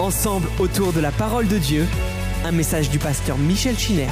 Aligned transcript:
Ensemble 0.00 0.48
autour 0.58 0.92
de 0.92 0.98
la 0.98 1.12
parole 1.12 1.46
de 1.46 1.58
Dieu, 1.58 1.86
un 2.44 2.50
message 2.50 2.90
du 2.90 2.98
pasteur 2.98 3.38
Michel 3.38 3.78
Chiner. 3.78 4.08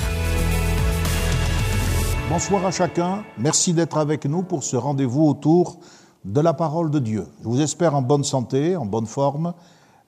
Bonsoir 2.31 2.65
à 2.65 2.71
chacun, 2.71 3.25
merci 3.39 3.75
d'être 3.75 3.99
avec 3.99 4.27
nous 4.27 4.45
pour 4.45 4.63
ce 4.63 4.77
rendez-vous 4.77 5.25
autour 5.25 5.81
de 6.25 6.41
la 6.41 6.55
parole 6.55 6.93
de 6.93 7.01
Dieu. 7.01 7.27
Je 7.43 7.49
vous 7.49 7.61
espère 7.61 7.97
en 7.97 8.03
bonne 8.03 8.23
santé, 8.23 8.77
en 8.77 8.87
bonne 8.87 9.07
forme, 9.07 9.53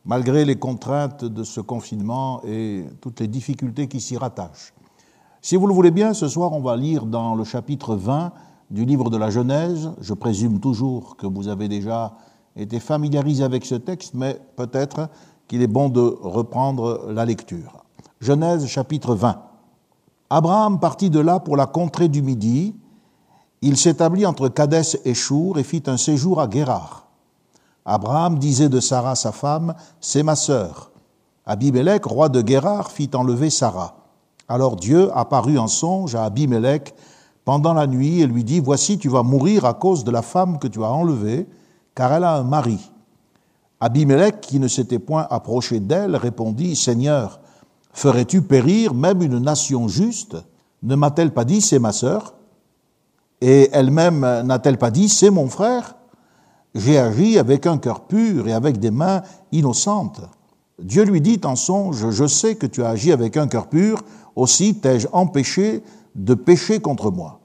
malgré 0.05 0.45
les 0.45 0.57
contraintes 0.57 1.25
de 1.25 1.43
ce 1.43 1.61
confinement 1.61 2.43
et 2.47 2.85
toutes 3.01 3.19
les 3.19 3.27
difficultés 3.27 3.89
qui 3.89 4.01
s'y 4.01 4.17
rattachent. 4.17 4.73
Si 5.41 5.57
vous 5.57 5.67
le 5.67 5.75
voulez 5.75 5.91
bien, 5.91 6.15
ce 6.15 6.29
soir, 6.29 6.53
on 6.53 6.61
va 6.61 6.77
lire 6.77 7.07
dans 7.07 7.35
le 7.35 7.43
chapitre 7.43 7.97
20 7.97 8.31
du 8.71 8.85
livre 8.85 9.11
de 9.11 9.17
la 9.17 9.31
Genèse. 9.31 9.91
Je 10.01 10.15
présume 10.15 10.61
toujours 10.61 11.17
que 11.17 11.27
vous 11.27 11.49
avez 11.49 11.67
déjà 11.67 12.15
été 12.57 12.81
familiarisé 12.81 13.45
avec 13.45 13.65
ce 13.65 13.75
texte, 13.75 14.15
mais 14.15 14.39
peut-être 14.57 15.09
qu'il 15.49 15.63
est 15.63 15.67
bon 15.67 15.89
de 15.89 16.01
reprendre 16.01 17.07
la 17.11 17.25
lecture. 17.25 17.85
Genèse 18.21 18.67
chapitre 18.67 19.15
20. 19.15 19.43
Abraham 20.31 20.81
partit 20.81 21.11
de 21.11 21.21
là 21.21 21.41
pour 21.41 21.57
la 21.57 21.67
contrée 21.67 22.09
du 22.09 22.23
Midi. 22.23 22.75
Il 23.61 23.77
s'établit 23.77 24.27
entre 24.27 24.49
Cadès 24.49 24.99
et 25.05 25.15
Chour 25.15 25.59
et 25.59 25.63
fit 25.63 25.83
un 25.87 25.97
séjour 25.97 26.41
à 26.41 26.47
Guérard. 26.47 27.07
Abraham 27.85 28.39
disait 28.39 28.69
de 28.69 28.81
Sarah 28.81 29.17
sa 29.17 29.33
femme, 29.33 29.75
C'est 30.01 30.23
ma 30.23 30.37
sœur. 30.37 30.93
Abimelech, 31.45 32.05
roi 32.05 32.29
de 32.29 32.41
Guérard, 32.41 32.91
fit 32.91 33.11
enlever 33.15 33.51
Sarah. 33.51 33.97
Alors 34.49 34.77
Dieu 34.77 35.11
apparut 35.17 35.59
en 35.59 35.69
songe 35.69 36.15
à 36.15 36.25
Abimelech 36.25 36.95
pendant 37.45 37.75
la 37.75 37.87
nuit 37.87 38.21
et 38.21 38.27
lui 38.27 38.45
dit, 38.45 38.61
Voici, 38.61 38.99
tu 38.99 39.09
vas 39.09 39.23
mourir 39.23 39.65
à 39.65 39.75
cause 39.75 40.05
de 40.05 40.11
la 40.11 40.23
femme 40.23 40.59
que 40.59 40.69
tu 40.69 40.83
as 40.85 40.91
enlevée, 40.91 41.49
car 41.95 42.13
elle 42.13 42.25
a 42.25 42.37
un 42.37 42.45
mari. 42.45 42.79
Abimelech, 43.81 44.41
qui 44.41 44.61
ne 44.61 44.69
s'était 44.69 44.99
point 44.99 45.27
approché 45.29 45.81
d'elle, 45.81 46.17
répondit, 46.17 46.77
Seigneur, 46.77 47.41
ferais-tu 47.93 48.43
périr 48.43 48.95
même 48.95 49.23
une 49.23 49.39
nation 49.39 49.89
juste? 49.89 50.37
Ne 50.83 50.95
m'a-t-elle 50.95 51.33
pas 51.33 51.45
dit, 51.45 51.61
c'est 51.61 51.79
ma 51.79 51.93
sœur? 51.93 52.35
Et 53.41 53.71
elle-même 53.73 54.21
n'a-t-elle 54.21 54.79
pas 54.79 54.91
dit, 54.91 55.09
c'est 55.09 55.31
mon 55.31 55.49
frère? 55.49 55.97
J'ai 56.75 56.99
agi 56.99 57.39
avec 57.39 57.67
un 57.67 57.77
cœur 57.77 58.07
pur 58.07 58.49
et 58.49 58.53
avec 58.53 58.79
des 58.79 58.91
mains 58.91 59.23
innocentes. 59.51 60.23
Dieu 60.79 61.05
lui 61.05 61.21
dit 61.21 61.41
en 61.45 61.57
songe, 61.57 62.09
Je 62.11 62.27
sais 62.27 62.55
que 62.55 62.67
tu 62.67 62.83
as 62.83 62.91
agi 62.91 63.13
avec 63.13 63.37
un 63.37 63.47
cœur 63.47 63.69
pur, 63.69 64.03
aussi 64.37 64.77
t'ai-je 64.77 65.09
empêché 65.13 65.83
de 66.15 66.35
pécher 66.35 66.81
contre 66.81 67.11
moi. 67.11 67.41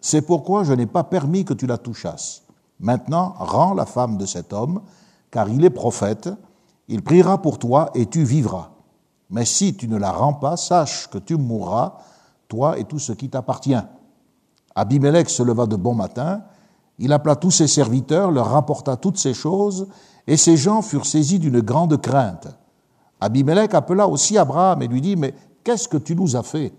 C'est 0.00 0.22
pourquoi 0.22 0.64
je 0.64 0.72
n'ai 0.72 0.86
pas 0.86 1.04
permis 1.04 1.44
que 1.44 1.54
tu 1.54 1.66
la 1.66 1.78
touchasses. 1.78 2.41
Maintenant, 2.82 3.34
rends 3.38 3.74
la 3.74 3.86
femme 3.86 4.18
de 4.18 4.26
cet 4.26 4.52
homme, 4.52 4.82
car 5.30 5.48
il 5.48 5.64
est 5.64 5.70
prophète, 5.70 6.28
il 6.88 7.02
priera 7.02 7.40
pour 7.40 7.58
toi 7.58 7.90
et 7.94 8.06
tu 8.06 8.24
vivras. 8.24 8.70
Mais 9.30 9.44
si 9.44 9.76
tu 9.76 9.88
ne 9.88 9.96
la 9.96 10.10
rends 10.10 10.34
pas, 10.34 10.56
sache 10.56 11.08
que 11.08 11.18
tu 11.18 11.36
mourras, 11.36 11.94
toi 12.48 12.78
et 12.78 12.84
tout 12.84 12.98
ce 12.98 13.12
qui 13.12 13.30
t'appartient. 13.30 13.80
Abimelech 14.74 15.30
se 15.30 15.42
leva 15.42 15.66
de 15.66 15.76
bon 15.76 15.94
matin, 15.94 16.42
il 16.98 17.12
appela 17.12 17.36
tous 17.36 17.52
ses 17.52 17.68
serviteurs, 17.68 18.30
leur 18.32 18.50
rapporta 18.50 18.96
toutes 18.96 19.16
ces 19.16 19.32
choses, 19.32 19.86
et 20.26 20.36
ces 20.36 20.56
gens 20.56 20.82
furent 20.82 21.06
saisis 21.06 21.38
d'une 21.38 21.60
grande 21.60 22.00
crainte. 22.00 22.48
Abimelech 23.20 23.74
appela 23.74 24.08
aussi 24.08 24.36
Abraham 24.36 24.82
et 24.82 24.88
lui 24.88 25.00
dit, 25.00 25.14
Mais 25.14 25.34
qu'est-ce 25.62 25.88
que 25.88 25.96
tu 25.96 26.16
nous 26.16 26.34
as 26.34 26.42
fait? 26.42 26.74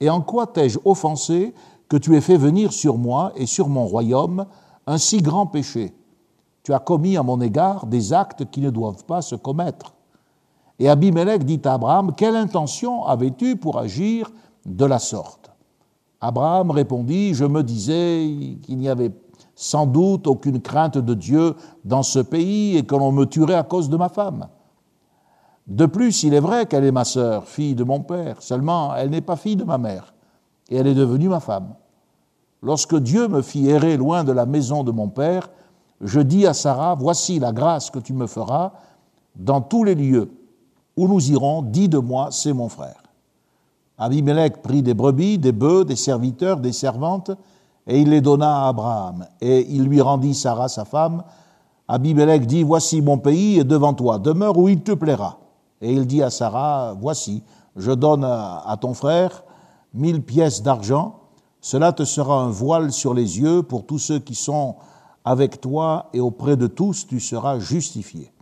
Et 0.00 0.08
en 0.08 0.22
quoi 0.22 0.46
t'ai-je 0.46 0.78
offensé 0.84 1.54
que 1.88 1.96
tu 1.98 2.16
aies 2.16 2.20
fait 2.22 2.38
venir 2.38 2.72
sur 2.72 2.96
moi 2.96 3.32
et 3.36 3.46
sur 3.46 3.68
mon 3.68 3.86
royaume 3.86 4.46
un 4.86 4.98
si 4.98 5.20
grand 5.22 5.46
péché 5.46 5.94
Tu 6.62 6.72
as 6.72 6.78
commis 6.78 7.16
à 7.16 7.22
mon 7.22 7.40
égard 7.40 7.86
des 7.86 8.12
actes 8.12 8.50
qui 8.50 8.60
ne 8.60 8.70
doivent 8.70 9.04
pas 9.04 9.22
se 9.22 9.34
commettre. 9.34 9.94
Et 10.78 10.88
Abimelech 10.88 11.44
dit 11.44 11.60
à 11.64 11.74
Abraham, 11.74 12.12
Quelle 12.16 12.36
intention 12.36 13.04
avais-tu 13.04 13.56
pour 13.56 13.78
agir 13.78 14.30
de 14.64 14.84
la 14.84 14.98
sorte? 14.98 15.50
Abraham 16.20 16.70
répondit, 16.70 17.34
Je 17.34 17.44
me 17.44 17.62
disais 17.62 18.58
qu'il 18.62 18.78
n'y 18.78 18.88
avait 18.88 19.12
sans 19.54 19.86
doute 19.86 20.26
aucune 20.26 20.60
crainte 20.60 20.98
de 20.98 21.14
Dieu 21.14 21.54
dans 21.84 22.02
ce 22.02 22.18
pays 22.18 22.76
et 22.76 22.84
que 22.84 22.94
l'on 22.94 23.10
me 23.10 23.24
tuerait 23.24 23.54
à 23.54 23.62
cause 23.62 23.88
de 23.88 23.96
ma 23.96 24.08
femme. 24.08 24.48
De 25.66 25.86
plus, 25.86 26.22
il 26.22 26.34
est 26.34 26.40
vrai 26.40 26.66
qu'elle 26.66 26.84
est 26.84 26.92
ma 26.92 27.04
sœur, 27.04 27.48
fille 27.48 27.74
de 27.74 27.82
mon 27.82 28.00
père, 28.00 28.40
seulement 28.40 28.94
elle 28.94 29.10
n'est 29.10 29.20
pas 29.20 29.34
fille 29.34 29.56
de 29.56 29.64
ma 29.64 29.78
mère, 29.78 30.14
et 30.68 30.76
elle 30.76 30.86
est 30.86 30.94
devenue 30.94 31.28
ma 31.28 31.40
femme. 31.40 31.74
Lorsque 32.66 32.96
Dieu 32.96 33.28
me 33.28 33.42
fit 33.42 33.68
errer 33.68 33.96
loin 33.96 34.24
de 34.24 34.32
la 34.32 34.44
maison 34.44 34.82
de 34.82 34.90
mon 34.90 35.06
père, 35.06 35.50
je 36.00 36.18
dis 36.18 36.48
à 36.48 36.52
Sarah, 36.52 36.96
voici 36.96 37.38
la 37.38 37.52
grâce 37.52 37.90
que 37.90 38.00
tu 38.00 38.12
me 38.12 38.26
feras 38.26 38.72
dans 39.36 39.60
tous 39.60 39.84
les 39.84 39.94
lieux 39.94 40.32
où 40.96 41.06
nous 41.06 41.30
irons, 41.30 41.62
dis 41.62 41.88
de 41.88 41.98
moi, 41.98 42.30
c'est 42.32 42.52
mon 42.52 42.68
frère. 42.68 43.04
Abimelech 43.98 44.62
prit 44.62 44.82
des 44.82 44.94
brebis, 44.94 45.38
des 45.38 45.52
bœufs, 45.52 45.84
des 45.84 45.94
serviteurs, 45.94 46.56
des 46.56 46.72
servantes, 46.72 47.30
et 47.86 48.00
il 48.00 48.10
les 48.10 48.20
donna 48.20 48.64
à 48.64 48.68
Abraham. 48.70 49.26
Et 49.40 49.64
il 49.70 49.84
lui 49.84 50.00
rendit 50.00 50.34
Sarah, 50.34 50.68
sa 50.68 50.84
femme. 50.84 51.22
Abimelech 51.86 52.48
dit, 52.48 52.64
voici 52.64 53.00
mon 53.00 53.18
pays 53.18 53.60
est 53.60 53.64
devant 53.64 53.94
toi, 53.94 54.18
demeure 54.18 54.58
où 54.58 54.68
il 54.68 54.82
te 54.82 54.90
plaira. 54.90 55.38
Et 55.80 55.92
il 55.92 56.04
dit 56.04 56.20
à 56.20 56.30
Sarah, 56.30 56.96
voici, 57.00 57.44
je 57.76 57.92
donne 57.92 58.24
à 58.24 58.76
ton 58.80 58.92
frère 58.92 59.44
mille 59.94 60.20
pièces 60.20 60.64
d'argent, 60.64 61.20
cela 61.60 61.92
te 61.92 62.04
sera 62.04 62.42
un 62.42 62.50
voile 62.50 62.92
sur 62.92 63.14
les 63.14 63.40
yeux 63.40 63.62
pour 63.62 63.86
tous 63.86 63.98
ceux 63.98 64.18
qui 64.18 64.34
sont 64.34 64.76
avec 65.24 65.60
toi, 65.60 66.08
et 66.12 66.20
auprès 66.20 66.56
de 66.56 66.68
tous 66.68 67.06
tu 67.06 67.18
seras 67.18 67.58
justifié. 67.58 68.32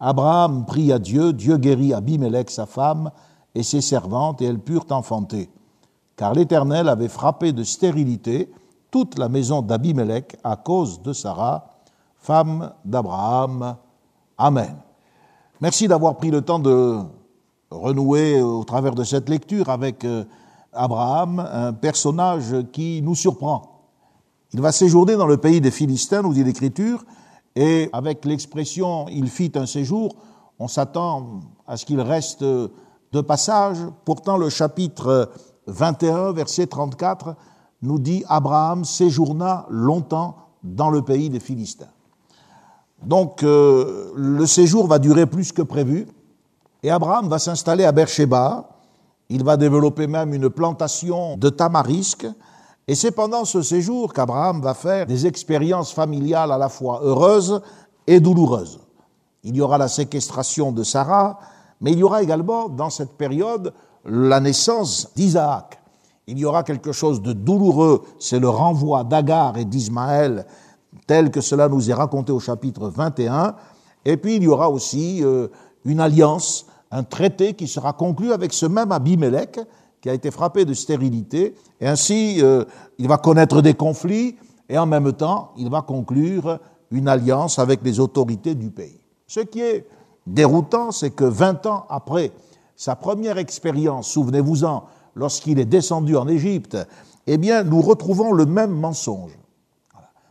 Abraham 0.00 0.64
prie 0.64 0.92
à 0.92 0.98
Dieu, 0.98 1.32
Dieu 1.32 1.58
guérit 1.58 1.92
Abimelech, 1.92 2.50
sa 2.50 2.66
femme, 2.66 3.10
et 3.54 3.62
ses 3.62 3.80
servantes, 3.80 4.40
et 4.42 4.46
elles 4.46 4.58
purent 4.58 4.86
enfanter. 4.90 5.50
Car 6.16 6.32
l'Éternel 6.32 6.88
avait 6.88 7.08
frappé 7.08 7.52
de 7.52 7.62
stérilité 7.62 8.50
toute 8.90 9.18
la 9.18 9.28
maison 9.28 9.60
d'Abimelech 9.60 10.36
à 10.44 10.56
cause 10.56 11.02
de 11.02 11.12
Sarah, 11.12 11.70
femme 12.16 12.72
d'Abraham. 12.84 13.76
Amen. 14.38 14.76
Merci 15.60 15.88
d'avoir 15.88 16.16
pris 16.16 16.30
le 16.30 16.42
temps 16.42 16.58
de 16.58 16.98
renouer 17.70 18.40
au 18.40 18.64
travers 18.64 18.94
de 18.94 19.04
cette 19.04 19.28
lecture 19.28 19.68
avec 19.68 20.04
euh, 20.04 20.24
Abraham, 20.74 21.38
un 21.40 21.72
personnage 21.72 22.54
qui 22.72 23.02
nous 23.02 23.14
surprend. 23.14 23.74
Il 24.52 24.60
va 24.60 24.72
séjourner 24.72 25.16
dans 25.16 25.26
le 25.26 25.36
pays 25.36 25.60
des 25.60 25.70
Philistins, 25.70 26.22
nous 26.22 26.32
dit 26.32 26.44
l'Écriture, 26.44 27.04
et 27.56 27.88
avec 27.92 28.24
l'expression 28.24 29.06
il 29.08 29.28
fit 29.28 29.52
un 29.54 29.66
séjour, 29.66 30.14
on 30.58 30.68
s'attend 30.68 31.40
à 31.66 31.76
ce 31.76 31.84
qu'il 31.84 32.00
reste 32.00 32.42
de 32.44 33.20
passage. 33.20 33.78
Pourtant, 34.04 34.36
le 34.36 34.48
chapitre 34.48 35.30
21, 35.66 36.32
verset 36.32 36.66
34, 36.66 37.34
nous 37.82 37.98
dit 37.98 38.24
Abraham 38.28 38.84
séjourna 38.84 39.66
longtemps 39.70 40.36
dans 40.62 40.90
le 40.90 41.02
pays 41.02 41.30
des 41.30 41.40
Philistins. 41.40 41.90
Donc, 43.02 43.42
euh, 43.42 44.12
le 44.16 44.46
séjour 44.46 44.86
va 44.86 44.98
durer 44.98 45.26
plus 45.26 45.52
que 45.52 45.62
prévu, 45.62 46.06
et 46.82 46.90
Abraham 46.90 47.28
va 47.28 47.38
s'installer 47.38 47.84
à 47.84 47.92
Beersheba. 47.92 48.68
Il 49.34 49.42
va 49.42 49.56
développer 49.56 50.06
même 50.06 50.32
une 50.32 50.48
plantation 50.48 51.36
de 51.36 51.48
tamarisques, 51.48 52.28
et 52.86 52.94
c'est 52.94 53.10
pendant 53.10 53.44
ce 53.44 53.62
séjour 53.62 54.12
qu'Abraham 54.12 54.60
va 54.60 54.74
faire 54.74 55.06
des 55.06 55.26
expériences 55.26 55.92
familiales 55.92 56.52
à 56.52 56.56
la 56.56 56.68
fois 56.68 57.00
heureuses 57.02 57.60
et 58.06 58.20
douloureuses. 58.20 58.78
Il 59.42 59.56
y 59.56 59.60
aura 59.60 59.76
la 59.76 59.88
séquestration 59.88 60.70
de 60.70 60.84
Sarah, 60.84 61.40
mais 61.80 61.90
il 61.90 61.98
y 61.98 62.04
aura 62.04 62.22
également 62.22 62.68
dans 62.68 62.90
cette 62.90 63.16
période 63.16 63.74
la 64.04 64.38
naissance 64.38 65.12
d'Isaac. 65.16 65.80
Il 66.28 66.38
y 66.38 66.44
aura 66.44 66.62
quelque 66.62 66.92
chose 66.92 67.20
de 67.20 67.32
douloureux, 67.32 68.04
c'est 68.20 68.38
le 68.38 68.48
renvoi 68.48 69.02
d'Agar 69.02 69.58
et 69.58 69.64
d'Ismaël, 69.64 70.46
tel 71.08 71.32
que 71.32 71.40
cela 71.40 71.68
nous 71.68 71.90
est 71.90 71.94
raconté 71.94 72.30
au 72.30 72.38
chapitre 72.38 72.88
21. 72.88 73.56
Et 74.04 74.16
puis 74.16 74.36
il 74.36 74.44
y 74.44 74.48
aura 74.48 74.70
aussi 74.70 75.24
euh, 75.24 75.48
une 75.84 75.98
alliance, 75.98 76.66
un 76.94 77.02
traité 77.02 77.54
qui 77.54 77.66
sera 77.66 77.92
conclu 77.92 78.32
avec 78.32 78.52
ce 78.52 78.66
même 78.66 78.92
Abimelech, 78.92 79.58
qui 80.00 80.08
a 80.08 80.14
été 80.14 80.30
frappé 80.30 80.64
de 80.64 80.74
stérilité, 80.74 81.56
et 81.80 81.88
ainsi 81.88 82.36
euh, 82.40 82.64
il 82.98 83.08
va 83.08 83.18
connaître 83.18 83.62
des 83.62 83.74
conflits, 83.74 84.36
et 84.68 84.78
en 84.78 84.86
même 84.86 85.12
temps 85.12 85.50
il 85.56 85.68
va 85.68 85.82
conclure 85.82 86.60
une 86.92 87.08
alliance 87.08 87.58
avec 87.58 87.80
les 87.82 87.98
autorités 87.98 88.54
du 88.54 88.70
pays. 88.70 89.00
Ce 89.26 89.40
qui 89.40 89.60
est 89.60 89.88
déroutant, 90.24 90.92
c'est 90.92 91.10
que 91.10 91.24
20 91.24 91.66
ans 91.66 91.84
après 91.88 92.30
sa 92.76 92.94
première 92.94 93.38
expérience, 93.38 94.08
souvenez-vous-en, 94.10 94.84
lorsqu'il 95.16 95.58
est 95.58 95.64
descendu 95.64 96.16
en 96.16 96.28
Égypte, 96.28 96.76
eh 97.26 97.38
bien, 97.38 97.64
nous 97.64 97.80
retrouvons 97.80 98.32
le 98.32 98.46
même 98.46 98.70
mensonge. 98.72 99.36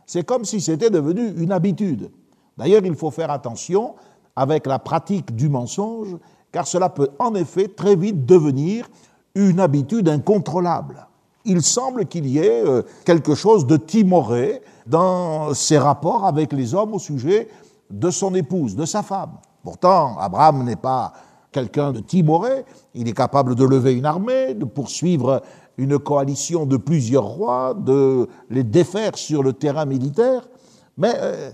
C'est 0.06 0.24
comme 0.24 0.46
si 0.46 0.62
c'était 0.62 0.90
devenu 0.90 1.34
une 1.36 1.52
habitude. 1.52 2.10
D'ailleurs, 2.56 2.86
il 2.86 2.94
faut 2.94 3.10
faire 3.10 3.30
attention 3.30 3.96
avec 4.34 4.66
la 4.66 4.78
pratique 4.78 5.34
du 5.34 5.48
mensonge, 5.50 6.16
car 6.54 6.68
cela 6.68 6.88
peut 6.88 7.08
en 7.18 7.34
effet 7.34 7.66
très 7.66 7.96
vite 7.96 8.24
devenir 8.24 8.88
une 9.34 9.58
habitude 9.58 10.08
incontrôlable. 10.08 11.08
Il 11.44 11.62
semble 11.62 12.06
qu'il 12.06 12.28
y 12.28 12.38
ait 12.38 12.64
euh, 12.64 12.82
quelque 13.04 13.34
chose 13.34 13.66
de 13.66 13.76
timoré 13.76 14.62
dans 14.86 15.52
ses 15.52 15.78
rapports 15.78 16.24
avec 16.24 16.52
les 16.52 16.72
hommes 16.72 16.94
au 16.94 17.00
sujet 17.00 17.48
de 17.90 18.08
son 18.08 18.36
épouse, 18.36 18.76
de 18.76 18.84
sa 18.84 19.02
femme. 19.02 19.32
Pourtant, 19.64 20.16
Abraham 20.16 20.62
n'est 20.62 20.76
pas 20.76 21.12
quelqu'un 21.50 21.90
de 21.90 21.98
timoré, 21.98 22.64
il 22.94 23.08
est 23.08 23.16
capable 23.16 23.56
de 23.56 23.64
lever 23.64 23.94
une 23.94 24.06
armée, 24.06 24.54
de 24.54 24.64
poursuivre 24.64 25.42
une 25.76 25.98
coalition 25.98 26.66
de 26.66 26.76
plusieurs 26.76 27.24
rois, 27.24 27.74
de 27.74 28.28
les 28.48 28.62
défaire 28.62 29.18
sur 29.18 29.42
le 29.42 29.54
terrain 29.54 29.86
militaire, 29.86 30.48
mais 30.96 31.14
euh, 31.16 31.50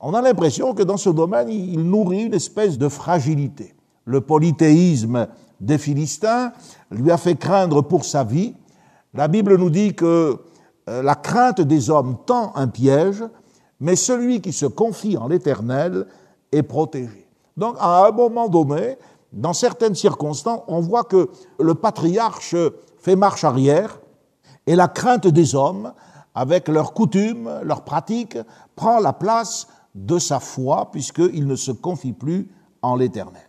on 0.00 0.14
a 0.14 0.22
l'impression 0.22 0.72
que 0.72 0.84
dans 0.84 0.98
ce 0.98 1.10
domaine, 1.10 1.48
il 1.48 1.82
nourrit 1.82 2.26
une 2.26 2.34
espèce 2.34 2.78
de 2.78 2.88
fragilité. 2.88 3.75
Le 4.06 4.22
polythéisme 4.22 5.28
des 5.60 5.78
Philistins 5.78 6.52
lui 6.90 7.10
a 7.10 7.18
fait 7.18 7.36
craindre 7.36 7.82
pour 7.82 8.04
sa 8.04 8.24
vie. 8.24 8.54
La 9.12 9.28
Bible 9.28 9.56
nous 9.58 9.70
dit 9.70 9.94
que 9.94 10.38
euh, 10.88 11.02
la 11.02 11.14
crainte 11.14 11.60
des 11.60 11.90
hommes 11.90 12.16
tend 12.24 12.52
un 12.54 12.68
piège, 12.68 13.24
mais 13.80 13.96
celui 13.96 14.40
qui 14.40 14.52
se 14.52 14.66
confie 14.66 15.16
en 15.16 15.28
l'Éternel 15.28 16.06
est 16.52 16.62
protégé. 16.62 17.28
Donc, 17.56 17.76
à 17.80 18.06
un 18.06 18.12
moment 18.12 18.48
donné, 18.48 18.96
dans 19.32 19.52
certaines 19.52 19.94
circonstances, 19.94 20.62
on 20.68 20.80
voit 20.80 21.04
que 21.04 21.28
le 21.58 21.74
patriarche 21.74 22.56
fait 22.98 23.16
marche 23.16 23.44
arrière 23.44 24.00
et 24.66 24.76
la 24.76 24.88
crainte 24.88 25.26
des 25.26 25.54
hommes, 25.54 25.92
avec 26.34 26.68
leurs 26.68 26.92
coutumes, 26.92 27.50
leurs 27.62 27.82
pratiques, 27.82 28.38
prend 28.74 29.00
la 29.00 29.12
place 29.12 29.68
de 29.94 30.18
sa 30.18 30.38
foi 30.38 30.90
puisqu'il 30.92 31.46
ne 31.46 31.56
se 31.56 31.72
confie 31.72 32.12
plus 32.12 32.50
en 32.82 32.96
l'Éternel. 32.96 33.45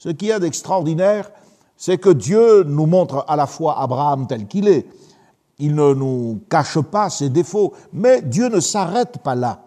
Ce 0.00 0.08
qui 0.08 0.30
est 0.30 0.40
d'extraordinaire, 0.40 1.30
c'est 1.76 1.98
que 1.98 2.08
Dieu 2.08 2.64
nous 2.64 2.86
montre 2.86 3.22
à 3.28 3.36
la 3.36 3.46
fois 3.46 3.78
Abraham 3.78 4.26
tel 4.26 4.46
qu'il 4.46 4.66
est, 4.66 4.86
il 5.58 5.74
ne 5.74 5.92
nous 5.92 6.40
cache 6.48 6.80
pas 6.80 7.10
ses 7.10 7.28
défauts, 7.28 7.74
mais 7.92 8.22
Dieu 8.22 8.48
ne 8.48 8.60
s'arrête 8.60 9.18
pas 9.18 9.34
là. 9.34 9.60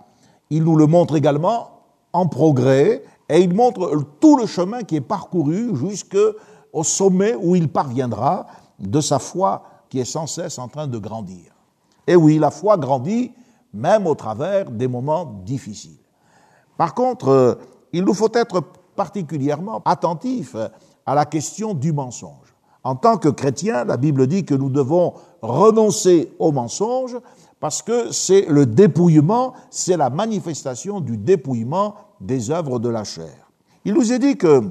Il 0.49 0.63
nous 0.63 0.75
le 0.75 0.87
montre 0.87 1.15
également 1.15 1.81
en 2.13 2.27
progrès 2.27 3.03
et 3.29 3.41
il 3.41 3.53
montre 3.53 3.91
tout 4.19 4.35
le 4.35 4.47
chemin 4.47 4.81
qui 4.81 4.95
est 4.95 5.01
parcouru 5.01 5.75
jusqu'au 5.75 6.83
sommet 6.83 7.35
où 7.35 7.55
il 7.55 7.69
parviendra 7.69 8.47
de 8.79 9.01
sa 9.01 9.19
foi 9.19 9.61
qui 9.87 9.99
est 9.99 10.05
sans 10.05 10.25
cesse 10.25 10.57
en 10.57 10.67
train 10.67 10.87
de 10.87 10.97
grandir. 10.97 11.53
Et 12.07 12.15
oui, 12.15 12.39
la 12.39 12.49
foi 12.49 12.75
grandit 12.77 13.31
même 13.71 14.07
au 14.07 14.15
travers 14.15 14.71
des 14.71 14.87
moments 14.87 15.25
difficiles. 15.45 15.97
Par 16.75 16.95
contre, 16.95 17.27
euh, 17.27 17.55
il 17.91 18.03
nous 18.03 18.15
faut 18.15 18.31
être 18.33 18.63
particulièrement 18.95 19.81
attentifs 19.85 20.55
à 21.05 21.15
la 21.15 21.25
question 21.25 21.73
du 21.73 21.91
mensonge. 21.91 22.53
En 22.83 22.95
tant 22.95 23.17
que 23.17 23.29
chrétiens, 23.29 23.85
la 23.85 23.97
Bible 23.97 24.27
dit 24.27 24.43
que 24.43 24.55
nous 24.55 24.69
devons 24.69 25.13
renoncer 25.41 26.33
au 26.39 26.51
mensonge 26.51 27.17
parce 27.59 27.81
que 27.81 28.11
c'est 28.11 28.45
le 28.49 28.65
dépouillement, 28.65 29.53
c'est 29.69 29.95
la 29.95 30.09
manifestation 30.09 30.99
du 30.99 31.17
dépouillement 31.17 31.95
des 32.19 32.51
œuvres 32.51 32.79
de 32.79 32.89
la 32.89 33.05
chair. 33.05 33.33
Il 33.85 33.93
nous 33.93 34.11
est 34.11 34.19
dit 34.19 34.37
que 34.37 34.63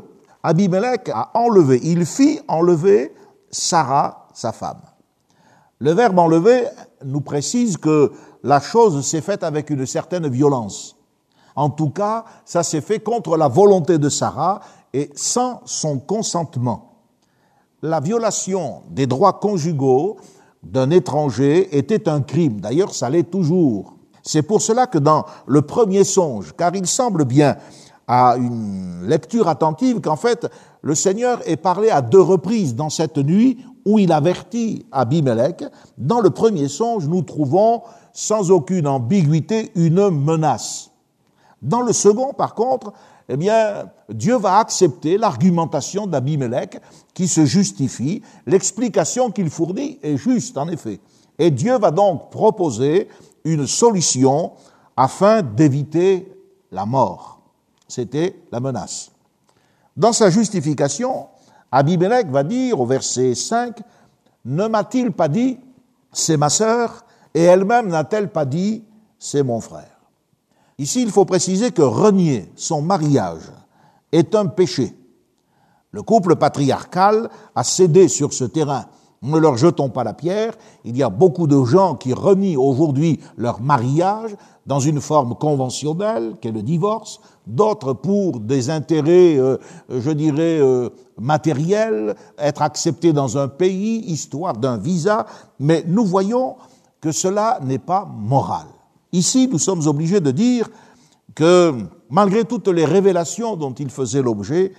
Abimelech 0.42 1.08
a 1.08 1.30
enlevé, 1.34 1.80
il 1.82 2.04
fit 2.04 2.40
enlever 2.48 3.14
Sarah, 3.50 4.28
sa 4.34 4.52
femme. 4.52 4.80
Le 5.78 5.92
verbe 5.92 6.18
enlever 6.18 6.64
nous 7.04 7.20
précise 7.20 7.76
que 7.76 8.12
la 8.42 8.60
chose 8.60 9.04
s'est 9.06 9.20
faite 9.20 9.42
avec 9.42 9.70
une 9.70 9.86
certaine 9.86 10.28
violence. 10.28 10.96
En 11.56 11.70
tout 11.70 11.90
cas, 11.90 12.24
ça 12.44 12.62
s'est 12.62 12.80
fait 12.80 13.00
contre 13.00 13.36
la 13.36 13.48
volonté 13.48 13.98
de 13.98 14.08
Sarah 14.08 14.60
et 14.92 15.10
sans 15.14 15.60
son 15.64 15.98
consentement. 15.98 16.92
La 17.82 18.00
violation 18.00 18.82
des 18.90 19.06
droits 19.06 19.34
conjugaux 19.34 20.16
d'un 20.62 20.90
étranger 20.90 21.76
était 21.76 22.08
un 22.08 22.20
crime. 22.20 22.60
D'ailleurs, 22.60 22.94
ça 22.94 23.10
l'est 23.10 23.28
toujours. 23.28 23.94
C'est 24.22 24.42
pour 24.42 24.62
cela 24.62 24.86
que 24.86 24.98
dans 24.98 25.24
le 25.46 25.62
premier 25.62 26.04
songe, 26.04 26.54
car 26.56 26.74
il 26.76 26.86
semble 26.86 27.24
bien 27.24 27.56
à 28.06 28.36
une 28.36 29.04
lecture 29.06 29.48
attentive 29.48 30.00
qu'en 30.00 30.16
fait, 30.16 30.46
le 30.82 30.94
Seigneur 30.94 31.40
est 31.46 31.56
parlé 31.56 31.90
à 31.90 32.02
deux 32.02 32.20
reprises 32.20 32.74
dans 32.74 32.90
cette 32.90 33.18
nuit 33.18 33.58
où 33.84 33.98
il 33.98 34.12
avertit 34.12 34.86
Abimelech. 34.92 35.64
Dans 35.98 36.20
le 36.20 36.30
premier 36.30 36.68
songe, 36.68 37.08
nous 37.08 37.22
trouvons 37.22 37.82
sans 38.12 38.50
aucune 38.50 38.86
ambiguïté 38.86 39.72
une 39.74 40.10
menace. 40.10 40.91
Dans 41.62 41.80
le 41.80 41.92
second, 41.92 42.32
par 42.32 42.54
contre, 42.54 42.92
eh 43.28 43.36
Dieu 44.08 44.36
va 44.36 44.58
accepter 44.58 45.16
l'argumentation 45.16 46.06
d'Abimelech 46.06 46.80
qui 47.14 47.28
se 47.28 47.44
justifie. 47.44 48.20
L'explication 48.46 49.30
qu'il 49.30 49.48
fournit 49.48 49.98
est 50.02 50.16
juste, 50.16 50.58
en 50.58 50.68
effet. 50.68 51.00
Et 51.38 51.50
Dieu 51.50 51.78
va 51.78 51.90
donc 51.90 52.30
proposer 52.30 53.08
une 53.44 53.66
solution 53.66 54.52
afin 54.96 55.42
d'éviter 55.42 56.32
la 56.72 56.84
mort. 56.84 57.40
C'était 57.86 58.36
la 58.50 58.60
menace. 58.60 59.12
Dans 59.96 60.12
sa 60.12 60.30
justification, 60.30 61.28
Abimelech 61.70 62.26
va 62.28 62.42
dire 62.42 62.80
au 62.80 62.86
verset 62.86 63.34
5, 63.34 63.80
Ne 64.44 64.66
m'a-t-il 64.66 65.12
pas 65.12 65.28
dit, 65.28 65.58
c'est 66.12 66.36
ma 66.36 66.50
sœur, 66.50 67.04
et 67.34 67.42
elle-même 67.42 67.88
n'a-t-elle 67.88 68.30
pas 68.30 68.44
dit, 68.44 68.84
c'est 69.18 69.42
mon 69.42 69.60
frère? 69.60 69.91
Ici, 70.78 71.02
il 71.02 71.10
faut 71.10 71.24
préciser 71.24 71.70
que 71.70 71.82
renier 71.82 72.50
son 72.56 72.82
mariage 72.82 73.52
est 74.10 74.34
un 74.34 74.46
péché. 74.46 74.94
Le 75.90 76.02
couple 76.02 76.36
patriarcal 76.36 77.28
a 77.54 77.64
cédé 77.64 78.08
sur 78.08 78.32
ce 78.32 78.44
terrain. 78.44 78.86
Ne 79.22 79.38
leur 79.38 79.56
jetons 79.56 79.88
pas 79.88 80.02
la 80.02 80.14
pierre. 80.14 80.54
Il 80.84 80.96
y 80.96 81.02
a 81.02 81.10
beaucoup 81.10 81.46
de 81.46 81.62
gens 81.64 81.94
qui 81.94 82.12
renient 82.12 82.56
aujourd'hui 82.56 83.20
leur 83.36 83.60
mariage 83.60 84.34
dans 84.66 84.80
une 84.80 85.00
forme 85.00 85.34
conventionnelle, 85.34 86.34
qu'est 86.40 86.50
le 86.50 86.62
divorce, 86.62 87.20
d'autres 87.46 87.92
pour 87.92 88.40
des 88.40 88.70
intérêts, 88.70 89.36
euh, 89.36 89.58
je 89.90 90.10
dirais, 90.10 90.58
euh, 90.60 90.88
matériels, 91.18 92.14
être 92.38 92.62
acceptés 92.62 93.12
dans 93.12 93.38
un 93.38 93.48
pays, 93.48 93.98
histoire 94.06 94.54
d'un 94.54 94.78
visa, 94.78 95.26
mais 95.58 95.84
nous 95.86 96.04
voyons 96.04 96.56
que 97.00 97.12
cela 97.12 97.58
n'est 97.62 97.78
pas 97.78 98.06
moral. 98.06 98.66
Ici, 99.12 99.48
nous 99.50 99.58
sommes 99.58 99.86
obligés 99.86 100.20
de 100.20 100.30
dire 100.30 100.68
que 101.34 101.74
malgré 102.08 102.44
toutes 102.44 102.68
les 102.68 102.84
révélations 102.84 103.56
dont 103.56 103.72
ils 103.72 103.90
faisaient 103.90 104.22
l'objet, 104.22 104.72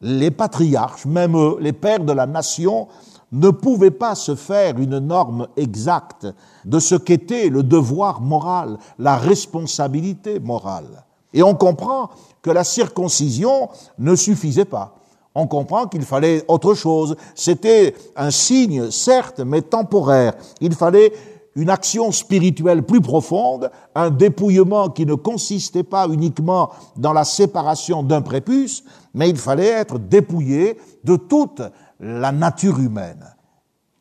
les 0.00 0.30
patriarches, 0.30 1.06
même 1.06 1.36
eux, 1.36 1.56
les 1.60 1.72
pères 1.72 2.04
de 2.04 2.12
la 2.12 2.26
nation, 2.26 2.88
ne 3.32 3.50
pouvaient 3.50 3.90
pas 3.90 4.14
se 4.14 4.34
faire 4.34 4.78
une 4.78 4.98
norme 4.98 5.48
exacte 5.56 6.26
de 6.64 6.78
ce 6.78 6.94
qu'était 6.94 7.48
le 7.48 7.62
devoir 7.62 8.20
moral, 8.20 8.78
la 8.98 9.16
responsabilité 9.16 10.38
morale. 10.40 11.04
Et 11.32 11.42
on 11.42 11.54
comprend 11.54 12.10
que 12.42 12.50
la 12.50 12.64
circoncision 12.64 13.68
ne 13.98 14.14
suffisait 14.14 14.64
pas. 14.64 14.94
On 15.34 15.46
comprend 15.46 15.86
qu'il 15.86 16.02
fallait 16.02 16.44
autre 16.48 16.74
chose. 16.74 17.16
C'était 17.34 17.94
un 18.16 18.30
signe, 18.30 18.90
certes, 18.90 19.40
mais 19.40 19.60
temporaire. 19.60 20.32
Il 20.60 20.74
fallait 20.74 21.12
une 21.56 21.70
action 21.70 22.12
spirituelle 22.12 22.84
plus 22.84 23.00
profonde, 23.00 23.70
un 23.94 24.10
dépouillement 24.10 24.90
qui 24.90 25.06
ne 25.06 25.14
consistait 25.14 25.82
pas 25.82 26.06
uniquement 26.06 26.70
dans 26.96 27.14
la 27.14 27.24
séparation 27.24 28.02
d'un 28.02 28.20
prépuce, 28.20 28.84
mais 29.14 29.30
il 29.30 29.38
fallait 29.38 29.68
être 29.68 29.98
dépouillé 29.98 30.78
de 31.02 31.16
toute 31.16 31.62
la 31.98 32.30
nature 32.30 32.78
humaine. 32.78 33.24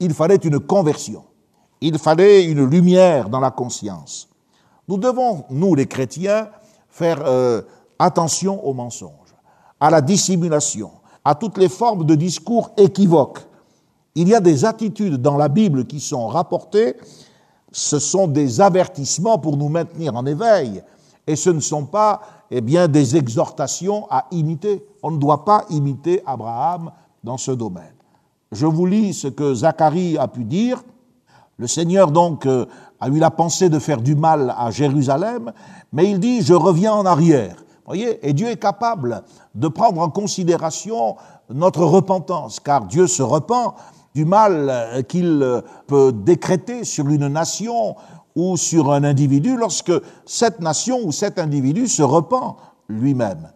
Il 0.01 0.13
fallait 0.13 0.35
une 0.35 0.59
conversion. 0.59 1.23
Il 1.79 1.97
fallait 1.97 2.43
une 2.43 2.65
lumière 2.65 3.29
dans 3.29 3.39
la 3.39 3.51
conscience. 3.51 4.27
Nous 4.89 4.97
devons, 4.97 5.45
nous 5.49 5.75
les 5.75 5.87
chrétiens, 5.87 6.49
faire 6.89 7.21
euh, 7.25 7.61
attention 7.97 8.65
aux 8.65 8.73
mensonges, 8.73 9.33
à 9.79 9.89
la 9.89 10.01
dissimulation, 10.01 10.91
à 11.23 11.35
toutes 11.35 11.57
les 11.57 11.69
formes 11.69 12.05
de 12.05 12.15
discours 12.15 12.71
équivoques. 12.75 13.39
Il 14.13 14.27
y 14.27 14.35
a 14.35 14.41
des 14.41 14.65
attitudes 14.65 15.21
dans 15.21 15.37
la 15.37 15.47
Bible 15.47 15.85
qui 15.85 16.01
sont 16.01 16.27
rapportées 16.27 16.95
ce 17.75 17.99
sont 17.99 18.27
des 18.27 18.61
avertissements 18.61 19.37
pour 19.37 19.57
nous 19.57 19.67
maintenir 19.67 20.15
en 20.15 20.25
éveil, 20.25 20.81
et 21.27 21.35
ce 21.35 21.49
ne 21.49 21.59
sont 21.59 21.85
pas 21.85 22.21
eh 22.49 22.61
bien, 22.61 22.87
des 22.87 23.17
exhortations 23.17 24.07
à 24.09 24.27
imiter. 24.31 24.85
On 25.03 25.11
ne 25.11 25.17
doit 25.17 25.43
pas 25.43 25.65
imiter 25.69 26.23
Abraham 26.25 26.91
dans 27.21 27.35
ce 27.35 27.51
domaine. 27.51 27.93
Je 28.53 28.65
vous 28.65 28.85
lis 28.85 29.13
ce 29.13 29.27
que 29.27 29.53
Zacharie 29.53 30.17
a 30.17 30.29
pu 30.29 30.45
dire. 30.45 30.81
Le 31.57 31.67
Seigneur 31.67 32.11
donc 32.11 32.45
euh, 32.45 32.65
a 33.01 33.09
eu 33.09 33.19
la 33.19 33.29
pensée 33.29 33.67
de 33.67 33.79
faire 33.79 33.99
du 33.99 34.15
mal 34.15 34.55
à 34.57 34.71
Jérusalem, 34.71 35.51
mais 35.91 36.09
il 36.09 36.21
dit, 36.21 36.43
je 36.43 36.53
reviens 36.53 36.93
en 36.93 37.05
arrière. 37.05 37.61
Voyez, 37.85 38.25
et 38.25 38.31
Dieu 38.31 38.47
est 38.47 38.55
capable 38.55 39.21
de 39.53 39.67
prendre 39.67 39.99
en 39.99 40.09
considération 40.09 41.17
notre 41.49 41.83
repentance, 41.83 42.61
car 42.61 42.85
Dieu 42.85 43.07
se 43.07 43.21
repent 43.21 43.75
du 44.15 44.23
mal 44.23 44.67
euh, 44.69 45.01
qu'il 45.01 45.41
euh, 45.43 45.61
peut 45.87 46.13
décréter 46.13 46.85
sur 46.85 47.07
une 47.09 47.27
nation 47.27 47.95
ou 48.35 48.55
sur 48.55 48.91
un 48.91 49.03
individu 49.03 49.57
lorsque 49.57 49.91
cette 50.25 50.61
nation 50.61 50.99
ou 51.03 51.11
cet 51.11 51.37
individu 51.37 51.87
se 51.87 52.01
repent 52.01 52.55
lui-même. 52.87 53.51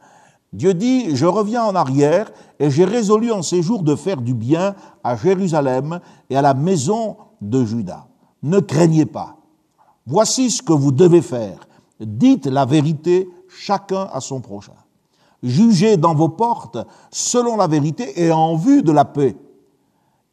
Dieu 0.52 0.74
dit, 0.74 1.16
je 1.16 1.26
reviens 1.26 1.64
en 1.64 1.76
arrière 1.76 2.32
et 2.60 2.70
j'ai 2.70 2.84
résolu 2.84 3.32
en 3.32 3.42
ces 3.42 3.62
jours 3.62 3.84
de 3.84 3.96
faire 3.96 4.22
du 4.22 4.34
bien 4.34 4.76
à 5.04 5.16
Jérusalem 5.16 6.00
et 6.30 6.36
à 6.36 6.42
la 6.42 6.54
maison 6.54 7.18
de 7.40 7.64
Juda. 7.64 8.08
Ne 8.44 8.60
craignez 8.60 9.06
pas. 9.06 9.38
Voici 10.06 10.52
ce 10.52 10.62
que 10.62 10.74
vous 10.74 10.92
devez 10.92 11.22
faire. 11.22 11.68
Dites 12.00 12.48
la 12.48 12.66
vérité 12.66 13.30
chacun 13.48 14.10
à 14.12 14.20
son 14.20 14.42
prochain. 14.42 14.74
Jugez 15.42 15.96
dans 15.96 16.16
vos 16.16 16.30
portes 16.30 16.78
selon 17.12 17.56
la 17.56 17.68
vérité 17.68 18.22
et 18.22 18.32
en 18.32 18.56
vue 18.56 18.82
de 18.82 18.92
la 18.92 19.06
paix. 19.06 19.38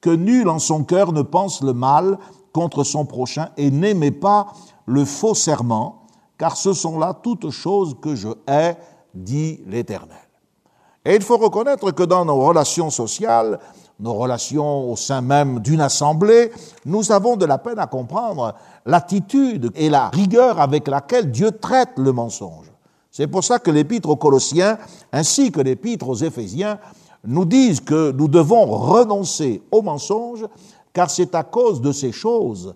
Que 0.00 0.10
nul 0.10 0.48
en 0.48 0.58
son 0.58 0.84
cœur 0.84 1.12
ne 1.12 1.22
pense 1.22 1.62
le 1.62 1.72
mal 1.72 2.18
contre 2.52 2.84
son 2.84 3.04
prochain 3.04 3.48
et 3.56 3.70
n'aimez 3.70 4.10
pas 4.10 4.48
le 4.86 5.04
faux 5.04 5.34
serment, 5.34 6.06
car 6.38 6.56
ce 6.56 6.72
sont 6.72 6.98
là 6.98 7.14
toutes 7.14 7.50
choses 7.50 7.96
que 8.00 8.14
je 8.14 8.28
hais, 8.46 8.76
dit 9.14 9.60
l'Éternel. 9.66 10.16
Et 11.04 11.14
il 11.14 11.22
faut 11.22 11.38
reconnaître 11.38 11.90
que 11.92 12.02
dans 12.02 12.24
nos 12.24 12.36
relations 12.36 12.90
sociales, 12.90 13.58
nos 13.98 14.14
relations 14.14 14.90
au 14.90 14.96
sein 14.96 15.20
même 15.20 15.60
d'une 15.60 15.80
assemblée, 15.80 16.50
nous 16.84 17.12
avons 17.12 17.36
de 17.36 17.46
la 17.46 17.58
peine 17.58 17.78
à 17.78 17.86
comprendre 17.86 18.54
l'attitude 18.84 19.70
et 19.74 19.88
la 19.88 20.08
rigueur 20.08 20.60
avec 20.60 20.88
laquelle 20.88 21.30
Dieu 21.30 21.52
traite 21.52 21.92
le 21.96 22.12
mensonge. 22.12 22.70
C'est 23.10 23.26
pour 23.26 23.44
ça 23.44 23.58
que 23.58 23.70
l'épître 23.70 24.10
aux 24.10 24.16
Colossiens, 24.16 24.78
ainsi 25.12 25.50
que 25.50 25.60
l'épître 25.60 26.08
aux 26.08 26.16
Éphésiens, 26.16 26.78
nous 27.26 27.44
disent 27.44 27.80
que 27.80 28.12
nous 28.12 28.28
devons 28.28 28.64
renoncer 28.64 29.62
au 29.70 29.82
mensonge, 29.82 30.46
car 30.92 31.10
c'est 31.10 31.34
à 31.34 31.42
cause 31.42 31.80
de 31.80 31.92
ces 31.92 32.12
choses 32.12 32.74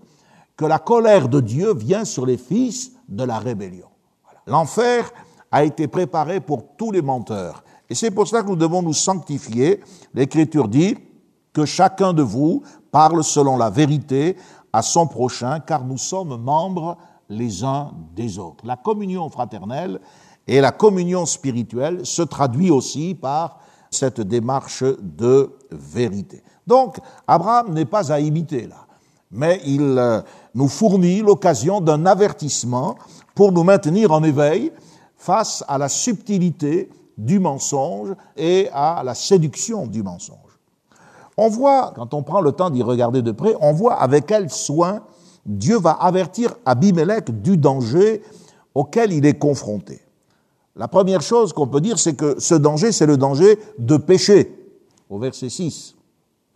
que 0.57 0.65
la 0.65 0.79
colère 0.79 1.29
de 1.29 1.41
Dieu 1.41 1.73
vient 1.75 2.05
sur 2.05 2.27
les 2.27 2.37
fils 2.37 2.93
de 3.09 3.25
la 3.25 3.39
rébellion. 3.39 3.89
L'enfer 4.47 5.11
a 5.51 5.65
été 5.65 5.89
préparé 5.89 6.41
pour 6.41 6.65
tous 6.77 6.93
les 6.93 7.03
menteurs. 7.03 7.65
Et 7.89 7.95
c'est 7.95 8.11
pour 8.11 8.29
cela 8.29 8.43
que 8.43 8.49
nous 8.49 8.57
devons 8.57 8.83
nous 8.83 8.93
sanctifier. 8.93 9.81
L'Écriture 10.15 10.69
dit 10.69 10.97
que 11.53 11.65
chacun 11.65 12.13
de 12.13 12.23
vous 12.23 12.63
parle 12.93 13.25
selon 13.25 13.57
la 13.57 13.71
vérité 13.71 14.37
à 14.73 14.83
son 14.83 15.07
prochain, 15.07 15.61
car 15.61 15.85
nous 15.85 15.99
sommes 15.99 16.41
membres 16.41 16.97
les 17.29 17.65
uns 17.65 17.93
des 18.15 18.39
autres. 18.39 18.65
La 18.67 18.77
communion 18.77 19.29
fraternelle 19.29 20.01
et 20.47 20.61
la 20.61 20.73
communion 20.73 21.27
spirituelle 21.27 22.05
se 22.05 22.23
traduit 22.23 22.71
aussi 22.71 23.15
par 23.15 23.59
cette 23.91 24.21
démarche 24.21 24.85
de 25.01 25.51
vérité. 25.71 26.43
Donc, 26.67 26.99
Abraham 27.27 27.73
n'est 27.73 27.85
pas 27.85 28.13
à 28.13 28.21
imiter 28.21 28.67
là, 28.67 28.87
mais 29.31 29.61
il 29.67 29.97
euh, 29.99 30.21
nous 30.55 30.69
fournit 30.69 31.21
l'occasion 31.21 31.81
d'un 31.81 32.07
avertissement 32.07 32.97
pour 33.35 33.53
nous 33.53 33.65
maintenir 33.65 34.13
en 34.13 34.23
éveil 34.23 34.73
face 35.17 35.65
à 35.69 35.79
la 35.79 35.89
subtilité 35.89 36.91
du 37.19 37.39
mensonge 37.39 38.15
et 38.37 38.69
à 38.73 39.03
la 39.05 39.15
séduction 39.15 39.87
du 39.87 40.03
mensonge. 40.03 40.37
On 41.37 41.49
voit, 41.49 41.93
quand 41.95 42.15
on 42.15 42.23
prend 42.23 42.41
le 42.41 42.53
temps 42.53 42.71
d'y 42.71 42.83
regarder 42.83 43.23
de 43.23 43.33
près, 43.33 43.55
on 43.61 43.73
voit 43.73 43.95
avec 43.95 44.27
quel 44.27 44.51
soin 44.51 45.03
Dieu 45.47 45.79
va 45.79 45.93
avertir 45.93 46.55
Abimelech 46.67 47.31
du 47.43 47.57
danger 47.57 48.23
auquel 48.75 49.13
il 49.13 49.27
est 49.27 49.39
confronté. 49.39 50.01
La 50.81 50.89
première 50.89 51.21
chose 51.21 51.53
qu'on 51.53 51.67
peut 51.67 51.83
dire, 51.83 51.99
c'est 51.99 52.15
que 52.15 52.41
ce 52.41 52.55
danger, 52.55 52.91
c'est 52.91 53.05
le 53.05 53.19
danger 53.19 53.59
de 53.79 53.99
péché. 53.99 54.51
Au 55.11 55.19
verset 55.19 55.51
6. 55.51 55.95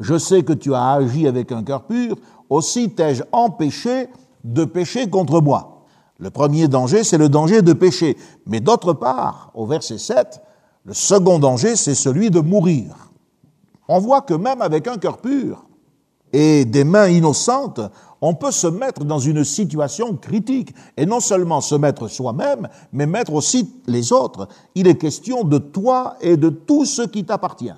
Je 0.01 0.17
sais 0.17 0.43
que 0.43 0.55
tu 0.55 0.73
as 0.73 0.93
agi 0.93 1.29
avec 1.29 1.53
un 1.53 1.63
cœur 1.63 1.83
pur, 1.83 2.17
aussi 2.49 2.89
t'ai-je 2.89 3.23
empêché 3.33 4.09
de 4.43 4.65
pécher 4.65 5.11
contre 5.11 5.43
moi. 5.43 5.85
Le 6.19 6.31
premier 6.31 6.69
danger, 6.69 7.05
c'est 7.05 7.19
le 7.19 7.29
danger 7.29 7.61
de 7.61 7.75
pécher. 7.75 8.17
Mais 8.47 8.61
d'autre 8.61 8.95
part, 8.95 9.51
au 9.53 9.67
verset 9.67 9.99
7, 9.99 10.41
le 10.87 10.95
second 10.95 11.39
danger, 11.39 11.77
c'est 11.77 11.95
celui 11.95 12.31
de 12.31 12.41
mourir. 12.41 12.95
On 13.89 13.99
voit 13.99 14.23
que 14.23 14.33
même 14.33 14.63
avec 14.63 14.89
un 14.89 14.97
cœur 14.97 15.19
pur 15.19 15.67
et 16.35 16.65
des 16.65 16.83
mains 16.83 17.07
innocentes, 17.07 17.81
on 18.21 18.35
peut 18.35 18.51
se 18.51 18.67
mettre 18.67 19.05
dans 19.05 19.21
une 19.21 19.45
situation 19.45 20.17
critique, 20.17 20.75
et 20.97 21.07
non 21.07 21.21
seulement 21.21 21.61
se 21.61 21.77
mettre 21.77 22.09
soi-même, 22.09 22.69
mais 22.93 23.07
mettre 23.07 23.35
aussi 23.35 23.73
les 23.87 24.13
autres. 24.13 24.49
Il 24.75 24.89
est 24.89 24.97
question 24.97 25.45
de 25.45 25.59
toi 25.59 26.17
et 26.21 26.37
de 26.37 26.49
tout 26.49 26.85
ce 26.87 27.03
qui 27.03 27.25
t'appartient. 27.25 27.75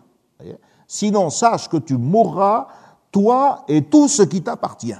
Sinon, 0.88 1.28
sache 1.28 1.68
que 1.68 1.76
tu 1.76 1.98
mourras, 1.98 2.68
toi 3.12 3.64
et 3.68 3.82
tout 3.82 4.08
ce 4.08 4.22
qui 4.22 4.40
t'appartient. 4.40 4.94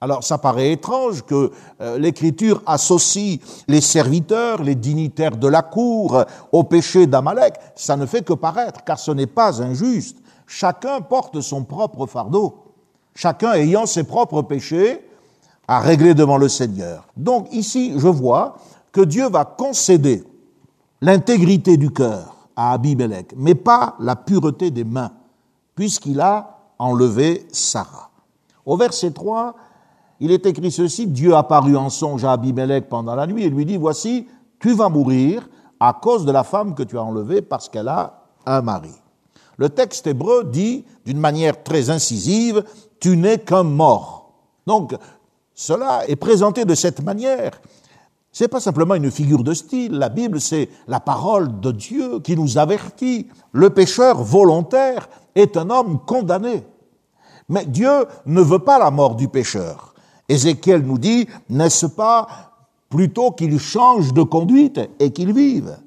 Alors 0.00 0.24
ça 0.24 0.38
paraît 0.38 0.72
étrange 0.72 1.22
que 1.22 1.50
euh, 1.80 1.98
l'Écriture 1.98 2.62
associe 2.66 3.38
les 3.66 3.80
serviteurs, 3.80 4.62
les 4.62 4.74
dignitaires 4.74 5.36
de 5.36 5.48
la 5.48 5.62
cour 5.62 6.22
au 6.52 6.64
péché 6.64 7.06
d'Amalek. 7.06 7.54
Ça 7.74 7.96
ne 7.96 8.06
fait 8.06 8.22
que 8.22 8.34
paraître, 8.34 8.84
car 8.84 8.98
ce 8.98 9.10
n'est 9.10 9.26
pas 9.26 9.62
injuste. 9.62 10.18
Chacun 10.46 11.00
porte 11.00 11.40
son 11.40 11.64
propre 11.64 12.06
fardeau 12.06 12.66
chacun 13.16 13.54
ayant 13.54 13.86
ses 13.86 14.04
propres 14.04 14.42
péchés 14.42 15.00
à 15.66 15.80
régler 15.80 16.14
devant 16.14 16.38
le 16.38 16.48
Seigneur. 16.48 17.08
Donc 17.16 17.48
ici, 17.52 17.94
je 17.96 18.06
vois 18.06 18.56
que 18.92 19.00
Dieu 19.00 19.28
va 19.28 19.44
concéder 19.44 20.22
l'intégrité 21.00 21.76
du 21.76 21.90
cœur 21.90 22.36
à 22.54 22.72
Abimelech, 22.72 23.34
mais 23.36 23.54
pas 23.54 23.96
la 23.98 24.14
pureté 24.14 24.70
des 24.70 24.84
mains, 24.84 25.10
puisqu'il 25.74 26.20
a 26.20 26.58
enlevé 26.78 27.46
Sarah. 27.50 28.10
Au 28.64 28.76
verset 28.76 29.10
3, 29.10 29.54
il 30.20 30.30
est 30.30 30.46
écrit 30.46 30.70
ceci, 30.70 31.06
Dieu 31.06 31.34
apparut 31.34 31.76
en 31.76 31.90
songe 31.90 32.24
à 32.24 32.32
Abimelech 32.32 32.88
pendant 32.88 33.14
la 33.14 33.26
nuit 33.26 33.44
et 33.44 33.50
lui 33.50 33.66
dit, 33.66 33.76
voici, 33.76 34.28
tu 34.60 34.72
vas 34.72 34.88
mourir 34.88 35.48
à 35.80 35.92
cause 35.92 36.24
de 36.24 36.32
la 36.32 36.44
femme 36.44 36.74
que 36.74 36.82
tu 36.82 36.96
as 36.96 37.02
enlevée 37.02 37.42
parce 37.42 37.68
qu'elle 37.68 37.88
a 37.88 38.22
un 38.46 38.62
mari. 38.62 38.92
Le 39.56 39.68
texte 39.68 40.06
hébreu 40.06 40.44
dit 40.44 40.84
d'une 41.04 41.18
manière 41.18 41.62
très 41.62 41.90
incisive, 41.90 42.64
tu 43.00 43.16
n'es 43.16 43.38
qu'un 43.38 43.62
mort. 43.62 44.32
Donc, 44.66 44.94
cela 45.54 46.02
est 46.08 46.16
présenté 46.16 46.64
de 46.64 46.74
cette 46.74 47.02
manière. 47.02 47.60
Ce 48.32 48.44
n'est 48.44 48.48
pas 48.48 48.60
simplement 48.60 48.94
une 48.94 49.10
figure 49.10 49.42
de 49.42 49.54
style. 49.54 49.92
La 49.92 50.10
Bible, 50.10 50.40
c'est 50.40 50.68
la 50.86 51.00
parole 51.00 51.60
de 51.60 51.72
Dieu 51.72 52.20
qui 52.20 52.36
nous 52.36 52.58
avertit. 52.58 53.28
Le 53.52 53.70
pécheur 53.70 54.22
volontaire 54.22 55.08
est 55.34 55.56
un 55.56 55.70
homme 55.70 56.00
condamné. 56.04 56.62
Mais 57.48 57.64
Dieu 57.64 58.04
ne 58.26 58.42
veut 58.42 58.58
pas 58.58 58.78
la 58.78 58.90
mort 58.90 59.14
du 59.14 59.28
pécheur. 59.28 59.94
Ézéchiel 60.28 60.82
nous 60.82 60.98
dit, 60.98 61.26
n'est-ce 61.48 61.86
pas 61.86 62.28
plutôt 62.90 63.30
qu'il 63.30 63.58
change 63.58 64.12
de 64.12 64.22
conduite 64.22 64.80
et 64.98 65.12
qu'il 65.12 65.32
vive? 65.32 65.78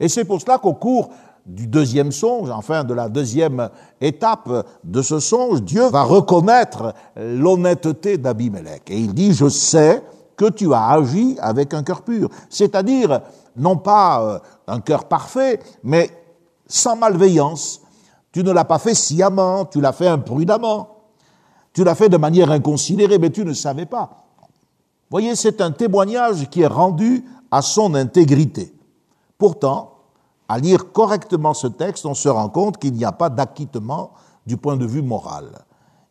Et 0.00 0.08
c'est 0.08 0.24
pour 0.24 0.40
cela 0.40 0.58
qu'au 0.58 0.74
cours 0.74 1.10
du 1.48 1.66
deuxième 1.66 2.12
songe, 2.12 2.50
enfin 2.50 2.84
de 2.84 2.92
la 2.92 3.08
deuxième 3.08 3.70
étape 4.00 4.66
de 4.84 5.02
ce 5.02 5.18
songe, 5.18 5.62
Dieu 5.62 5.88
va 5.88 6.02
reconnaître 6.02 6.94
l'honnêteté 7.16 8.18
d'Abimelech. 8.18 8.82
Et 8.90 8.98
il 8.98 9.14
dit, 9.14 9.32
je 9.32 9.48
sais 9.48 10.04
que 10.36 10.50
tu 10.50 10.72
as 10.74 10.90
agi 10.90 11.36
avec 11.40 11.72
un 11.72 11.82
cœur 11.82 12.02
pur. 12.02 12.28
C'est-à-dire, 12.50 13.22
non 13.56 13.76
pas 13.78 14.22
euh, 14.22 14.38
un 14.68 14.80
cœur 14.80 15.06
parfait, 15.06 15.58
mais 15.82 16.10
sans 16.66 16.96
malveillance. 16.96 17.80
Tu 18.30 18.44
ne 18.44 18.52
l'as 18.52 18.64
pas 18.64 18.78
fait 18.78 18.94
sciemment, 18.94 19.64
tu 19.64 19.80
l'as 19.80 19.92
fait 19.92 20.06
imprudemment. 20.06 20.96
Tu 21.72 21.82
l'as 21.82 21.94
fait 21.94 22.10
de 22.10 22.18
manière 22.18 22.50
inconsidérée, 22.50 23.18
mais 23.18 23.30
tu 23.30 23.44
ne 23.44 23.54
savais 23.54 23.86
pas. 23.86 24.26
Voyez, 25.10 25.34
c'est 25.34 25.62
un 25.62 25.70
témoignage 25.70 26.50
qui 26.50 26.60
est 26.60 26.66
rendu 26.66 27.24
à 27.50 27.62
son 27.62 27.94
intégrité. 27.94 28.74
Pourtant, 29.38 29.97
à 30.48 30.58
lire 30.58 30.92
correctement 30.92 31.54
ce 31.54 31.66
texte, 31.66 32.06
on 32.06 32.14
se 32.14 32.28
rend 32.28 32.48
compte 32.48 32.78
qu'il 32.78 32.94
n'y 32.94 33.04
a 33.04 33.12
pas 33.12 33.28
d'acquittement 33.28 34.12
du 34.46 34.56
point 34.56 34.76
de 34.76 34.86
vue 34.86 35.02
moral. 35.02 35.64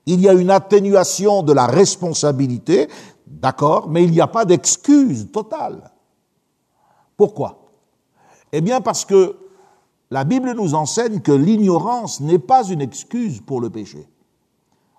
Il 0.05 0.21
y 0.21 0.29
a 0.29 0.33
une 0.33 0.51
atténuation 0.51 1.43
de 1.43 1.51
la 1.53 1.65
responsabilité, 1.65 2.87
d'accord, 3.25 3.89
mais 3.89 4.03
il 4.03 4.11
n'y 4.11 4.21
a 4.21 4.27
pas 4.27 4.45
d'excuse 4.45 5.31
totale. 5.31 5.91
Pourquoi? 7.17 7.65
Eh 8.51 8.61
bien 8.61 8.79
parce 8.79 9.03
que 9.03 9.35
la 10.11 10.23
Bible 10.23 10.53
nous 10.53 10.75
enseigne 10.75 11.19
que 11.19 11.31
l'ignorance 11.31 12.21
n'est 12.21 12.39
pas 12.39 12.63
une 12.63 12.81
excuse 12.81 13.41
pour 13.41 13.59
le 13.59 13.69
péché. 13.69 14.07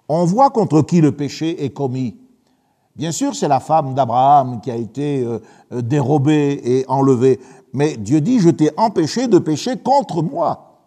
On 0.09 0.25
voit 0.25 0.51
contre 0.51 0.83
qui 0.83 1.01
le 1.01 1.13
péché 1.13 1.65
est 1.65 1.71
commis. 1.71 2.19
Bien 2.97 3.13
sûr, 3.13 3.35
c'est 3.35 3.49
la 3.49 3.61
femme 3.61 3.95
d'Abraham 3.95 4.61
qui 4.61 4.71
a 4.71 4.77
été 4.77 5.23
euh, 5.23 5.39
dérobée 5.71 6.61
et 6.65 6.85
enlevée, 6.89 7.39
mais 7.79 7.97
Dieu 7.97 8.21
dit, 8.21 8.41
je 8.41 8.51
t'ai 8.51 8.73
empêché 8.77 9.29
de 9.29 9.39
pécher 9.39 9.77
contre 9.77 10.21
moi. 10.21 10.81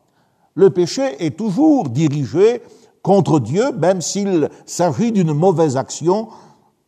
Le 0.56 0.72
péché 0.72 1.26
est 1.26 1.38
toujours 1.38 1.88
dirigé 1.88 2.62
contre 3.02 3.40
Dieu, 3.40 3.72
même 3.72 4.02
s'il 4.02 4.50
s'agit 4.66 5.14
d'une 5.14 5.32
mauvaise 5.32 5.78
action 5.78 6.28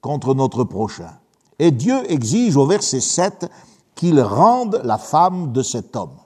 contre 0.01 0.33
notre 0.33 0.65
prochain. 0.65 1.10
Et 1.57 1.72
Dieu 1.72 1.95
exige 2.12 2.57
au 2.57 2.65
verset 2.65 3.00
7 3.00 3.50
qu'il 3.95 4.19
rende 4.19 4.81
la 4.83 4.98
femme 4.98 5.53
de 5.53 5.63
cet 5.63 5.95
homme. 5.95 6.17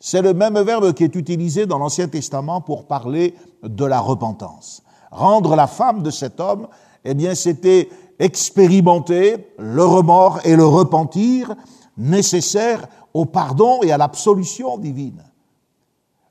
C'est 0.00 0.20
le 0.20 0.34
même 0.34 0.58
verbe 0.58 0.92
qui 0.92 1.04
est 1.04 1.14
utilisé 1.14 1.66
dans 1.66 1.78
l'Ancien 1.78 2.08
Testament 2.08 2.60
pour 2.62 2.88
parler 2.88 3.36
de 3.62 3.84
la 3.84 4.00
repentance. 4.00 4.82
Rendre 5.12 5.54
la 5.54 5.68
femme 5.68 6.02
de 6.02 6.10
cet 6.10 6.40
homme, 6.40 6.66
eh 7.04 7.14
bien, 7.14 7.36
c'était 7.36 7.90
expérimenter 8.18 9.36
le 9.56 9.84
remords 9.84 10.40
et 10.42 10.56
le 10.56 10.66
repentir 10.66 11.54
nécessaire 11.98 12.86
au 13.12 13.26
pardon 13.26 13.80
et 13.82 13.92
à 13.92 13.98
l'absolution 13.98 14.78
divine. 14.78 15.22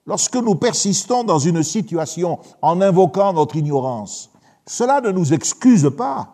Lorsque 0.07 0.37
nous 0.37 0.55
persistons 0.55 1.25
dans 1.25 1.37
une 1.37 1.61
situation 1.63 2.39
en 2.61 2.81
invoquant 2.81 3.33
notre 3.33 3.57
ignorance, 3.57 4.31
cela 4.65 5.01
ne 5.01 5.11
nous 5.11 5.33
excuse 5.33 5.91
pas. 5.95 6.33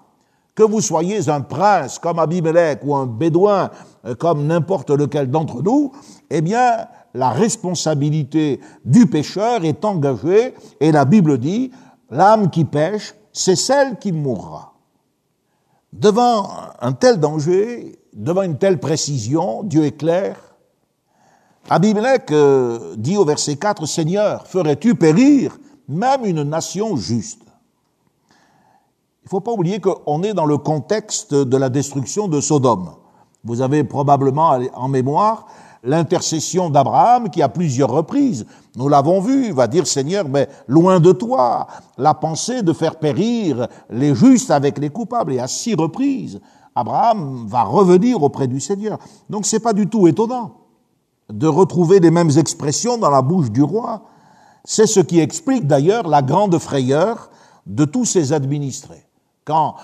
Que 0.56 0.62
vous 0.62 0.82
soyez 0.82 1.30
un 1.30 1.42
prince 1.42 1.98
comme 1.98 2.20
Abimelech 2.20 2.82
ou 2.84 2.96
un 2.96 3.08
bédouin 3.08 3.72
euh, 4.06 4.14
comme 4.14 4.46
n'importe 4.46 4.92
lequel 4.92 5.32
d'entre 5.32 5.64
nous, 5.64 5.92
eh 6.30 6.42
bien, 6.42 6.86
la 7.16 7.32
responsabilité 7.32 8.60
du 8.86 9.08
pécheur 9.08 9.66
est 9.66 9.84
engagée 9.84 10.54
et 10.80 10.92
la 10.92 11.06
Bible 11.06 11.40
dit, 11.40 11.72
l'âme 12.12 12.52
qui 12.52 12.66
pêche, 12.66 13.16
c'est 13.32 13.56
celle 13.56 13.98
qui 13.98 14.12
mourra. 14.12 14.74
Devant 15.92 16.50
un 16.80 16.94
tel 16.94 17.20
danger, 17.20 18.03
devant 18.14 18.44
une 18.44 18.58
telle 18.58 18.80
précision, 18.80 19.64
Dieu 19.64 19.86
est 19.86 19.98
clair. 19.98 20.38
Abimelech 21.70 22.32
euh, 22.32 22.96
dit 22.98 23.18
au 23.18 23.26
verset 23.26 23.56
4, 23.56 23.86
Seigneur, 23.86 24.48
ferais-tu 24.48 24.96
périr 24.96 25.58
même 25.88 26.26
une 26.26 26.44
nation 26.44 26.96
juste? 26.96 27.42
Il 29.24 29.28
ne 29.28 29.30
faut 29.30 29.40
pas 29.40 29.52
oublier 29.52 29.80
qu'on 29.80 30.22
est 30.24 30.34
dans 30.34 30.46
le 30.46 30.58
contexte 30.58 31.34
de 31.34 31.58
la 31.58 31.70
destruction 31.70 32.28
de 32.28 32.42
Sodome. 32.42 32.92
Vous 33.46 33.62
avez 33.62 33.84
probablement 33.84 34.60
en 34.74 34.88
mémoire 34.90 35.48
l'intercession 35.84 36.70
d'Abraham 36.70 37.30
qui 37.30 37.42
à 37.42 37.50
plusieurs 37.50 37.90
reprises, 37.90 38.46
nous 38.76 38.90
l'avons 38.90 39.20
vu, 39.20 39.52
va 39.52 39.68
dire 39.68 39.86
Seigneur, 39.86 40.28
mais 40.28 40.48
loin 40.68 41.00
de 41.00 41.12
toi 41.12 41.68
la 41.98 42.14
pensée 42.14 42.64
de 42.64 42.74
faire 42.74 42.96
périr 42.96 43.68
les 43.90 44.16
justes 44.16 44.50
avec 44.50 44.78
les 44.80 44.90
coupables. 44.90 45.34
Et 45.34 45.40
à 45.40 45.48
six 45.48 45.76
reprises, 45.76 46.42
Abraham 46.76 47.46
va 47.48 47.64
revenir 47.64 48.22
auprès 48.22 48.48
du 48.48 48.60
Seigneur. 48.60 48.98
Donc 49.30 49.46
c'est 49.46 49.60
pas 49.60 49.74
du 49.74 49.88
tout 49.88 50.08
étonnant 50.08 50.56
de 51.30 51.48
retrouver 51.48 52.00
les 52.00 52.12
mêmes 52.12 52.32
expressions 52.38 52.98
dans 52.98 53.10
la 53.10 53.22
bouche 53.22 53.52
du 53.52 53.64
roi. 53.64 54.04
C'est 54.66 54.88
ce 54.88 55.00
qui 55.00 55.20
explique 55.20 55.68
d'ailleurs 55.68 56.08
la 56.08 56.22
grande 56.22 56.58
frayeur 56.58 57.30
de 57.66 57.86
tous 57.86 58.06
ses 58.06 58.34
administrés. 58.34 59.06
Quand, 59.46 59.76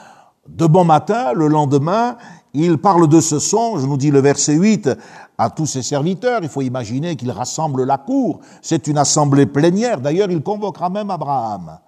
de 0.48 0.66
bon 0.66 0.86
matin, 0.86 1.34
le 1.34 1.48
lendemain, 1.48 2.18
il 2.54 2.78
parle 2.78 3.08
de 3.08 3.22
ce 3.22 3.40
songe, 3.40 3.86
nous 3.86 3.98
dit 3.98 4.12
le 4.12 4.20
verset 4.20 4.54
8, 4.54 4.90
à 5.38 5.50
tous 5.50 5.66
ses 5.66 5.82
serviteurs. 5.82 6.42
Il 6.44 6.50
faut 6.50 6.62
imaginer 6.62 7.16
qu'il 7.16 7.32
rassemble 7.32 7.84
la 7.84 7.98
cour. 7.98 8.40
C'est 8.62 8.88
une 8.88 8.98
assemblée 8.98 9.46
plénière. 9.46 10.02
D'ailleurs, 10.02 10.32
il 10.32 10.42
convoquera 10.42 10.90
même 10.90 11.10
Abraham. 11.10 11.80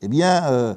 Eh 0.00 0.08
bien, 0.08 0.44
euh, 0.44 0.74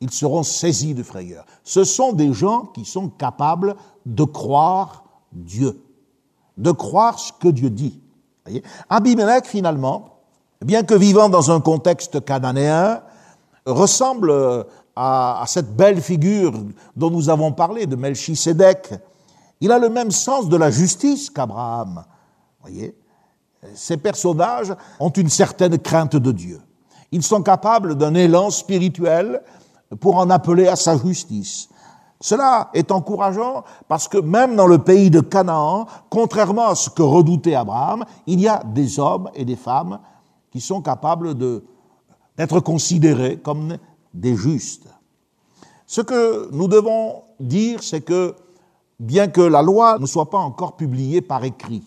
ils 0.00 0.10
seront 0.10 0.42
saisis 0.42 0.94
de 0.94 1.02
frayeur. 1.02 1.44
Ce 1.64 1.84
sont 1.84 2.12
des 2.12 2.32
gens 2.32 2.66
qui 2.66 2.84
sont 2.84 3.08
capables 3.08 3.74
de 4.06 4.24
croire 4.24 5.04
Dieu, 5.32 5.80
de 6.56 6.70
croire 6.70 7.18
ce 7.18 7.32
que 7.32 7.48
Dieu 7.48 7.70
dit. 7.70 8.00
Abimelech, 8.88 9.44
finalement, 9.44 10.20
bien 10.64 10.82
que 10.82 10.94
vivant 10.94 11.28
dans 11.28 11.50
un 11.50 11.60
contexte 11.60 12.24
cananéen, 12.24 13.02
ressemble 13.66 14.66
à, 14.96 15.44
cette 15.46 15.76
belle 15.76 16.00
figure 16.00 16.52
dont 16.96 17.10
nous 17.10 17.28
avons 17.28 17.52
parlé, 17.52 17.86
de 17.86 17.96
Melchisédek. 17.96 18.94
Il 19.60 19.72
a 19.72 19.78
le 19.78 19.88
même 19.88 20.10
sens 20.10 20.48
de 20.48 20.56
la 20.56 20.70
justice 20.70 21.30
qu'Abraham. 21.30 22.04
Voyez? 22.60 22.96
Ces 23.74 23.96
personnages 23.96 24.72
ont 25.00 25.10
une 25.10 25.28
certaine 25.28 25.78
crainte 25.78 26.16
de 26.16 26.32
Dieu. 26.32 26.60
Ils 27.10 27.22
sont 27.22 27.42
capables 27.42 27.96
d'un 27.96 28.14
élan 28.14 28.50
spirituel 28.50 29.42
pour 30.00 30.16
en 30.16 30.30
appeler 30.30 30.66
à 30.66 30.76
sa 30.76 30.96
justice. 30.96 31.68
Cela 32.20 32.70
est 32.74 32.90
encourageant 32.90 33.64
parce 33.86 34.08
que 34.08 34.18
même 34.18 34.56
dans 34.56 34.66
le 34.66 34.78
pays 34.78 35.10
de 35.10 35.20
Canaan, 35.20 35.86
contrairement 36.10 36.68
à 36.68 36.74
ce 36.74 36.90
que 36.90 37.02
redoutait 37.02 37.54
Abraham, 37.54 38.04
il 38.26 38.40
y 38.40 38.48
a 38.48 38.62
des 38.64 38.98
hommes 38.98 39.30
et 39.34 39.44
des 39.44 39.56
femmes 39.56 40.00
qui 40.50 40.60
sont 40.60 40.82
capables 40.82 41.34
d'être 41.36 42.60
considérés 42.60 43.38
comme 43.38 43.76
des 44.14 44.34
justes. 44.34 44.88
Ce 45.86 46.00
que 46.00 46.50
nous 46.52 46.66
devons 46.66 47.22
dire, 47.38 47.82
c'est 47.82 48.00
que 48.00 48.34
bien 48.98 49.28
que 49.28 49.40
la 49.40 49.62
loi 49.62 49.98
ne 49.98 50.06
soit 50.06 50.28
pas 50.28 50.38
encore 50.38 50.76
publiée 50.76 51.20
par 51.20 51.44
écrit, 51.44 51.84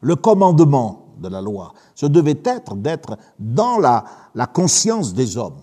le 0.00 0.16
commandement 0.16 1.06
de 1.18 1.28
la 1.28 1.40
loi, 1.40 1.72
ce 1.94 2.06
devait 2.06 2.40
être 2.44 2.76
d'être 2.76 3.18
dans 3.38 3.78
la, 3.78 4.04
la 4.34 4.46
conscience 4.46 5.12
des 5.12 5.36
hommes. 5.36 5.60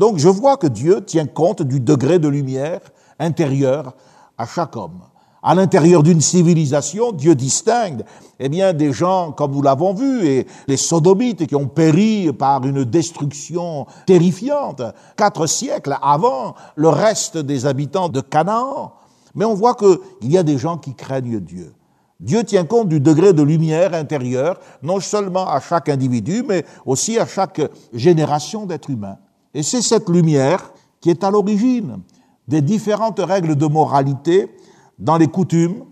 Donc 0.00 0.16
je 0.16 0.30
vois 0.30 0.56
que 0.56 0.66
Dieu 0.66 1.04
tient 1.04 1.26
compte 1.26 1.60
du 1.60 1.78
degré 1.78 2.18
de 2.18 2.26
lumière 2.26 2.80
intérieur 3.18 3.94
à 4.38 4.46
chaque 4.46 4.74
homme 4.74 5.02
à 5.42 5.54
l'intérieur 5.54 6.02
d'une 6.02 6.20
civilisation, 6.20 7.12
Dieu 7.12 7.34
distingue 7.34 8.04
eh 8.38 8.50
bien, 8.50 8.74
des 8.74 8.92
gens, 8.92 9.32
comme 9.32 9.52
nous 9.52 9.62
l'avons 9.62 9.94
vu, 9.94 10.26
et 10.26 10.46
les 10.68 10.76
sodomites 10.76 11.46
qui 11.46 11.56
ont 11.56 11.66
péri 11.66 12.30
par 12.32 12.66
une 12.66 12.84
destruction 12.84 13.86
terrifiante, 14.06 14.82
quatre 15.16 15.46
siècles 15.46 15.96
avant 16.02 16.54
le 16.76 16.88
reste 16.88 17.38
des 17.38 17.64
habitants 17.64 18.10
de 18.10 18.20
Canaan. 18.20 18.92
Mais 19.34 19.46
on 19.46 19.54
voit 19.54 19.74
qu'il 19.74 20.30
y 20.30 20.36
a 20.36 20.42
des 20.42 20.58
gens 20.58 20.76
qui 20.76 20.94
craignent 20.94 21.40
Dieu. 21.40 21.72
Dieu 22.18 22.44
tient 22.44 22.64
compte 22.64 22.88
du 22.88 23.00
degré 23.00 23.32
de 23.32 23.42
lumière 23.42 23.94
intérieure, 23.94 24.60
non 24.82 25.00
seulement 25.00 25.48
à 25.48 25.60
chaque 25.60 25.88
individu, 25.88 26.44
mais 26.46 26.66
aussi 26.84 27.18
à 27.18 27.26
chaque 27.26 27.62
génération 27.94 28.66
d'êtres 28.66 28.90
humains. 28.90 29.16
Et 29.54 29.62
c'est 29.62 29.82
cette 29.82 30.08
lumière 30.08 30.72
qui 31.00 31.10
est 31.10 31.24
à 31.24 31.30
l'origine 31.30 31.98
des 32.46 32.60
différentes 32.60 33.20
règles 33.20 33.56
de 33.56 33.66
moralité 33.66 34.48
dans 34.98 35.16
les 35.16 35.28
coutumes, 35.28 35.84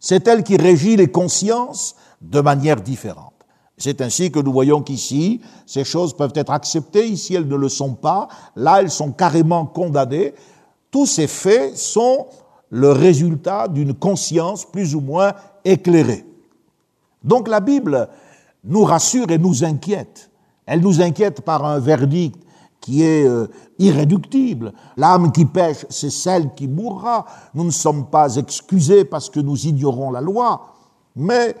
c'est 0.00 0.26
elle 0.28 0.42
qui 0.42 0.56
régit 0.56 0.96
les 0.96 1.10
consciences 1.10 1.96
de 2.20 2.40
manière 2.40 2.80
différente. 2.80 3.32
C'est 3.76 4.00
ainsi 4.00 4.30
que 4.30 4.40
nous 4.40 4.52
voyons 4.52 4.82
qu'ici, 4.82 5.40
ces 5.66 5.84
choses 5.84 6.16
peuvent 6.16 6.32
être 6.34 6.52
acceptées, 6.52 7.06
ici 7.06 7.34
elles 7.34 7.46
ne 7.46 7.56
le 7.56 7.68
sont 7.68 7.94
pas, 7.94 8.28
là 8.56 8.80
elles 8.80 8.90
sont 8.90 9.12
carrément 9.12 9.66
condamnées. 9.66 10.34
Tous 10.90 11.06
ces 11.06 11.26
faits 11.26 11.76
sont 11.76 12.26
le 12.70 12.90
résultat 12.90 13.68
d'une 13.68 13.94
conscience 13.94 14.64
plus 14.64 14.94
ou 14.94 15.00
moins 15.00 15.32
éclairée. 15.64 16.24
Donc 17.22 17.48
la 17.48 17.60
Bible 17.60 18.08
nous 18.64 18.84
rassure 18.84 19.30
et 19.30 19.38
nous 19.38 19.64
inquiète. 19.64 20.30
Elle 20.66 20.80
nous 20.80 21.00
inquiète 21.00 21.40
par 21.42 21.64
un 21.64 21.78
verdict 21.78 22.38
qui 22.80 23.02
est 23.02 23.26
euh, 23.26 23.48
irréductible. 23.78 24.72
L'âme 24.96 25.32
qui 25.32 25.44
pêche, 25.44 25.86
c'est 25.88 26.10
celle 26.10 26.54
qui 26.54 26.68
mourra. 26.68 27.26
Nous 27.54 27.64
ne 27.64 27.70
sommes 27.70 28.06
pas 28.06 28.36
excusés 28.36 29.04
parce 29.04 29.30
que 29.30 29.40
nous 29.40 29.66
ignorons 29.66 30.10
la 30.10 30.20
loi, 30.20 30.74
mais 31.16 31.54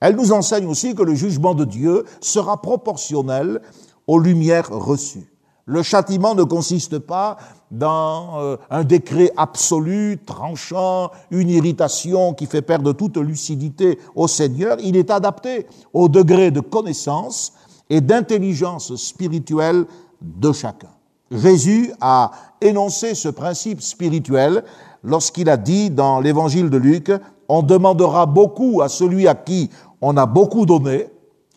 elle 0.00 0.16
nous 0.16 0.32
enseigne 0.32 0.66
aussi 0.66 0.94
que 0.94 1.02
le 1.02 1.14
jugement 1.14 1.54
de 1.54 1.64
Dieu 1.64 2.04
sera 2.20 2.60
proportionnel 2.60 3.60
aux 4.06 4.18
lumières 4.18 4.68
reçues. 4.70 5.30
Le 5.66 5.82
châtiment 5.82 6.34
ne 6.34 6.44
consiste 6.44 6.98
pas 6.98 7.38
dans 7.70 8.38
euh, 8.38 8.56
un 8.68 8.84
décret 8.84 9.32
absolu, 9.36 10.18
tranchant, 10.24 11.10
une 11.30 11.48
irritation 11.48 12.34
qui 12.34 12.44
fait 12.44 12.60
perdre 12.60 12.92
toute 12.92 13.16
lucidité 13.16 13.98
au 14.14 14.28
Seigneur. 14.28 14.76
Il 14.80 14.94
est 14.94 15.10
adapté 15.10 15.66
au 15.94 16.10
degré 16.10 16.50
de 16.50 16.60
connaissance 16.60 17.54
et 17.88 18.02
d'intelligence 18.02 18.94
spirituelle 18.96 19.86
de 20.24 20.52
chacun. 20.52 20.88
Jésus 21.30 21.92
a 22.00 22.30
énoncé 22.60 23.14
ce 23.14 23.28
principe 23.28 23.80
spirituel 23.80 24.64
lorsqu'il 25.02 25.48
a 25.48 25.56
dit 25.56 25.90
dans 25.90 26.20
l'évangile 26.20 26.70
de 26.70 26.76
Luc, 26.76 27.12
on 27.48 27.62
demandera 27.62 28.26
beaucoup 28.26 28.80
à 28.82 28.88
celui 28.88 29.28
à 29.28 29.34
qui 29.34 29.70
on 30.00 30.16
a 30.16 30.26
beaucoup 30.26 30.66
donné, 30.66 31.08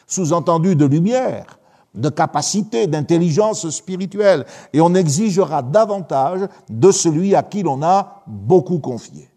sous-entendu 0.06 0.76
de 0.76 0.86
lumière, 0.86 1.60
de 1.94 2.10
capacité, 2.10 2.88
d'intelligence 2.88 3.70
spirituelle, 3.70 4.46
et 4.74 4.82
on 4.82 4.94
exigera 4.94 5.62
davantage 5.62 6.48
de 6.70 6.92
celui 6.92 7.36
à 7.36 7.44
qui 7.44 7.64
l'on 7.64 7.82
a 7.82 8.24
beaucoup 8.28 8.80
confié. 8.80 9.30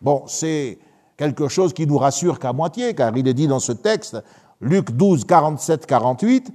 Bon, 0.00 0.24
c'est 0.26 0.78
quelque 1.16 1.48
chose 1.48 1.72
qui 1.72 1.86
nous 1.86 1.98
rassure 1.98 2.38
qu'à 2.38 2.52
moitié, 2.52 2.94
car 2.94 3.16
il 3.16 3.26
est 3.28 3.34
dit 3.34 3.48
dans 3.48 3.60
ce 3.60 3.72
texte, 3.72 4.22
Luc 4.60 4.90
12, 4.90 5.24
47, 5.24 5.86
48, 5.86 6.52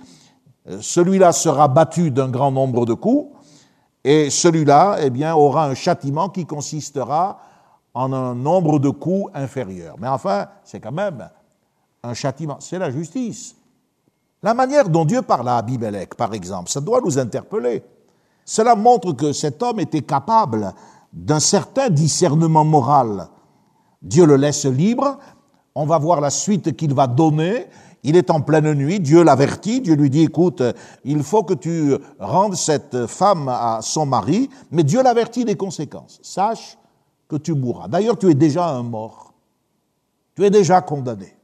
celui-là 0.79 1.31
sera 1.31 1.67
battu 1.67 2.11
d'un 2.11 2.29
grand 2.29 2.51
nombre 2.51 2.85
de 2.85 2.93
coups, 2.93 3.35
et 4.03 4.29
celui-là, 4.29 4.97
eh 5.01 5.09
bien, 5.09 5.35
aura 5.35 5.65
un 5.67 5.75
châtiment 5.75 6.29
qui 6.29 6.45
consistera 6.45 7.39
en 7.93 8.13
un 8.13 8.35
nombre 8.35 8.79
de 8.79 8.89
coups 8.89 9.31
inférieur. 9.33 9.95
Mais 9.99 10.07
enfin, 10.07 10.47
c'est 10.63 10.79
quand 10.79 10.91
même 10.91 11.29
un 12.03 12.13
châtiment, 12.13 12.57
c'est 12.59 12.79
la 12.79 12.89
justice. 12.89 13.55
La 14.43 14.53
manière 14.53 14.89
dont 14.89 15.05
Dieu 15.05 15.21
parle 15.21 15.49
à 15.49 15.57
Abimelech, 15.57 16.15
par 16.15 16.33
exemple, 16.33 16.69
ça 16.69 16.81
doit 16.81 17.01
nous 17.01 17.19
interpeller. 17.19 17.83
Cela 18.43 18.75
montre 18.75 19.11
que 19.11 19.33
cet 19.33 19.61
homme 19.61 19.79
était 19.79 20.01
capable 20.01 20.73
d'un 21.13 21.39
certain 21.39 21.89
discernement 21.89 22.65
moral. 22.65 23.27
Dieu 24.01 24.25
le 24.25 24.35
laisse 24.35 24.65
libre, 24.65 25.19
on 25.75 25.85
va 25.85 25.99
voir 25.99 26.21
la 26.21 26.31
suite 26.31 26.75
qu'il 26.75 26.93
va 26.93 27.05
donner, 27.05 27.67
il 28.03 28.15
est 28.15 28.31
en 28.31 28.41
pleine 28.41 28.73
nuit, 28.73 28.99
Dieu 28.99 29.23
l'avertit, 29.23 29.81
Dieu 29.81 29.95
lui 29.95 30.09
dit, 30.09 30.23
écoute, 30.23 30.63
il 31.03 31.23
faut 31.23 31.43
que 31.43 31.53
tu 31.53 31.95
rendes 32.19 32.55
cette 32.55 33.05
femme 33.05 33.47
à 33.47 33.79
son 33.81 34.05
mari, 34.05 34.49
mais 34.71 34.83
Dieu 34.83 35.03
l'avertit 35.03 35.45
des 35.45 35.55
conséquences. 35.55 36.19
Sache 36.23 36.77
que 37.27 37.35
tu 37.35 37.53
mourras. 37.53 37.87
D'ailleurs, 37.87 38.17
tu 38.17 38.29
es 38.29 38.33
déjà 38.33 38.67
un 38.67 38.83
mort. 38.83 39.33
Tu 40.35 40.43
es 40.43 40.49
déjà 40.49 40.81
condamné. 40.81 41.35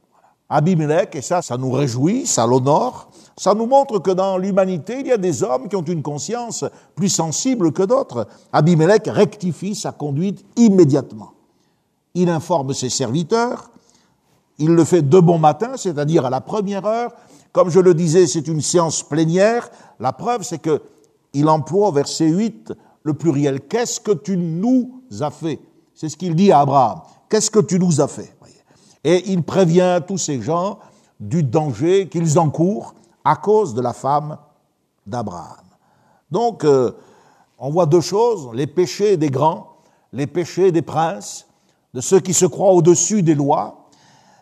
Abimelech, 0.48 1.14
et 1.14 1.22
ça, 1.22 1.42
ça 1.42 1.58
nous 1.58 1.70
réjouit, 1.70 2.26
ça 2.26 2.46
l'honore, 2.46 3.10
ça 3.36 3.54
nous 3.54 3.66
montre 3.66 3.98
que 3.98 4.10
dans 4.10 4.38
l'humanité, 4.38 5.00
il 5.00 5.06
y 5.06 5.12
a 5.12 5.18
des 5.18 5.42
hommes 5.42 5.68
qui 5.68 5.76
ont 5.76 5.82
une 5.82 6.02
conscience 6.02 6.64
plus 6.94 7.10
sensible 7.10 7.72
que 7.72 7.82
d'autres. 7.82 8.26
Abimelech 8.52 9.06
rectifie 9.06 9.74
sa 9.74 9.92
conduite 9.92 10.44
immédiatement. 10.56 11.32
Il 12.14 12.30
informe 12.30 12.72
ses 12.72 12.88
serviteurs, 12.88 13.70
il 14.58 14.70
le 14.70 14.84
fait 14.84 15.02
de 15.02 15.20
bon 15.20 15.38
matin, 15.38 15.72
c'est-à-dire 15.76 16.26
à 16.26 16.30
la 16.30 16.40
première 16.40 16.84
heure. 16.86 17.12
Comme 17.52 17.70
je 17.70 17.80
le 17.80 17.94
disais, 17.94 18.26
c'est 18.26 18.46
une 18.48 18.60
séance 18.60 19.02
plénière. 19.02 19.70
La 20.00 20.12
preuve, 20.12 20.42
c'est 20.42 20.58
que 20.58 20.82
il 21.32 21.48
emploie 21.48 21.88
au 21.88 21.92
verset 21.92 22.26
8 22.26 22.72
le 23.02 23.14
pluriel. 23.14 23.60
Qu'est-ce 23.60 24.00
que 24.00 24.12
tu 24.12 24.36
nous 24.36 25.02
as 25.20 25.30
fait? 25.30 25.60
C'est 25.94 26.08
ce 26.08 26.16
qu'il 26.16 26.34
dit 26.34 26.52
à 26.52 26.60
Abraham. 26.60 27.00
Qu'est-ce 27.28 27.50
que 27.50 27.60
tu 27.60 27.78
nous 27.78 28.00
as 28.00 28.08
fait? 28.08 28.34
Et 29.04 29.30
il 29.30 29.42
prévient 29.42 30.00
tous 30.06 30.18
ces 30.18 30.40
gens 30.40 30.78
du 31.20 31.42
danger 31.42 32.08
qu'ils 32.08 32.38
encourent 32.38 32.94
à 33.24 33.36
cause 33.36 33.74
de 33.74 33.80
la 33.80 33.92
femme 33.92 34.38
d'Abraham. 35.06 35.64
Donc, 36.30 36.64
euh, 36.64 36.92
on 37.58 37.70
voit 37.70 37.86
deux 37.86 38.00
choses, 38.00 38.50
les 38.52 38.66
péchés 38.66 39.16
des 39.16 39.30
grands, 39.30 39.76
les 40.12 40.26
péchés 40.26 40.72
des 40.72 40.82
princes, 40.82 41.46
de 41.94 42.00
ceux 42.00 42.20
qui 42.20 42.34
se 42.34 42.46
croient 42.46 42.72
au-dessus 42.72 43.22
des 43.22 43.34
lois, 43.34 43.77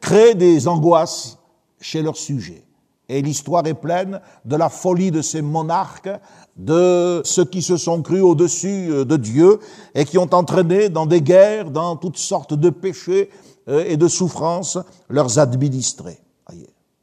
créent 0.00 0.34
des 0.34 0.68
angoisses 0.68 1.38
chez 1.80 2.02
leurs 2.02 2.16
sujets. 2.16 2.66
Et 3.08 3.22
l'histoire 3.22 3.66
est 3.66 3.74
pleine 3.74 4.20
de 4.44 4.56
la 4.56 4.68
folie 4.68 5.10
de 5.10 5.22
ces 5.22 5.40
monarques, 5.40 6.10
de 6.56 7.20
ceux 7.24 7.44
qui 7.44 7.62
se 7.62 7.76
sont 7.76 8.02
crus 8.02 8.22
au-dessus 8.22 8.90
euh, 8.90 9.04
de 9.04 9.16
Dieu 9.16 9.60
et 9.94 10.04
qui 10.04 10.18
ont 10.18 10.32
entraîné 10.32 10.88
dans 10.88 11.06
des 11.06 11.22
guerres, 11.22 11.70
dans 11.70 11.96
toutes 11.96 12.18
sortes 12.18 12.54
de 12.54 12.70
péchés 12.70 13.30
euh, 13.68 13.84
et 13.86 13.96
de 13.96 14.08
souffrances 14.08 14.78
leurs 15.08 15.38
administrés. 15.38 16.20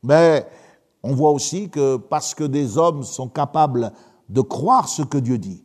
Mais 0.02 0.46
on 1.04 1.14
voit 1.14 1.32
aussi 1.32 1.70
que 1.70 1.96
parce 1.96 2.34
que 2.34 2.44
des 2.44 2.78
hommes 2.78 3.04
sont 3.04 3.30
capables 3.30 3.94
de 4.28 4.42
croire 4.42 4.90
ce 4.90 5.02
que 5.02 5.18
Dieu 5.18 5.38
dit, 5.38 5.64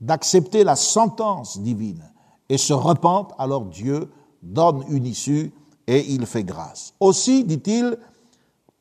d'accepter 0.00 0.64
la 0.64 0.76
sentence 0.76 1.60
divine 1.60 2.10
et 2.48 2.58
se 2.58 2.72
repentent, 2.72 3.32
alors 3.38 3.66
Dieu 3.66 4.10
donne 4.42 4.84
une 4.88 5.06
issue 5.06 5.52
et 5.86 6.12
il 6.12 6.26
fait 6.26 6.44
grâce. 6.44 6.94
Aussi, 7.00 7.44
dit-il, 7.44 7.96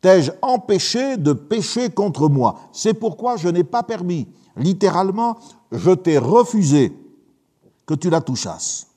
t'ai-je 0.02 0.32
empêché 0.42 1.18
de 1.18 1.34
pécher 1.34 1.90
contre 1.90 2.30
moi? 2.30 2.60
C'est 2.72 2.94
pourquoi 2.94 3.38
je 3.38 3.50
n'ai 3.50 3.64
pas 3.64 3.84
permis, 3.84 4.28
littéralement, 4.56 5.38
je 5.72 5.92
t'ai 5.92 6.18
refusé 6.18 6.94
que 7.86 7.94
tu 7.94 8.10
la 8.10 8.22
touchasses. 8.22 8.88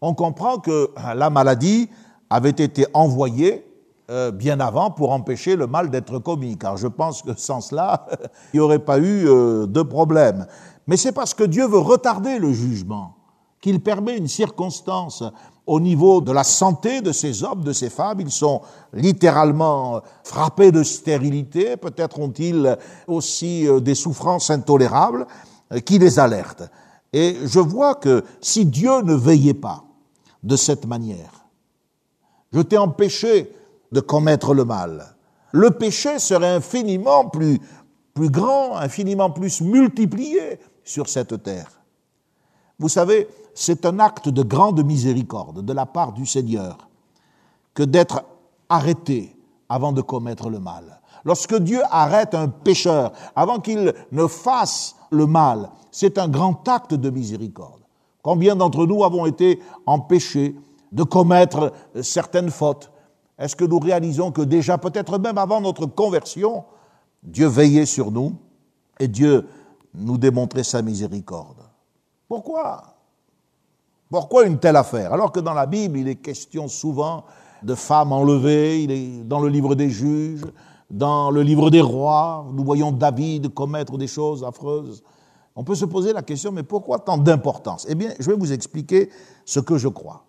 On 0.00 0.14
comprend 0.14 0.58
que 0.58 0.90
la 1.14 1.30
maladie 1.30 1.88
avait 2.30 2.50
été 2.50 2.86
envoyée 2.94 3.66
euh, 4.10 4.30
bien 4.30 4.58
avant 4.58 4.90
pour 4.90 5.12
empêcher 5.12 5.56
le 5.56 5.66
mal 5.66 5.90
d'être 5.90 6.18
commis, 6.18 6.56
car 6.56 6.76
je 6.76 6.88
pense 6.88 7.22
que 7.22 7.36
sans 7.36 7.60
cela, 7.60 8.06
il 8.52 8.56
n'y 8.56 8.60
aurait 8.60 8.80
pas 8.80 8.98
eu 8.98 9.28
euh, 9.28 9.66
de 9.66 9.82
problème. 9.82 10.46
Mais 10.86 10.96
c'est 10.96 11.12
parce 11.12 11.34
que 11.34 11.44
Dieu 11.44 11.66
veut 11.68 11.78
retarder 11.78 12.38
le 12.38 12.52
jugement 12.52 13.14
qu'il 13.60 13.80
permet 13.80 14.16
une 14.16 14.26
circonstance 14.26 15.22
au 15.70 15.78
niveau 15.78 16.20
de 16.20 16.32
la 16.32 16.42
santé 16.42 17.00
de 17.00 17.12
ces 17.12 17.44
hommes, 17.44 17.62
de 17.62 17.72
ces 17.72 17.90
femmes. 17.90 18.20
Ils 18.20 18.32
sont 18.32 18.60
littéralement 18.92 20.02
frappés 20.24 20.72
de 20.72 20.82
stérilité, 20.82 21.76
peut-être 21.76 22.18
ont-ils 22.18 22.76
aussi 23.06 23.68
euh, 23.68 23.78
des 23.78 23.94
souffrances 23.94 24.50
intolérables 24.50 25.28
qui 25.84 26.00
les 26.00 26.18
alertent. 26.18 26.68
Et 27.12 27.36
je 27.44 27.60
vois 27.60 27.94
que 27.94 28.24
si 28.40 28.66
Dieu 28.66 29.02
ne 29.02 29.14
veillait 29.14 29.54
pas 29.54 29.84
de 30.42 30.56
cette 30.56 30.86
manière, 30.86 31.46
je 32.52 32.60
t'ai 32.62 32.76
empêché 32.76 33.54
de 33.92 34.00
commettre 34.00 34.54
le 34.54 34.64
mal. 34.64 35.14
Le 35.52 35.70
péché 35.70 36.18
serait 36.18 36.56
infiniment 36.56 37.28
plus, 37.28 37.60
plus 38.14 38.30
grand, 38.30 38.74
infiniment 38.76 39.30
plus 39.30 39.60
multiplié 39.60 40.58
sur 40.82 41.08
cette 41.08 41.44
terre. 41.44 41.79
Vous 42.80 42.88
savez, 42.88 43.28
c'est 43.54 43.84
un 43.84 43.98
acte 43.98 44.30
de 44.30 44.42
grande 44.42 44.82
miséricorde 44.82 45.62
de 45.62 45.72
la 45.74 45.84
part 45.84 46.12
du 46.12 46.24
Seigneur 46.24 46.88
que 47.74 47.82
d'être 47.82 48.24
arrêté 48.70 49.36
avant 49.68 49.92
de 49.92 50.00
commettre 50.00 50.48
le 50.48 50.60
mal. 50.60 51.00
Lorsque 51.26 51.54
Dieu 51.56 51.82
arrête 51.90 52.34
un 52.34 52.48
pécheur 52.48 53.12
avant 53.36 53.60
qu'il 53.60 53.92
ne 54.12 54.26
fasse 54.26 54.96
le 55.10 55.26
mal, 55.26 55.70
c'est 55.90 56.16
un 56.16 56.26
grand 56.26 56.66
acte 56.68 56.94
de 56.94 57.10
miséricorde. 57.10 57.82
Combien 58.22 58.56
d'entre 58.56 58.86
nous 58.86 59.04
avons 59.04 59.26
été 59.26 59.60
empêchés 59.84 60.56
de 60.90 61.02
commettre 61.02 61.74
certaines 62.00 62.50
fautes? 62.50 62.90
Est-ce 63.38 63.56
que 63.56 63.64
nous 63.66 63.78
réalisons 63.78 64.32
que 64.32 64.42
déjà, 64.42 64.78
peut-être 64.78 65.18
même 65.18 65.36
avant 65.36 65.60
notre 65.60 65.84
conversion, 65.84 66.64
Dieu 67.22 67.46
veillait 67.46 67.86
sur 67.86 68.10
nous 68.10 68.36
et 68.98 69.08
Dieu 69.08 69.46
nous 69.94 70.16
démontrait 70.16 70.64
sa 70.64 70.80
miséricorde? 70.80 71.69
Pourquoi? 72.30 72.84
Pourquoi 74.08 74.46
une 74.46 74.60
telle 74.60 74.76
affaire? 74.76 75.12
Alors 75.12 75.32
que 75.32 75.40
dans 75.40 75.52
la 75.52 75.66
Bible, 75.66 75.98
il 75.98 76.06
est 76.06 76.14
question 76.14 76.68
souvent 76.68 77.24
de 77.60 77.74
femmes 77.74 78.12
enlevées, 78.12 78.86
dans 79.24 79.40
le 79.40 79.48
livre 79.48 79.74
des 79.74 79.90
juges, 79.90 80.44
dans 80.88 81.32
le 81.32 81.42
livre 81.42 81.70
des 81.70 81.80
rois, 81.80 82.46
nous 82.52 82.62
voyons 82.62 82.92
David 82.92 83.52
commettre 83.52 83.98
des 83.98 84.06
choses 84.06 84.44
affreuses. 84.44 85.02
On 85.56 85.64
peut 85.64 85.74
se 85.74 85.84
poser 85.84 86.12
la 86.12 86.22
question, 86.22 86.52
mais 86.52 86.62
pourquoi 86.62 87.00
tant 87.00 87.18
d'importance? 87.18 87.84
Eh 87.88 87.96
bien, 87.96 88.12
je 88.20 88.30
vais 88.30 88.36
vous 88.36 88.52
expliquer 88.52 89.10
ce 89.44 89.58
que 89.58 89.76
je 89.76 89.88
crois. 89.88 90.22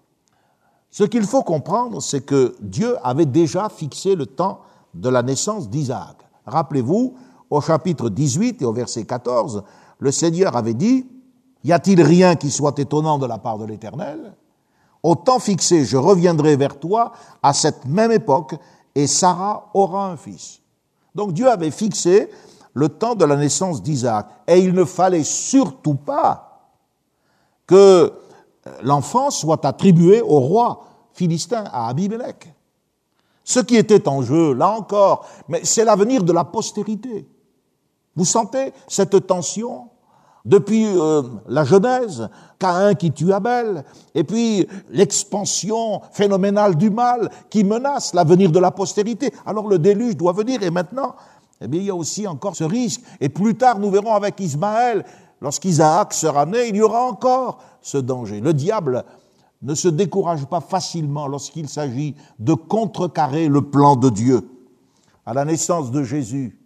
Ce 0.89 1.03
qu'il 1.03 1.27
faut 1.27 1.43
comprendre, 1.43 2.01
c'est 2.01 2.25
que 2.25 2.55
Dieu 2.61 2.97
avait 3.03 3.27
déjà 3.27 3.69
fixé 3.69 4.15
le 4.15 4.25
temps 4.25 4.61
de 4.95 5.07
la 5.07 5.21
naissance 5.21 5.69
d'Isaac. 5.69 6.17
Rappelez-vous, 6.47 7.13
au 7.51 7.61
chapitre 7.61 8.09
18 8.09 8.63
et 8.63 8.65
au 8.65 8.73
verset 8.73 9.05
14, 9.05 9.61
le 9.99 10.11
Seigneur 10.11 10.55
avait 10.55 10.73
dit, 10.73 11.05
Y 11.63 11.71
a-t-il 11.71 12.01
rien 12.01 12.35
qui 12.35 12.49
soit 12.49 12.77
étonnant 12.79 13.17
de 13.17 13.25
la 13.25 13.37
part 13.37 13.57
de 13.57 13.65
l'Éternel? 13.65 14.33
Au 15.03 15.15
temps 15.15 15.39
fixé, 15.39 15.85
je 15.85 15.97
reviendrai 15.97 16.55
vers 16.55 16.79
toi 16.79 17.11
à 17.41 17.53
cette 17.53 17.85
même 17.85 18.11
époque, 18.11 18.55
et 18.93 19.07
Sarah 19.07 19.69
aura 19.73 20.07
un 20.07 20.17
fils. 20.17 20.59
Donc 21.15 21.33
Dieu 21.33 21.49
avait 21.49 21.71
fixé 21.71 22.29
le 22.73 22.89
temps 22.89 23.15
de 23.15 23.25
la 23.25 23.35
naissance 23.35 23.81
d'Isaac, 23.81 24.27
et 24.47 24.59
il 24.59 24.73
ne 24.73 24.85
fallait 24.85 25.23
surtout 25.23 25.95
pas 25.95 26.69
que 27.67 28.13
l'enfant 28.81 29.29
soit 29.29 29.65
attribué 29.65 30.21
au 30.21 30.39
roi 30.39 30.85
philistin, 31.13 31.65
à 31.71 31.89
Abimelech. 31.89 32.53
Ce 33.43 33.59
qui 33.59 33.75
était 33.75 34.07
en 34.07 34.21
jeu, 34.21 34.53
là 34.53 34.69
encore, 34.69 35.25
mais 35.47 35.61
c'est 35.63 35.83
l'avenir 35.83 36.23
de 36.23 36.31
la 36.31 36.43
postérité. 36.43 37.27
Vous 38.15 38.25
sentez 38.25 38.73
cette 38.87 39.27
tension? 39.27 39.89
Depuis 40.45 40.85
euh, 40.85 41.21
la 41.47 41.63
Genèse, 41.63 42.29
Caïn 42.59 42.95
qui 42.95 43.11
tue 43.11 43.31
Abel, 43.31 43.83
et 44.15 44.23
puis 44.23 44.67
l'expansion 44.89 46.01
phénoménale 46.11 46.75
du 46.75 46.89
mal 46.89 47.29
qui 47.49 47.63
menace 47.63 48.13
l'avenir 48.13 48.51
de 48.51 48.59
la 48.59 48.71
postérité. 48.71 49.33
Alors 49.45 49.67
le 49.67 49.79
déluge 49.79 50.17
doit 50.17 50.33
venir, 50.33 50.63
et 50.63 50.71
maintenant, 50.71 51.15
eh 51.61 51.67
bien, 51.67 51.79
il 51.79 51.85
y 51.85 51.91
a 51.91 51.95
aussi 51.95 52.27
encore 52.27 52.55
ce 52.55 52.63
risque. 52.63 53.01
Et 53.19 53.29
plus 53.29 53.55
tard, 53.55 53.79
nous 53.79 53.91
verrons 53.91 54.15
avec 54.15 54.39
Ismaël, 54.39 55.05
lorsqu'Isaac 55.41 56.13
sera 56.13 56.45
né, 56.45 56.69
il 56.69 56.75
y 56.75 56.81
aura 56.81 57.03
encore 57.05 57.59
ce 57.81 57.97
danger. 57.97 58.41
Le 58.41 58.53
diable 58.53 59.05
ne 59.61 59.75
se 59.75 59.87
décourage 59.87 60.45
pas 60.45 60.59
facilement 60.59 61.27
lorsqu'il 61.27 61.69
s'agit 61.69 62.15
de 62.39 62.53
contrecarrer 62.53 63.47
le 63.47 63.61
plan 63.61 63.95
de 63.95 64.09
Dieu. 64.09 64.49
À 65.25 65.35
la 65.35 65.45
naissance 65.45 65.91
de 65.91 66.03
Jésus, 66.03 66.57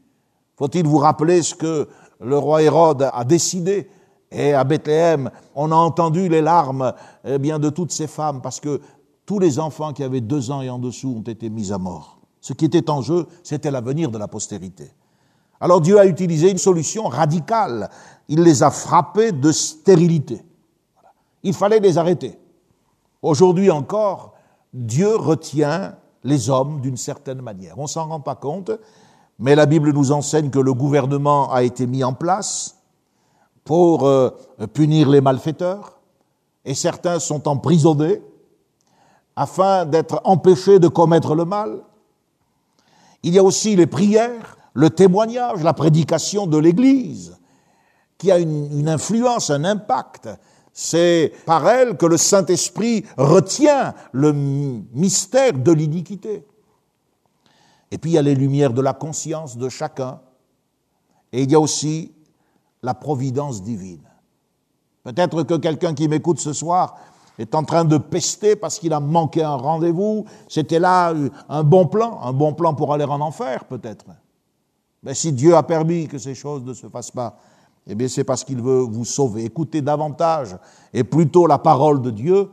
faut-il 0.58 0.88
vous 0.88 0.98
rappeler 0.98 1.42
ce 1.42 1.56
que 1.56 1.90
le 2.20 2.38
roi 2.38 2.62
Hérode 2.62 3.10
a 3.14 3.24
décidé 3.24 3.90
Et 4.32 4.54
à 4.54 4.64
Bethléem, 4.64 5.30
on 5.54 5.72
a 5.72 5.76
entendu 5.76 6.28
les 6.30 6.42
larmes 6.42 6.94
eh 7.24 7.38
bien, 7.38 7.60
de 7.60 7.70
toutes 7.70 7.92
ces 7.92 8.08
femmes 8.08 8.42
parce 8.42 8.60
que 8.60 8.82
tous 9.26 9.40
les 9.40 9.60
enfants 9.60 9.94
qui 9.94 10.04
avaient 10.04 10.22
deux 10.22 10.52
ans 10.52 10.62
et 10.62 10.70
en 10.70 10.80
dessous 10.80 11.16
ont 11.18 11.30
été 11.30 11.50
mis 11.50 11.72
à 11.72 11.78
mort. 11.78 12.20
Ce 12.42 12.54
qui 12.54 12.66
était 12.66 12.90
en 12.90 13.02
jeu, 13.02 13.28
c'était 13.44 13.72
l'avenir 13.72 14.12
de 14.12 14.18
la 14.18 14.28
postérité. 14.28 14.92
Alors 15.60 15.82
Dieu 15.82 16.00
a 16.00 16.06
utilisé 16.06 16.52
une 16.52 16.58
solution 16.58 17.06
radicale. 17.06 17.90
Il 18.28 18.44
les 18.44 18.62
a 18.62 18.70
frappés 18.70 19.32
de 19.32 19.52
stérilité. 19.52 20.44
Il 21.44 21.54
fallait 21.54 21.80
les 21.80 21.98
arrêter. 21.98 22.38
Aujourd'hui 23.22 23.72
encore, 23.72 24.34
Dieu 24.74 25.16
retient 25.16 25.96
les 26.24 26.50
hommes 26.50 26.82
d'une 26.82 26.98
certaine 26.98 27.42
manière. 27.42 27.80
On 27.80 27.88
s'en 27.88 28.08
rend 28.08 28.20
pas 28.20 28.36
compte, 28.36 28.72
mais 29.40 29.56
la 29.56 29.66
Bible 29.66 29.92
nous 29.92 30.12
enseigne 30.12 30.50
que 30.50 30.60
le 30.60 30.74
gouvernement 30.74 31.52
a 31.52 31.64
été 31.64 31.88
mis 31.88 32.04
en 32.04 32.14
place 32.14 32.78
pour 33.64 34.08
euh, 34.08 34.30
punir 34.74 35.10
les 35.10 35.22
malfaiteurs, 35.22 36.00
et 36.64 36.74
certains 36.74 37.20
sont 37.20 37.48
emprisonnés 37.48 38.22
afin 39.36 39.86
d'être 39.86 40.22
empêchés 40.24 40.80
de 40.80 40.88
commettre 40.88 41.36
le 41.36 41.46
mal. 41.46 41.82
Il 43.24 43.34
y 43.34 43.40
a 43.40 43.44
aussi 43.44 43.76
les 43.76 43.88
prières, 43.88 44.58
le 44.74 44.90
témoignage, 44.90 45.64
la 45.64 45.74
prédication 45.74 46.48
de 46.48 46.58
l'Église, 46.58 47.38
qui 48.18 48.32
a 48.32 48.40
une, 48.40 48.80
une 48.80 48.90
influence, 48.90 49.50
un 49.50 49.64
impact 49.66 50.30
c'est 50.78 51.32
par 51.46 51.70
elle 51.70 51.96
que 51.96 52.06
le 52.06 52.18
Saint-Esprit 52.18 53.06
retient 53.16 53.96
le 54.12 54.34
mystère 54.34 55.54
de 55.54 55.72
l'iniquité. 55.72 56.46
Et 57.96 57.98
puis 57.98 58.12
il 58.12 58.14
y 58.16 58.18
a 58.18 58.22
les 58.22 58.36
lumières 58.36 58.74
de 58.74 58.82
la 58.82 58.92
conscience 58.92 59.56
de 59.56 59.70
chacun. 59.70 60.20
Et 61.32 61.44
il 61.44 61.50
y 61.50 61.56
a 61.56 61.60
aussi 61.62 62.12
la 62.84 62.94
providence 62.94 63.64
divine. 63.64 64.04
Peut-être 65.06 65.44
que 65.44 65.54
quelqu'un 65.54 65.94
qui 65.94 66.10
m'écoute 66.10 66.42
ce 66.42 66.52
soir 66.52 66.98
est 67.40 67.56
en 67.56 67.64
train 67.64 67.86
de 67.86 67.98
pester 67.98 68.58
parce 68.58 68.80
qu'il 68.80 68.92
a 68.92 69.00
manqué 69.00 69.44
un 69.44 69.56
rendez-vous. 69.56 70.26
C'était 70.50 70.78
là 70.78 71.14
un 71.48 71.64
bon 71.64 71.88
plan, 71.88 72.20
un 72.22 72.34
bon 72.34 72.54
plan 72.54 72.74
pour 72.74 72.92
aller 72.92 73.06
en 73.06 73.22
enfer 73.22 73.64
peut-être. 73.64 74.08
Mais 75.02 75.14
si 75.14 75.32
Dieu 75.32 75.56
a 75.56 75.64
permis 75.64 76.10
que 76.10 76.18
ces 76.18 76.36
choses 76.36 76.66
ne 76.66 76.74
se 76.74 76.90
fassent 76.90 77.12
pas, 77.12 77.38
eh 77.88 77.96
bien 77.96 78.10
c'est 78.10 78.26
parce 78.26 78.44
qu'il 78.44 78.62
veut 78.62 78.82
vous 78.82 79.06
sauver. 79.06 79.46
Écoutez 79.46 79.82
davantage 79.82 80.58
et 80.94 81.06
plutôt 81.06 81.48
la 81.48 81.60
parole 81.60 82.02
de 82.02 82.12
Dieu 82.12 82.52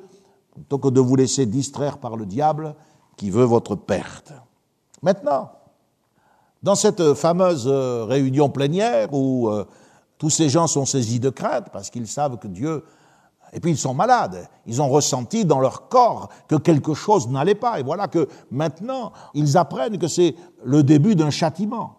plutôt 0.54 0.78
que 0.78 0.88
de 0.88 1.00
vous 1.00 1.16
laisser 1.16 1.46
distraire 1.46 1.98
par 1.98 2.16
le 2.16 2.26
diable 2.26 2.76
qui 3.16 3.28
veut 3.28 3.42
votre 3.42 3.74
perte. 3.74 4.32
Maintenant, 5.02 5.50
dans 6.62 6.76
cette 6.76 7.14
fameuse 7.14 7.66
euh, 7.66 8.04
réunion 8.04 8.48
plénière 8.48 9.12
où 9.12 9.48
euh, 9.48 9.64
tous 10.16 10.30
ces 10.30 10.48
gens 10.48 10.68
sont 10.68 10.86
saisis 10.86 11.18
de 11.18 11.30
crainte 11.30 11.66
parce 11.72 11.90
qu'ils 11.90 12.08
savent 12.08 12.38
que 12.38 12.48
Dieu... 12.48 12.84
Et 13.54 13.60
puis 13.60 13.72
ils 13.72 13.78
sont 13.78 13.92
malades. 13.92 14.48
Ils 14.64 14.80
ont 14.80 14.88
ressenti 14.88 15.44
dans 15.44 15.60
leur 15.60 15.88
corps 15.88 16.30
que 16.48 16.54
quelque 16.54 16.94
chose 16.94 17.28
n'allait 17.28 17.54
pas. 17.54 17.80
Et 17.80 17.82
voilà 17.82 18.08
que 18.08 18.26
maintenant, 18.50 19.12
ils 19.34 19.58
apprennent 19.58 19.98
que 19.98 20.08
c'est 20.08 20.34
le 20.64 20.82
début 20.82 21.16
d'un 21.16 21.28
châtiment. 21.28 21.96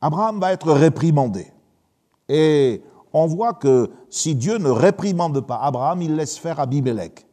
Abraham 0.00 0.38
va 0.38 0.52
être 0.52 0.70
réprimandé. 0.70 1.52
Et 2.28 2.82
on 3.12 3.26
voit 3.26 3.54
que 3.54 3.90
si 4.08 4.36
Dieu 4.36 4.58
ne 4.58 4.70
réprimande 4.70 5.40
pas 5.40 5.56
Abraham, 5.56 6.02
il 6.02 6.14
laisse 6.14 6.38
faire 6.38 6.60
Abimelech. 6.60 7.26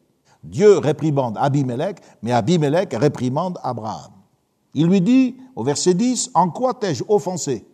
Dieu 0.43 0.79
réprimande 0.79 1.37
Abimelech, 1.37 1.97
mais 2.23 2.31
Abimelech 2.31 2.93
réprimande 2.93 3.59
Abraham. 3.61 4.11
Il 4.73 4.87
lui 4.87 5.01
dit, 5.01 5.37
au 5.55 5.63
verset 5.63 5.93
10, 5.93 6.31
En 6.33 6.49
quoi 6.49 6.73
t'ai-je 6.73 7.03
offensé 7.07 7.65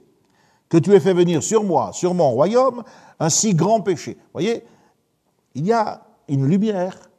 Que 0.67 0.77
tu 0.77 0.93
aies 0.93 0.99
fait 0.99 1.13
venir 1.13 1.41
sur 1.41 1.63
moi, 1.63 1.91
sur 1.93 2.13
mon 2.13 2.31
royaume, 2.31 2.83
un 3.19 3.29
si 3.29 3.53
grand 3.53 3.81
péché? 3.81 4.13
Vous 4.13 4.29
voyez, 4.33 4.63
il 5.55 5.65
y 5.65 5.71
a 5.71 6.03
une 6.27 6.45
lumière. 6.45 7.09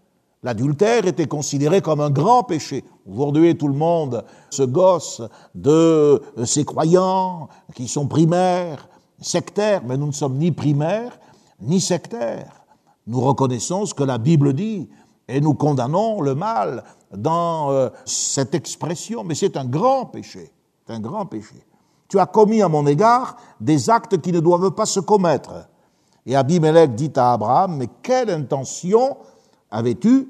L'adultère 0.43 1.07
était 1.07 1.27
considéré 1.27 1.83
comme 1.83 2.01
un 2.01 2.11
grand 2.11 2.45
péché. 2.45 2.85
Aujourd'hui, 3.11 3.57
tout 3.57 3.69
le 3.69 3.75
monde 3.75 4.25
se 4.49 4.62
gosse 4.62 5.21
de 5.55 6.23
ces 6.45 6.64
croyants 6.64 7.49
qui 7.75 7.88
sont 7.88 8.07
primaires, 8.07 8.88
sectaires, 9.21 9.83
mais 9.85 9.99
nous 9.99 10.07
ne 10.07 10.12
sommes 10.12 10.38
ni 10.38 10.51
primaires 10.51 11.19
ni 11.61 11.81
sectaires. 11.81 12.64
Nous 13.07 13.21
reconnaissons 13.21 13.87
ce 13.87 13.95
que 13.95 14.05
la 14.05 14.19
Bible 14.19 14.55
dit 14.55 14.88
et 15.31 15.40
nous 15.40 15.55
condamnons 15.55 16.21
le 16.21 16.35
mal 16.35 16.85
dans 17.16 17.71
euh, 17.71 17.88
cette 18.05 18.55
expression, 18.55 19.25
mais 19.25 19.35
c'est 19.35 19.57
un 19.57 19.64
grand 19.64 20.07
péché. 20.07 20.53
Un 20.88 21.01
grand 21.01 21.25
péché. 21.27 21.55
Tu 22.09 22.19
as 22.19 22.27
commis 22.27 22.62
à 22.62 22.69
mon 22.69 22.85
égard 22.87 23.37
des 23.61 23.88
actes 23.90 24.21
qui 24.21 24.33
ne 24.33 24.40
doivent 24.40 24.73
pas 24.73 24.87
se 24.87 24.99
commettre. 24.99 25.69
Et 26.27 26.35
Abimelech 26.35 26.97
dit 26.97 27.12
à 27.14 27.33
Abraham, 27.33 27.77
mais 27.77 27.88
quelle 28.03 28.31
intention 28.31 29.19
avais-tu 29.71 30.29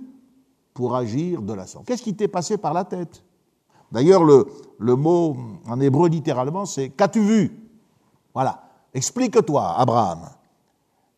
pour 0.74 0.94
agir 0.94 1.40
de 1.40 1.54
la 1.54 1.66
sorte? 1.66 1.86
Qu'est-ce 1.86 2.02
qui 2.02 2.14
t'est 2.14 2.28
passé 2.28 2.58
par 2.58 2.74
la 2.74 2.84
tête? 2.84 3.24
D'ailleurs, 3.90 4.22
le, 4.22 4.46
le 4.78 4.96
mot 4.96 5.34
en 5.66 5.80
hébreu 5.80 6.08
littéralement, 6.10 6.66
c'est 6.66 6.90
qu'as-tu 6.90 7.20
vu? 7.20 7.70
Voilà. 8.34 8.62
Explique-toi, 8.92 9.74
Abraham. 9.78 10.28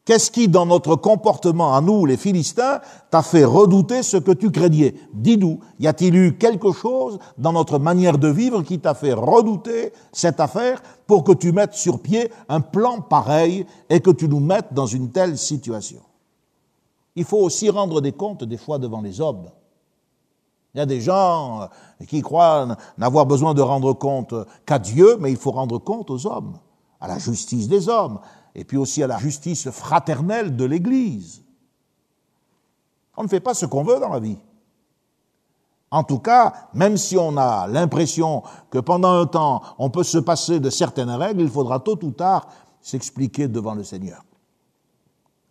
Qu'est-ce 0.04 0.32
qui, 0.32 0.48
dans 0.48 0.66
notre 0.66 0.96
comportement 0.96 1.76
à 1.76 1.80
nous, 1.80 2.06
les 2.06 2.16
Philistins, 2.16 2.80
t'a 3.10 3.22
fait 3.22 3.44
redouter 3.44 4.02
ce 4.02 4.16
que 4.16 4.32
tu 4.32 4.50
craignais? 4.50 4.96
Dis-nous, 5.12 5.60
y 5.78 5.86
a-t-il 5.86 6.16
eu 6.16 6.36
quelque 6.36 6.72
chose 6.72 7.20
dans 7.38 7.52
notre 7.52 7.78
manière 7.78 8.18
de 8.18 8.26
vivre 8.26 8.62
qui 8.62 8.80
t'a 8.80 8.94
fait 8.94 9.12
redouter 9.12 9.92
cette 10.10 10.40
affaire 10.40 10.82
pour 11.06 11.22
que 11.22 11.30
tu 11.30 11.52
mettes 11.52 11.74
sur 11.74 12.00
pied 12.00 12.32
un 12.48 12.60
plan 12.60 13.00
pareil 13.00 13.64
et 13.90 14.00
que 14.00 14.10
tu 14.10 14.28
nous 14.28 14.40
mettes 14.40 14.72
dans 14.74 14.86
une 14.86 15.10
telle 15.10 15.38
situation? 15.38 16.00
Il 17.14 17.24
faut 17.24 17.38
aussi 17.38 17.70
rendre 17.70 18.00
des 18.00 18.12
comptes 18.12 18.42
des 18.42 18.56
fois 18.56 18.78
devant 18.78 19.02
les 19.02 19.20
hommes. 19.20 19.50
Il 20.74 20.78
y 20.78 20.80
a 20.80 20.86
des 20.86 21.00
gens 21.00 21.62
euh, 21.62 21.66
qui 22.08 22.22
croient 22.22 22.76
n'avoir 22.98 23.26
besoin 23.26 23.54
de 23.54 23.60
rendre 23.60 23.92
compte 23.92 24.34
qu'à 24.66 24.78
Dieu, 24.78 25.16
mais 25.20 25.30
il 25.30 25.36
faut 25.36 25.50
rendre 25.52 25.78
compte 25.78 26.10
aux 26.10 26.26
hommes, 26.26 26.58
à 27.00 27.06
la 27.06 27.18
justice 27.18 27.68
des 27.68 27.88
hommes, 27.88 28.18
et 28.54 28.64
puis 28.64 28.76
aussi 28.76 29.02
à 29.02 29.06
la 29.06 29.18
justice 29.18 29.70
fraternelle 29.70 30.56
de 30.56 30.64
l'Église. 30.64 31.42
On 33.16 33.24
ne 33.24 33.28
fait 33.28 33.40
pas 33.40 33.54
ce 33.54 33.66
qu'on 33.66 33.84
veut 33.84 34.00
dans 34.00 34.08
la 34.08 34.20
vie. 34.20 34.38
En 35.90 36.04
tout 36.04 36.18
cas, 36.18 36.54
même 36.72 36.96
si 36.96 37.18
on 37.18 37.36
a 37.36 37.66
l'impression 37.66 38.42
que 38.70 38.78
pendant 38.78 39.12
un 39.12 39.26
temps 39.26 39.62
on 39.78 39.90
peut 39.90 40.04
se 40.04 40.18
passer 40.18 40.58
de 40.58 40.70
certaines 40.70 41.10
règles, 41.10 41.42
il 41.42 41.50
faudra 41.50 41.80
tôt 41.80 41.98
ou 42.02 42.10
tard 42.10 42.48
s'expliquer 42.80 43.48
devant 43.48 43.74
le 43.74 43.84
Seigneur. 43.84 44.22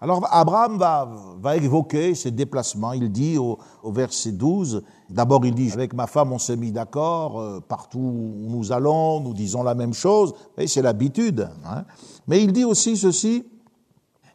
Alors 0.03 0.27
Abraham 0.31 0.79
va, 0.79 1.55
évoquer 1.55 2.15
ses 2.15 2.31
déplacements. 2.31 2.93
Il 2.93 3.11
dit 3.11 3.37
au, 3.37 3.59
verset 3.85 4.31
12, 4.31 4.81
d'abord 5.11 5.45
il 5.45 5.53
dit, 5.53 5.71
avec 5.71 5.93
ma 5.93 6.07
femme 6.07 6.33
on 6.33 6.39
s'est 6.39 6.57
mis 6.57 6.71
d'accord, 6.71 7.39
euh, 7.39 7.59
partout 7.59 7.99
où 7.99 8.49
nous 8.49 8.71
allons, 8.71 9.19
nous 9.19 9.35
disons 9.35 9.61
la 9.61 9.75
même 9.75 9.93
chose, 9.93 10.33
et 10.57 10.65
c'est 10.65 10.81
l'habitude. 10.81 11.47
Hein. 11.65 11.85
Mais 12.27 12.43
il 12.43 12.51
dit 12.51 12.65
aussi 12.65 12.97
ceci, 12.97 13.45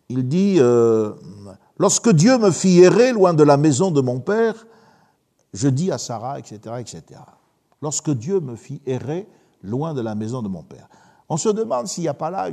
il 0.09 0.29
dit, 0.29 0.59
euh, 0.61 1.15
lorsque 1.79 2.11
Dieu 2.11 2.39
me 2.39 2.53
fit 2.53 2.79
errer 2.79 3.13
loin 3.13 3.35
de 3.35 3.43
la 3.43 3.57
maison 3.57 3.91
de 3.91 4.01
mon 4.01 4.21
père, 4.21 4.69
je 5.53 5.69
dis 5.69 5.91
à 5.91 5.99
Sarah, 5.99 6.39
etc., 6.39 6.77
etc. 6.79 7.21
Lorsque 7.83 8.11
Dieu 8.11 8.39
me 8.39 8.55
fit 8.55 8.81
errer 8.87 9.27
loin 9.65 9.95
de 9.95 10.01
la 10.01 10.15
maison 10.15 10.43
de 10.43 10.49
mon 10.49 10.63
père. 10.63 10.89
On 11.29 11.37
se 11.37 11.49
demande 11.49 11.89
s'il 11.89 12.03
n'y 12.03 12.09
a 12.09 12.15
pas 12.15 12.31
là 12.31 12.51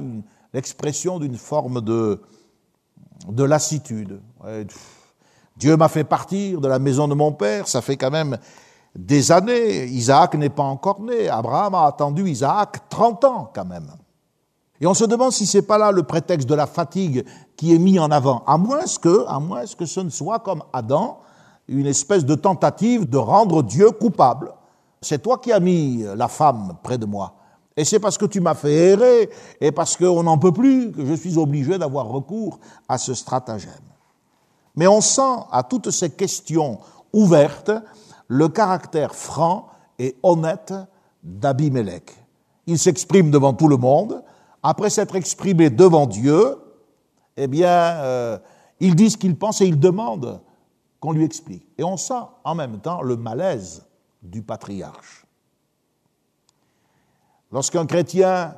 l'expression 0.52 1.20
d'une 1.20 1.38
forme 1.38 1.82
de, 1.82 2.20
de 3.28 3.44
lassitude. 3.44 4.22
Dieu 5.58 5.78
m'a 5.78 5.88
fait 5.88 6.04
partir 6.04 6.60
de 6.60 6.68
la 6.68 6.80
maison 6.80 7.08
de 7.08 7.14
mon 7.14 7.32
père, 7.32 7.68
ça 7.68 7.82
fait 7.82 7.98
quand 7.98 8.12
même 8.12 8.38
des 8.96 9.32
années. 9.32 9.86
Isaac 9.86 10.36
n'est 10.36 10.50
pas 10.50 10.64
encore 10.64 11.02
né. 11.02 11.30
Abraham 11.30 11.76
a 11.76 11.86
attendu 11.86 12.28
Isaac 12.30 12.90
30 12.90 13.26
ans 13.26 13.52
quand 13.54 13.66
même. 13.66 13.92
Et 14.82 14.88
on 14.88 14.94
se 14.94 15.06
demande 15.06 15.32
si 15.32 15.46
c'est 15.46 15.62
pas 15.62 15.78
là 15.78 15.92
le 15.92 16.04
prétexte 16.04 16.50
de 16.50 16.56
la 16.56 16.68
fatigue 16.68 17.26
qui 17.56 17.74
est 17.74 17.80
mis 17.80 18.00
en 18.00 18.12
avant, 18.12 18.44
à 18.46 18.58
moins 18.58 18.84
que, 19.02 19.26
à 19.28 19.40
moins 19.40 19.64
que 19.66 19.86
ce 19.86 20.00
ne 20.02 20.10
soit 20.10 20.40
comme 20.40 20.64
Adam, 20.74 21.20
une 21.68 21.86
espèce 21.86 22.26
de 22.26 22.36
tentative 22.36 23.10
de 23.10 23.18
rendre 23.18 23.64
Dieu 23.64 23.92
coupable. 23.92 24.52
C'est 25.02 25.22
toi 25.22 25.38
qui 25.38 25.52
as 25.52 25.60
mis 25.60 26.04
la 26.16 26.28
femme 26.28 26.74
près 26.84 26.98
de 26.98 27.06
moi. 27.06 27.36
Et 27.76 27.86
c'est 27.86 28.00
parce 28.00 28.18
que 28.18 28.26
tu 28.26 28.40
m'as 28.40 28.54
fait 28.54 28.92
errer 28.92 29.30
et 29.60 29.72
parce 29.72 29.98
qu'on 29.98 30.24
n'en 30.24 30.38
peut 30.38 30.52
plus 30.52 30.92
que 30.92 31.06
je 31.06 31.14
suis 31.14 31.38
obligé 31.38 31.78
d'avoir 31.78 32.08
recours 32.08 32.60
à 32.88 32.98
ce 32.98 33.14
stratagème. 33.14 33.74
Mais 34.76 34.88
on 34.88 35.02
sent 35.02 35.46
à 35.52 35.64
toutes 35.64 35.92
ces 35.92 36.12
questions 36.12 36.80
ouvertes 37.12 37.72
le 38.28 38.48
caractère 38.48 39.16
franc 39.16 39.68
et 40.00 40.16
honnête 40.24 40.74
d'Abimelech. 41.24 42.12
Il 42.66 42.80
s'exprime 42.80 43.32
devant 43.32 43.54
tout 43.54 43.68
le 43.68 43.78
monde. 43.78 44.24
Après 44.62 44.90
s'être 44.90 45.16
exprimé 45.16 45.70
devant 45.70 46.08
Dieu, 46.08 46.58
eh 47.38 47.48
bien, 47.48 47.70
euh, 47.70 48.38
il 48.80 48.96
dit 48.96 49.10
ce 49.10 49.18
qu'il 49.18 49.38
pense 49.38 49.62
et 49.62 49.66
il 49.66 49.80
demande 49.80 50.42
qu'on 51.00 51.12
lui 51.12 51.26
explique. 51.26 51.68
Et 51.78 51.84
on 51.84 51.98
sent 51.98 52.14
en 52.44 52.56
même 52.56 52.80
temps 52.80 53.02
le 53.02 53.18
malaise 53.18 53.86
du 54.22 54.42
patriarche. 54.42 55.26
Lorsqu'un 57.54 57.86
chrétien 57.86 58.56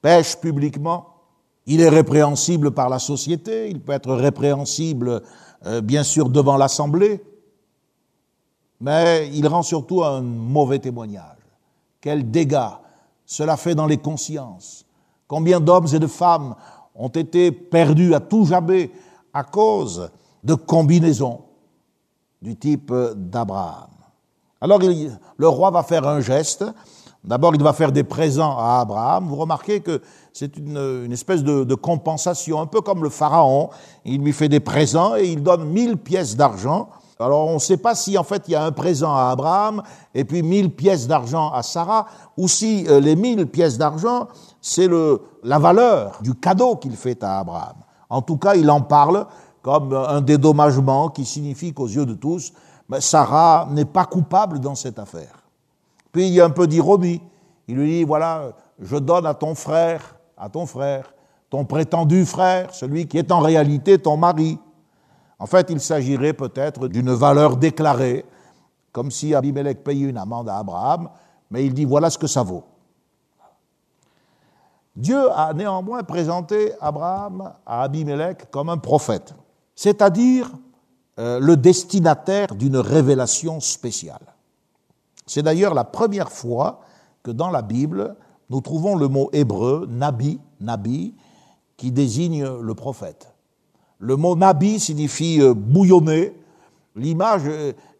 pêche 0.00 0.40
publiquement, 0.40 1.08
il 1.66 1.82
est 1.82 1.90
répréhensible 1.90 2.70
par 2.70 2.88
la 2.88 2.98
société, 2.98 3.68
il 3.68 3.82
peut 3.82 3.92
être 3.92 4.14
répréhensible 4.14 5.22
euh, 5.66 5.82
bien 5.82 6.02
sûr 6.02 6.30
devant 6.30 6.56
l'Assemblée, 6.56 7.22
mais 8.80 9.28
il 9.34 9.46
rend 9.46 9.62
surtout 9.62 10.02
un 10.02 10.22
mauvais 10.22 10.78
témoignage. 10.78 11.36
Quel 12.00 12.30
dégât 12.30 12.80
cela 13.26 13.58
fait 13.58 13.74
dans 13.74 13.86
les 13.86 13.98
consciences. 13.98 14.86
Combien 15.26 15.60
d'hommes 15.60 15.88
et 15.92 15.98
de 15.98 16.06
femmes 16.06 16.54
ont 16.94 17.10
été 17.10 17.52
perdus 17.52 18.14
à 18.14 18.20
tout 18.20 18.46
jamais 18.46 18.90
à 19.34 19.44
cause 19.44 20.10
de 20.42 20.54
combinaisons 20.54 21.42
du 22.40 22.56
type 22.56 22.94
d'Abraham. 23.14 23.90
Alors 24.58 24.80
le 24.80 25.48
roi 25.48 25.70
va 25.70 25.82
faire 25.82 26.08
un 26.08 26.20
geste 26.20 26.64
D'abord, 27.24 27.54
il 27.54 27.62
va 27.62 27.72
faire 27.72 27.92
des 27.92 28.04
présents 28.04 28.56
à 28.58 28.80
Abraham. 28.80 29.28
Vous 29.28 29.36
remarquez 29.36 29.80
que 29.80 30.00
c'est 30.32 30.56
une, 30.56 31.10
espèce 31.12 31.42
de, 31.42 31.74
compensation, 31.74 32.60
un 32.60 32.66
peu 32.66 32.80
comme 32.80 33.02
le 33.02 33.10
Pharaon. 33.10 33.70
Il 34.04 34.22
lui 34.22 34.32
fait 34.32 34.48
des 34.48 34.60
présents 34.60 35.16
et 35.16 35.26
il 35.26 35.42
donne 35.42 35.64
mille 35.68 35.96
pièces 35.96 36.36
d'argent. 36.36 36.90
Alors, 37.20 37.48
on 37.48 37.54
ne 37.54 37.58
sait 37.58 37.76
pas 37.76 37.96
si 37.96 38.16
en 38.16 38.22
fait 38.22 38.44
il 38.46 38.52
y 38.52 38.54
a 38.54 38.64
un 38.64 38.70
présent 38.70 39.12
à 39.12 39.30
Abraham 39.30 39.82
et 40.14 40.24
puis 40.24 40.42
mille 40.42 40.70
pièces 40.70 41.08
d'argent 41.08 41.50
à 41.50 41.64
Sarah, 41.64 42.06
ou 42.36 42.46
si 42.46 42.86
euh, 42.88 43.00
les 43.00 43.16
mille 43.16 43.46
pièces 43.48 43.76
d'argent, 43.76 44.28
c'est 44.60 44.88
la 45.42 45.58
valeur 45.58 46.18
du 46.22 46.34
cadeau 46.34 46.76
qu'il 46.76 46.96
fait 46.96 47.24
à 47.24 47.40
Abraham. 47.40 47.74
En 48.08 48.22
tout 48.22 48.36
cas, 48.36 48.54
il 48.54 48.70
en 48.70 48.80
parle 48.80 49.26
comme 49.62 49.92
un 49.92 50.20
dédommagement 50.20 51.08
qui 51.08 51.24
signifie 51.24 51.74
qu'aux 51.74 51.88
yeux 51.88 52.06
de 52.06 52.14
tous, 52.14 52.52
Sarah 53.00 53.68
n'est 53.70 53.84
pas 53.84 54.06
coupable 54.06 54.60
dans 54.60 54.76
cette 54.76 54.98
affaire. 54.98 55.37
Puis 56.12 56.28
il 56.28 56.34
y 56.34 56.40
a 56.40 56.44
un 56.44 56.50
peu 56.50 56.66
d'ironie. 56.66 57.20
Il 57.66 57.76
lui 57.76 57.88
dit, 57.88 58.04
voilà, 58.04 58.52
je 58.78 58.96
donne 58.96 59.26
à 59.26 59.34
ton 59.34 59.54
frère, 59.54 60.16
à 60.36 60.48
ton 60.48 60.66
frère, 60.66 61.12
ton 61.50 61.64
prétendu 61.64 62.24
frère, 62.24 62.74
celui 62.74 63.06
qui 63.06 63.18
est 63.18 63.32
en 63.32 63.40
réalité 63.40 63.98
ton 63.98 64.16
mari. 64.16 64.58
En 65.38 65.46
fait, 65.46 65.70
il 65.70 65.80
s'agirait 65.80 66.32
peut-être 66.32 66.88
d'une 66.88 67.12
valeur 67.12 67.56
déclarée, 67.56 68.24
comme 68.92 69.10
si 69.10 69.34
Abimelech 69.34 69.84
payait 69.84 70.08
une 70.08 70.18
amende 70.18 70.48
à 70.48 70.58
Abraham, 70.58 71.10
mais 71.50 71.64
il 71.64 71.74
dit 71.74 71.84
voilà 71.84 72.10
ce 72.10 72.18
que 72.18 72.26
ça 72.26 72.42
vaut. 72.42 72.64
Dieu 74.96 75.30
a 75.30 75.54
néanmoins 75.54 76.02
présenté 76.02 76.72
Abraham 76.80 77.52
à 77.64 77.82
Abimelech 77.82 78.50
comme 78.50 78.68
un 78.68 78.78
prophète, 78.78 79.32
c'est-à-dire 79.76 80.50
euh, 81.20 81.38
le 81.38 81.56
destinataire 81.56 82.54
d'une 82.54 82.76
révélation 82.76 83.60
spéciale. 83.60 84.34
C'est 85.28 85.42
d'ailleurs 85.42 85.74
la 85.74 85.84
première 85.84 86.32
fois 86.32 86.80
que 87.22 87.30
dans 87.30 87.50
la 87.50 87.62
Bible, 87.62 88.16
nous 88.50 88.60
trouvons 88.60 88.96
le 88.96 89.08
mot 89.08 89.28
hébreu, 89.32 89.86
nabi, 89.88 90.40
nabi, 90.60 91.14
qui 91.76 91.92
désigne 91.92 92.44
le 92.44 92.74
prophète. 92.74 93.32
Le 93.98 94.16
mot 94.16 94.34
nabi 94.34 94.80
signifie 94.80 95.40
euh, 95.40 95.54
bouillonner. 95.54 96.34
L'image 96.96 97.42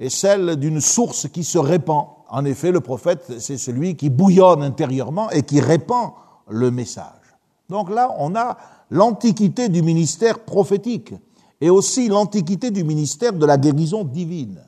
est 0.01 0.09
celle 0.09 0.57
d'une 0.57 0.81
source 0.81 1.29
qui 1.29 1.45
se 1.45 1.59
répand. 1.59 2.07
En 2.31 2.45
effet, 2.45 2.73
le 2.73 2.81
prophète, 2.81 3.38
c'est 3.38 3.59
celui 3.59 3.95
qui 3.95 4.11
bouillonne 4.11 4.62
intérieurement 4.62 5.31
et 5.31 5.43
qui 5.43 5.61
répand 5.61 6.12
le 6.49 6.71
message. 6.71 7.37
Donc 7.69 7.91
là, 7.91 8.14
on 8.19 8.35
a 8.35 8.57
l'antiquité 8.91 9.69
du 9.69 9.83
ministère 9.83 10.41
prophétique 10.41 11.14
et 11.61 11.71
aussi 11.71 12.09
l'antiquité 12.09 12.71
du 12.71 12.83
ministère 12.83 13.33
de 13.35 13.47
la 13.47 13.57
guérison 13.57 14.03
divine. 14.05 14.61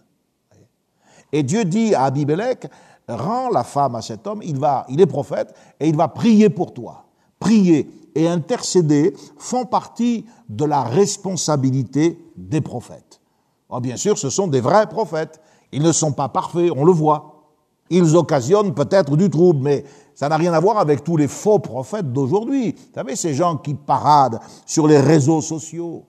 Et 1.33 1.43
Dieu 1.43 1.65
dit 1.65 1.95
à 1.95 2.05
Abimelech, 2.05 2.67
rends 3.09 3.51
la 3.51 3.65
femme 3.65 3.95
à 3.95 4.03
cet 4.03 4.27
homme, 4.27 4.41
il, 4.43 4.59
va, 4.59 4.87
il 4.89 5.01
est 5.01 5.07
prophète, 5.07 5.55
et 5.79 5.89
il 5.89 5.97
va 5.97 6.09
prier 6.09 6.49
pour 6.51 6.73
toi. 6.75 7.05
Prier 7.39 7.91
et 8.15 8.29
intercéder 8.29 9.15
font 9.39 9.65
partie 9.65 10.27
de 10.49 10.65
la 10.65 10.83
responsabilité 10.83 12.19
des 12.37 12.61
prophètes. 12.61 13.21
Oh, 13.69 13.81
bien 13.81 13.97
sûr, 13.97 14.19
ce 14.19 14.31
sont 14.31 14.49
des 14.49 14.61
vrais 14.61 14.89
prophètes. 14.89 15.41
Ils 15.73 15.83
ne 15.83 15.93
sont 15.93 16.13
pas 16.13 16.29
parfaits, 16.29 16.71
on 16.77 16.85
le 16.85 16.93
voit. 16.93 17.45
Ils 17.89 18.17
occasionnent 18.17 18.75
peut-être 18.75 19.17
du 19.17 19.31
trouble, 19.31 19.61
mais 19.63 19.85
ça 20.15 20.29
n'a 20.29 20.37
rien 20.37 20.53
à 20.53 20.61
voir 20.61 20.79
avec 20.79 21.03
tous 21.05 21.17
les 21.17 21.29
faux 21.29 21.59
prophètes 21.59 22.13
d'aujourd'hui. 22.13 22.73
Vous 22.73 22.95
savez, 22.95 23.17
ces 23.17 23.35
gens 23.35 23.57
qui 23.57 23.75
paradent 23.75 24.41
sur 24.67 24.87
les 24.87 24.99
réseaux 24.99 25.41
sociaux, 25.41 26.05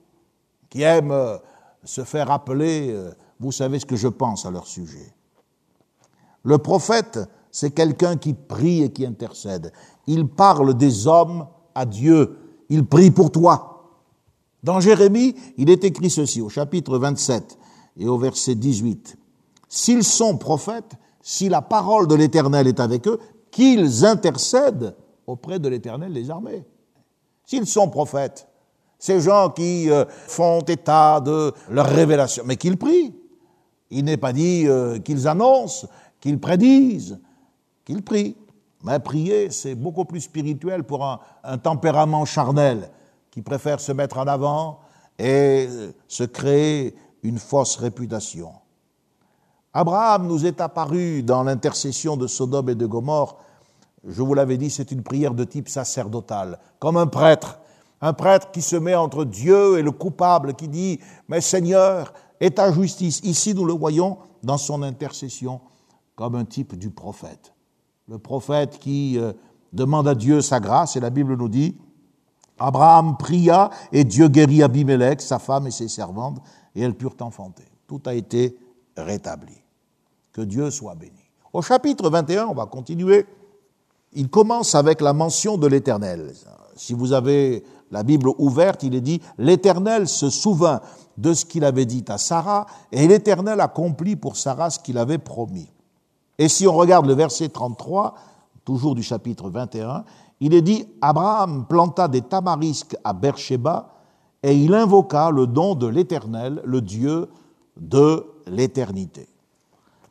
qui 0.68 0.82
aiment 0.82 1.12
euh, 1.12 1.36
se 1.84 2.02
faire 2.04 2.30
appeler, 2.30 2.90
euh, 2.90 3.12
vous 3.42 3.52
savez 3.52 3.80
ce 3.80 3.86
que 3.86 3.96
je 3.96 4.08
pense 4.08 4.46
à 4.46 4.50
leur 4.50 4.66
sujet. 4.66 5.12
Le 6.44 6.58
prophète, 6.58 7.18
c'est 7.50 7.72
quelqu'un 7.72 8.16
qui 8.16 8.34
prie 8.34 8.82
et 8.82 8.92
qui 8.92 9.04
intercède. 9.04 9.72
Il 10.06 10.28
parle 10.28 10.74
des 10.74 11.06
hommes 11.06 11.46
à 11.74 11.84
Dieu. 11.84 12.38
Il 12.68 12.86
prie 12.86 13.10
pour 13.10 13.32
toi. 13.32 13.98
Dans 14.62 14.80
Jérémie, 14.80 15.34
il 15.56 15.70
est 15.70 15.84
écrit 15.84 16.08
ceci 16.08 16.40
au 16.40 16.48
chapitre 16.48 16.98
27 16.98 17.58
et 17.98 18.06
au 18.06 18.16
verset 18.16 18.54
18. 18.54 19.18
S'ils 19.68 20.04
sont 20.04 20.38
prophètes, 20.38 20.92
si 21.20 21.48
la 21.48 21.62
parole 21.62 22.06
de 22.06 22.14
l'Éternel 22.14 22.68
est 22.68 22.78
avec 22.78 23.08
eux, 23.08 23.18
qu'ils 23.50 24.04
intercèdent 24.04 24.94
auprès 25.26 25.58
de 25.58 25.68
l'Éternel 25.68 26.12
des 26.12 26.30
armées. 26.30 26.64
S'ils 27.44 27.66
sont 27.66 27.88
prophètes, 27.88 28.46
ces 28.98 29.20
gens 29.20 29.50
qui 29.50 29.90
euh, 29.90 30.04
font 30.08 30.60
état 30.60 31.20
de 31.20 31.52
leur 31.70 31.86
révélation, 31.86 32.44
mais 32.46 32.56
qu'ils 32.56 32.76
prient. 32.78 33.12
Il 33.94 34.06
n'est 34.06 34.16
pas 34.16 34.32
dit 34.32 34.66
euh, 34.66 34.98
qu'ils 34.98 35.28
annoncent, 35.28 35.86
qu'ils 36.18 36.40
prédisent, 36.40 37.20
qu'ils 37.84 38.02
prient. 38.02 38.36
Mais 38.84 38.98
prier, 38.98 39.50
c'est 39.50 39.74
beaucoup 39.74 40.06
plus 40.06 40.22
spirituel 40.22 40.82
pour 40.82 41.04
un, 41.04 41.58
tempérament 41.58 42.24
charnel 42.24 42.90
qui 43.30 43.42
préfère 43.42 43.80
se 43.80 43.92
mettre 43.92 44.18
en 44.18 44.26
avant 44.26 44.80
et 45.18 45.68
se 46.08 46.24
créer 46.24 46.96
une 47.22 47.38
fausse 47.38 47.76
réputation. 47.76 48.52
Abraham 49.74 50.26
nous 50.26 50.44
est 50.46 50.60
apparu 50.60 51.22
dans 51.22 51.44
l'intercession 51.44 52.16
de 52.16 52.26
Sodome 52.26 52.70
et 52.70 52.74
de 52.74 52.86
Gomorre. 52.86 53.38
Je 54.06 54.22
vous 54.22 54.34
l'avais 54.34 54.56
dit, 54.56 54.70
c'est 54.70 54.90
une 54.90 55.02
prière 55.02 55.34
de 55.34 55.44
type 55.44 55.68
sacerdotal, 55.68 56.58
comme 56.78 56.96
un 56.96 57.06
prêtre. 57.06 57.60
Un 58.00 58.14
prêtre 58.14 58.50
qui 58.50 58.62
se 58.62 58.74
met 58.74 58.96
entre 58.96 59.24
Dieu 59.24 59.78
et 59.78 59.82
le 59.82 59.92
coupable, 59.92 60.54
qui 60.54 60.66
dit, 60.66 60.98
mais 61.28 61.40
Seigneur, 61.40 62.12
et 62.42 62.50
ta 62.50 62.72
justice. 62.72 63.20
Ici, 63.22 63.54
nous 63.54 63.64
le 63.64 63.72
voyons 63.72 64.18
dans 64.42 64.58
son 64.58 64.82
intercession 64.82 65.60
comme 66.16 66.34
un 66.34 66.44
type 66.44 66.76
du 66.76 66.90
prophète. 66.90 67.54
Le 68.08 68.18
prophète 68.18 68.80
qui 68.80 69.16
euh, 69.16 69.32
demande 69.72 70.08
à 70.08 70.16
Dieu 70.16 70.42
sa 70.42 70.58
grâce, 70.58 70.96
et 70.96 71.00
la 71.00 71.10
Bible 71.10 71.36
nous 71.36 71.48
dit, 71.48 71.78
Abraham 72.58 73.16
pria 73.16 73.70
et 73.92 74.02
Dieu 74.02 74.26
guérit 74.26 74.64
Abimelech, 74.64 75.20
sa 75.20 75.38
femme 75.38 75.68
et 75.68 75.70
ses 75.70 75.86
servantes, 75.86 76.38
et 76.74 76.82
elles 76.82 76.96
purent 76.96 77.16
enfanter. 77.20 77.64
Tout 77.86 78.02
a 78.06 78.14
été 78.14 78.58
rétabli. 78.96 79.54
Que 80.32 80.42
Dieu 80.42 80.70
soit 80.72 80.96
béni. 80.96 81.12
Au 81.52 81.62
chapitre 81.62 82.10
21, 82.10 82.46
on 82.46 82.54
va 82.54 82.66
continuer. 82.66 83.24
Il 84.14 84.28
commence 84.28 84.74
avec 84.74 85.00
la 85.00 85.12
mention 85.12 85.58
de 85.58 85.68
l'Éternel. 85.68 86.32
Si 86.76 86.94
vous 86.94 87.12
avez 87.12 87.64
la 87.90 88.02
Bible 88.02 88.30
ouverte, 88.38 88.82
il 88.82 88.94
est 88.94 89.00
dit, 89.00 89.20
l'Éternel 89.38 90.08
se 90.08 90.30
souvint 90.30 90.80
de 91.18 91.34
ce 91.34 91.44
qu'il 91.44 91.64
avait 91.64 91.84
dit 91.84 92.04
à 92.08 92.18
Sarah, 92.18 92.66
et 92.90 93.06
l'Éternel 93.06 93.60
accomplit 93.60 94.16
pour 94.16 94.36
Sarah 94.36 94.70
ce 94.70 94.78
qu'il 94.78 94.98
avait 94.98 95.18
promis. 95.18 95.68
Et 96.38 96.48
si 96.48 96.66
on 96.66 96.74
regarde 96.74 97.06
le 97.06 97.14
verset 97.14 97.50
33, 97.50 98.14
toujours 98.64 98.94
du 98.94 99.02
chapitre 99.02 99.50
21, 99.50 100.04
il 100.40 100.54
est 100.54 100.62
dit 100.62 100.86
Abraham 101.00 101.66
planta 101.68 102.08
des 102.08 102.22
tamarisques 102.22 102.96
à 103.04 103.12
Beersheba 103.12 103.90
et 104.42 104.56
il 104.56 104.74
invoqua 104.74 105.30
le 105.30 105.46
nom 105.46 105.74
de 105.74 105.86
l'Éternel, 105.86 106.60
le 106.64 106.80
Dieu 106.80 107.28
de 107.76 108.26
l'éternité. 108.46 109.28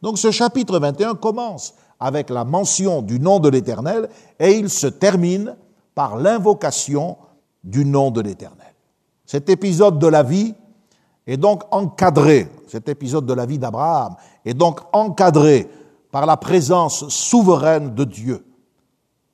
Donc 0.01 0.17
ce 0.17 0.31
chapitre 0.31 0.79
21 0.79 1.15
commence 1.15 1.73
avec 1.99 2.29
la 2.29 2.45
mention 2.45 3.01
du 3.01 3.19
nom 3.19 3.39
de 3.39 3.49
l'Éternel 3.49 4.09
et 4.39 4.51
il 4.53 4.69
se 4.69 4.87
termine 4.87 5.55
par 5.95 6.17
l'invocation 6.17 7.17
du 7.63 7.85
nom 7.85 8.11
de 8.11 8.21
l'Éternel. 8.21 8.73
Cet 9.25 9.49
épisode 9.49 9.99
de 9.99 10.07
la 10.07 10.23
vie 10.23 10.53
est 11.27 11.37
donc 11.37 11.63
encadré, 11.71 12.49
cet 12.67 12.89
épisode 12.89 13.25
de 13.25 13.33
la 13.33 13.45
vie 13.45 13.59
d'Abraham 13.59 14.15
est 14.43 14.53
donc 14.53 14.81
encadré 14.93 15.69
par 16.11 16.25
la 16.25 16.37
présence 16.37 17.07
souveraine 17.09 17.93
de 17.93 18.03
Dieu. 18.03 18.45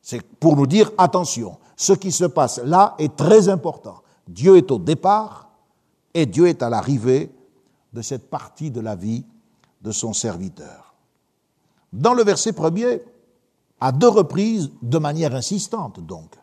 C'est 0.01 0.21
pour 0.21 0.55
nous 0.55 0.67
dire, 0.67 0.91
attention, 0.97 1.57
ce 1.75 1.93
qui 1.93 2.11
se 2.11 2.25
passe 2.25 2.59
là 2.63 2.95
est 2.99 3.15
très 3.15 3.49
important. 3.49 4.01
Dieu 4.27 4.57
est 4.57 4.71
au 4.71 4.79
départ 4.79 5.49
et 6.13 6.25
Dieu 6.25 6.47
est 6.47 6.61
à 6.61 6.69
l'arrivée 6.69 7.31
de 7.93 8.01
cette 8.01 8.29
partie 8.29 8.71
de 8.71 8.81
la 8.81 8.95
vie 8.95 9.25
de 9.81 9.91
son 9.91 10.13
serviteur. 10.13 10.93
Dans 11.93 12.13
le 12.13 12.23
verset 12.23 12.53
premier, 12.53 13.01
à 13.79 13.91
deux 13.91 14.09
reprises, 14.09 14.71
de 14.81 14.97
manière 14.97 15.35
insistante 15.35 15.99
donc, 15.99 16.35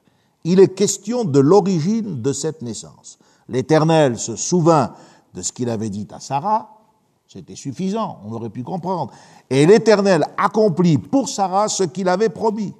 il 0.44 0.60
est 0.60 0.74
question 0.74 1.24
de 1.24 1.40
l'origine 1.40 2.20
de 2.22 2.32
cette 2.32 2.62
naissance. 2.62 3.18
L'Éternel 3.48 4.18
se 4.18 4.36
souvint 4.36 4.92
de 5.34 5.42
ce 5.42 5.52
qu'il 5.52 5.68
avait 5.68 5.90
dit 5.90 6.06
à 6.12 6.20
Sarah, 6.20 6.70
c'était 7.26 7.56
suffisant, 7.56 8.20
on 8.24 8.32
aurait 8.32 8.50
pu 8.50 8.62
comprendre. 8.62 9.12
Et 9.50 9.66
l'Éternel 9.66 10.24
accomplit 10.36 10.98
pour 10.98 11.28
Sarah 11.28 11.68
ce 11.68 11.82
qu'il 11.82 12.08
avait 12.08 12.28
promis. 12.28 12.74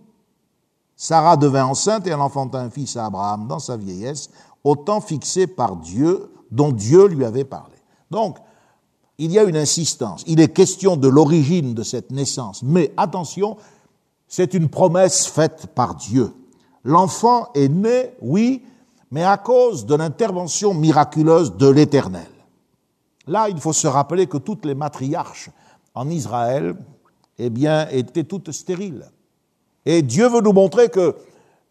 Sarah 0.97 1.37
devint 1.37 1.65
enceinte 1.65 2.07
et 2.07 2.11
elle 2.11 2.21
enfanta 2.21 2.61
un 2.61 2.71
fils 2.71 2.97
à 2.97 3.07
Abraham 3.07 3.49
dans 3.49 3.59
sa 3.59 3.77
vieillesse, 3.77 4.31
au 4.63 4.77
temps 4.77 5.01
fixé 5.01 5.47
par 5.47 5.77
Dieu, 5.77 6.31
dont 6.51 6.71
Dieu 6.71 7.07
lui 7.09 7.25
avait 7.25 7.45
parlé. 7.45 7.75
Donc, 8.11 8.39
il 9.19 9.33
y 9.33 9.39
a 9.39 9.45
une 9.45 9.57
insistance. 9.57 10.23
Il 10.27 10.41
est 10.41 10.53
question 10.53 10.97
de 10.97 11.09
l'origine 11.09 11.75
de 11.75 11.83
cette 11.83 12.13
naissance. 12.13 12.63
Mais 12.63 12.93
attention, 12.97 13.57
c'est 14.29 14.55
une 14.55 14.69
promesse 14.69 15.27
faite 15.27 15.69
par 15.75 15.95
Dieu. 15.95 16.33
L'enfant 16.85 17.49
est 17.55 17.69
né, 17.69 18.15
oui, 18.21 18.63
mais 19.11 19.25
à 19.25 19.39
cause 19.39 19.87
de 19.87 19.95
l'intervention 19.95 20.75
miraculeuse 20.75 21.57
de 21.57 21.69
l'Éternel. 21.69 22.29
Là, 23.27 23.49
il 23.49 23.59
faut 23.59 23.73
se 23.73 23.87
rappeler 23.87 24.27
que 24.27 24.37
toutes 24.37 24.67
les 24.67 24.75
matriarches 24.75 25.51
en 25.95 26.11
Israël, 26.11 26.77
eh 27.39 27.49
bien, 27.49 27.89
étaient 27.89 28.25
toutes 28.25 28.53
stériles. 28.53 29.11
Et 29.87 30.03
Dieu 30.03 30.29
veut 30.29 30.41
nous 30.41 30.53
montrer 30.53 30.89
que, 30.89 31.17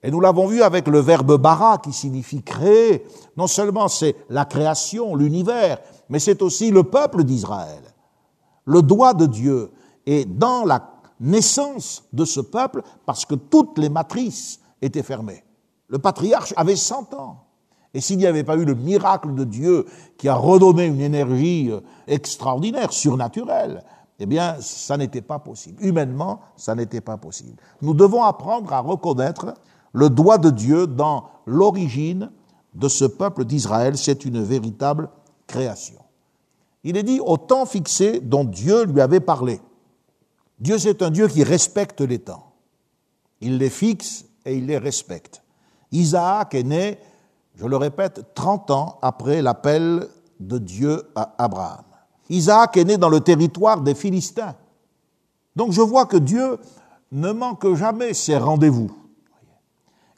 et 0.01 0.09
nous 0.09 0.19
l'avons 0.19 0.47
vu 0.47 0.63
avec 0.63 0.87
le 0.87 0.99
verbe 0.99 1.37
bara 1.37 1.77
qui 1.77 1.93
signifie 1.93 2.41
créer, 2.41 3.05
non 3.37 3.47
seulement 3.47 3.87
c'est 3.87 4.15
la 4.29 4.45
création, 4.45 5.15
l'univers, 5.15 5.77
mais 6.09 6.19
c'est 6.19 6.41
aussi 6.41 6.71
le 6.71 6.83
peuple 6.83 7.23
d'Israël. 7.23 7.83
Le 8.65 8.81
doigt 8.81 9.13
de 9.13 9.25
Dieu 9.25 9.71
est 10.05 10.25
dans 10.25 10.65
la 10.65 10.91
naissance 11.19 12.03
de 12.13 12.25
ce 12.25 12.39
peuple 12.39 12.81
parce 13.05 13.25
que 13.25 13.35
toutes 13.35 13.77
les 13.77 13.89
matrices 13.89 14.59
étaient 14.83 15.03
fermées. 15.03 15.43
Le 15.87 15.99
patriarche 15.99 16.53
avait 16.57 16.75
100 16.75 17.13
ans. 17.13 17.45
Et 17.93 18.01
s'il 18.01 18.17
n'y 18.17 18.25
avait 18.25 18.43
pas 18.43 18.55
eu 18.55 18.65
le 18.65 18.73
miracle 18.73 19.35
de 19.35 19.43
Dieu 19.43 19.85
qui 20.17 20.27
a 20.27 20.35
redonné 20.35 20.85
une 20.85 21.01
énergie 21.01 21.69
euh, 21.71 21.81
extraordinaire, 22.07 22.91
surnaturelle, 22.91 23.83
eh 24.19 24.25
bien, 24.25 24.57
ça 24.59 24.97
n'était 24.97 25.21
pas 25.21 25.39
possible. 25.39 25.83
Humainement, 25.83 26.39
ça 26.55 26.75
n'était 26.75 27.01
pas 27.01 27.17
possible. 27.17 27.61
Nous 27.81 27.93
devons 27.93 28.23
apprendre 28.23 28.73
à 28.73 28.79
reconnaître 28.79 29.53
le 29.91 30.09
doigt 30.09 30.37
de 30.37 30.49
Dieu 30.49 30.87
dans 30.87 31.29
l'origine 31.45 32.31
de 32.73 32.87
ce 32.87 33.05
peuple 33.05 33.45
d'Israël. 33.45 33.97
C'est 33.97 34.25
une 34.25 34.41
véritable 34.41 35.09
création. 35.45 35.99
Il 36.83 36.97
est 36.97 37.03
dit 37.03 37.19
au 37.19 37.37
temps 37.37 37.65
fixé 37.65 38.19
dont 38.19 38.43
Dieu 38.43 38.85
lui 38.85 39.01
avait 39.01 39.19
parlé. 39.19 39.61
Dieu, 40.59 40.77
c'est 40.77 41.01
un 41.01 41.11
Dieu 41.11 41.27
qui 41.27 41.43
respecte 41.43 42.01
les 42.01 42.19
temps. 42.19 42.53
Il 43.41 43.57
les 43.57 43.69
fixe 43.69 44.25
et 44.45 44.57
il 44.57 44.65
les 44.65 44.77
respecte. 44.77 45.41
Isaac 45.91 46.55
est 46.55 46.63
né, 46.63 46.97
je 47.55 47.65
le 47.65 47.77
répète, 47.77 48.33
30 48.33 48.71
ans 48.71 48.99
après 49.01 49.41
l'appel 49.41 50.07
de 50.39 50.57
Dieu 50.57 51.03
à 51.15 51.35
Abraham. 51.37 51.83
Isaac 52.29 52.77
est 52.77 52.85
né 52.85 52.97
dans 52.97 53.09
le 53.09 53.19
territoire 53.19 53.81
des 53.81 53.95
Philistins. 53.95 54.55
Donc 55.55 55.71
je 55.71 55.81
vois 55.81 56.05
que 56.05 56.17
Dieu 56.17 56.57
ne 57.11 57.31
manque 57.31 57.73
jamais 57.75 58.13
ses 58.13 58.37
rendez-vous. 58.37 58.91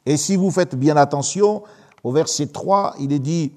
Et 0.06 0.16
si 0.16 0.36
vous 0.36 0.50
faites 0.50 0.74
bien 0.74 0.96
attention, 0.96 1.62
au 2.02 2.12
verset 2.12 2.46
3, 2.46 2.94
il 3.00 3.12
est 3.12 3.18
dit, 3.18 3.52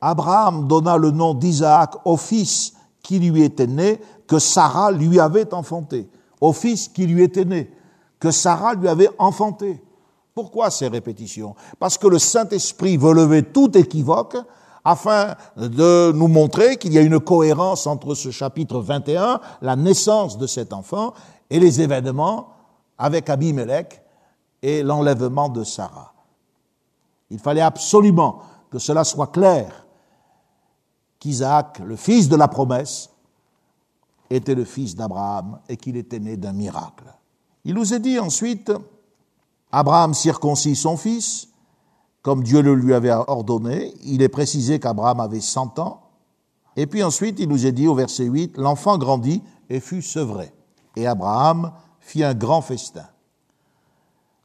Abraham 0.00 0.66
donna 0.66 0.96
le 0.96 1.10
nom 1.10 1.34
d'Isaac 1.34 1.94
au 2.04 2.16
fils 2.16 2.74
qui 3.02 3.18
lui 3.18 3.42
était 3.42 3.66
né, 3.66 4.00
que 4.26 4.38
Sarah 4.38 4.90
lui 4.90 5.20
avait 5.20 5.54
enfanté. 5.54 6.08
Au 6.40 6.52
fils 6.52 6.88
qui 6.88 7.06
lui 7.06 7.22
était 7.22 7.44
né, 7.44 7.70
que 8.18 8.30
Sarah 8.30 8.74
lui 8.74 8.88
avait 8.88 9.10
enfanté. 9.18 9.80
Pourquoi 10.36 10.70
ces 10.70 10.88
répétitions? 10.88 11.56
Parce 11.78 11.96
que 11.96 12.06
le 12.06 12.18
Saint-Esprit 12.18 12.98
veut 12.98 13.14
lever 13.14 13.42
tout 13.42 13.74
équivoque 13.78 14.36
afin 14.84 15.34
de 15.56 16.12
nous 16.12 16.28
montrer 16.28 16.76
qu'il 16.76 16.92
y 16.92 16.98
a 16.98 17.00
une 17.00 17.18
cohérence 17.18 17.86
entre 17.86 18.14
ce 18.14 18.30
chapitre 18.30 18.80
21, 18.80 19.40
la 19.62 19.76
naissance 19.76 20.36
de 20.36 20.46
cet 20.46 20.74
enfant, 20.74 21.14
et 21.48 21.58
les 21.58 21.80
événements 21.80 22.48
avec 22.98 23.30
Abimelech 23.30 24.02
et 24.60 24.82
l'enlèvement 24.82 25.48
de 25.48 25.64
Sarah. 25.64 26.12
Il 27.30 27.38
fallait 27.38 27.62
absolument 27.62 28.42
que 28.70 28.78
cela 28.78 29.04
soit 29.04 29.28
clair, 29.28 29.86
qu'Isaac, 31.18 31.78
le 31.78 31.96
fils 31.96 32.28
de 32.28 32.36
la 32.36 32.48
promesse, 32.48 33.08
était 34.28 34.54
le 34.54 34.66
fils 34.66 34.96
d'Abraham 34.96 35.60
et 35.66 35.78
qu'il 35.78 35.96
était 35.96 36.20
né 36.20 36.36
d'un 36.36 36.52
miracle. 36.52 37.06
Il 37.64 37.74
nous 37.74 37.94
est 37.94 38.00
dit 38.00 38.18
ensuite, 38.18 38.70
Abraham 39.72 40.14
circoncit 40.14 40.76
son 40.76 40.96
fils, 40.96 41.48
comme 42.22 42.42
Dieu 42.42 42.60
le 42.60 42.74
lui 42.74 42.94
avait 42.94 43.12
ordonné. 43.12 43.94
Il 44.04 44.22
est 44.22 44.28
précisé 44.28 44.80
qu'Abraham 44.80 45.20
avait 45.20 45.40
100 45.40 45.78
ans. 45.78 46.02
Et 46.76 46.86
puis 46.86 47.02
ensuite, 47.02 47.38
il 47.38 47.48
nous 47.48 47.66
est 47.66 47.72
dit 47.72 47.88
au 47.88 47.94
verset 47.94 48.24
8, 48.24 48.58
l'enfant 48.58 48.98
grandit 48.98 49.42
et 49.70 49.80
fut 49.80 50.02
sevré. 50.02 50.52
Et 50.96 51.06
Abraham 51.06 51.72
fit 52.00 52.24
un 52.24 52.34
grand 52.34 52.62
festin. 52.62 53.06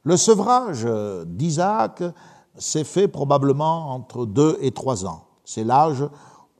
Le 0.04 0.16
sevrage 0.16 0.86
d'Isaac 1.26 2.02
s'est 2.58 2.84
fait 2.84 3.08
probablement 3.08 3.90
entre 3.90 4.26
deux 4.26 4.58
et 4.60 4.72
trois 4.72 5.06
ans. 5.06 5.24
C'est 5.44 5.64
l'âge 5.64 6.04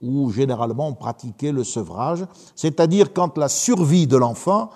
où 0.01 0.31
généralement 0.31 0.87
on 0.87 0.93
pratiquait 0.93 1.51
le 1.51 1.63
sevrage, 1.63 2.25
c'est-à-dire 2.55 3.13
quand 3.13 3.37
la 3.37 3.49
survie 3.49 4.07
de 4.07 4.17
l'enfant 4.17 4.69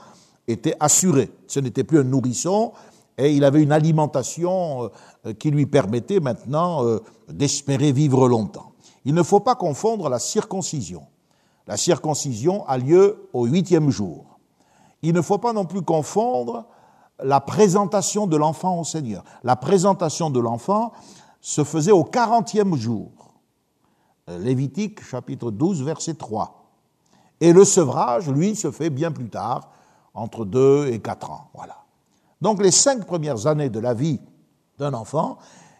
était 0.47 0.75
assurée. 0.79 1.31
Ce 1.47 1.59
n'était 1.59 1.83
plus 1.83 1.99
un 1.99 2.03
nourrisson, 2.03 2.71
et 3.17 3.33
il 3.33 3.43
avait 3.43 3.63
une 3.63 3.71
alimentation 3.71 4.91
euh, 5.25 5.33
qui 5.33 5.51
lui 5.51 5.65
permettait 5.65 6.19
maintenant 6.19 6.85
euh, 6.85 6.99
d'espérer 7.29 7.91
vivre 7.91 8.27
longtemps. 8.27 8.73
Il 9.05 9.13
ne 9.13 9.23
faut 9.23 9.39
pas 9.39 9.55
confondre 9.55 10.09
la 10.09 10.19
circoncision. 10.19 11.07
La 11.65 11.77
circoncision 11.77 12.65
a 12.67 12.77
lieu 12.77 13.29
au 13.33 13.45
huitième 13.45 13.89
jour. 13.89 14.39
Il 15.01 15.13
ne 15.13 15.21
faut 15.21 15.37
pas 15.37 15.53
non 15.53 15.65
plus 15.65 15.81
confondre 15.81 16.65
la 17.23 17.39
présentation 17.39 18.27
de 18.27 18.37
l'enfant 18.37 18.79
au 18.79 18.83
Seigneur. 18.83 19.23
La 19.43 19.55
présentation 19.55 20.29
de 20.29 20.39
l'enfant 20.39 20.91
se 21.41 21.63
faisait 21.63 21.91
au 21.91 22.03
quarantième 22.03 22.75
jour. 22.75 23.11
Euh, 24.29 24.37
Lévitique 24.39 25.03
chapitre 25.03 25.51
12 25.51 25.83
verset 25.83 26.13
3. 26.13 26.65
Et 27.39 27.53
le 27.53 27.65
sevrage, 27.65 28.29
lui, 28.29 28.55
se 28.55 28.71
fait 28.71 28.89
bien 28.89 29.11
plus 29.11 29.29
tard, 29.29 29.69
entre 30.13 30.45
deux 30.45 30.87
et 30.87 30.99
quatre 30.99 31.31
ans. 31.31 31.49
Voilà. 31.53 31.86
Donc 32.41 32.61
les 32.61 32.71
cinq 32.71 33.05
premières 33.05 33.47
années 33.47 33.69
de 33.69 33.79
la 33.79 33.93
vie 33.93 34.19
d'un 34.77 34.93
enfant 34.93 35.37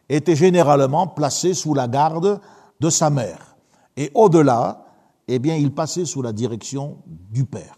étaient 0.10 0.36
généralement 0.36 1.08
placées 1.08 1.54
sous 1.54 1.74
la 1.74 1.88
garde 1.88 2.40
de 2.80 2.90
sa 2.90 3.10
mère. 3.10 3.56
Et 3.96 4.12
au-delà, 4.14 4.86
eh 5.28 5.40
bien, 5.40 5.56
il 5.56 5.74
passait 5.74 6.06
sous 6.06 6.22
la 6.22 6.32
direction 6.32 6.98
du 7.06 7.46
père. 7.46 7.78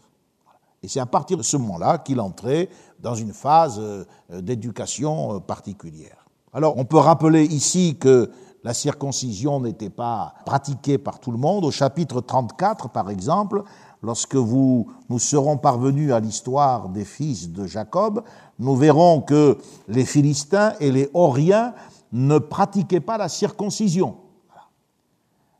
Et 0.83 0.87
c'est 0.87 0.99
à 0.99 1.05
partir 1.05 1.37
de 1.37 1.43
ce 1.43 1.57
moment-là 1.57 1.97
qu'il 1.97 2.21
entrait 2.21 2.69
dans 2.99 3.15
une 3.15 3.33
phase 3.33 3.79
euh, 3.79 4.05
d'éducation 4.29 5.35
euh, 5.35 5.39
particulière. 5.39 6.25
Alors, 6.53 6.77
on 6.77 6.85
peut 6.85 6.97
rappeler 6.97 7.43
ici 7.43 7.97
que 7.99 8.31
la 8.63 8.73
circoncision 8.73 9.59
n'était 9.61 9.89
pas 9.89 10.33
pratiquée 10.45 10.97
par 10.97 11.19
tout 11.19 11.31
le 11.31 11.37
monde. 11.37 11.65
Au 11.65 11.71
chapitre 11.71 12.21
34, 12.21 12.89
par 12.89 13.09
exemple, 13.09 13.63
lorsque 14.01 14.35
nous 14.35 15.19
serons 15.19 15.57
parvenus 15.57 16.11
à 16.11 16.19
l'histoire 16.19 16.89
des 16.89 17.05
fils 17.05 17.51
de 17.51 17.65
Jacob, 17.65 18.23
nous 18.59 18.75
verrons 18.75 19.21
que 19.21 19.57
les 19.87 20.05
Philistins 20.05 20.73
et 20.79 20.91
les 20.91 21.09
Horiens 21.13 21.73
ne 22.11 22.39
pratiquaient 22.39 22.99
pas 22.99 23.17
la 23.17 23.29
circoncision. 23.29 24.17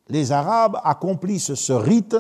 Les 0.08 0.32
Arabes 0.32 0.80
accomplissent 0.84 1.54
ce 1.54 1.74
rite 1.74 2.18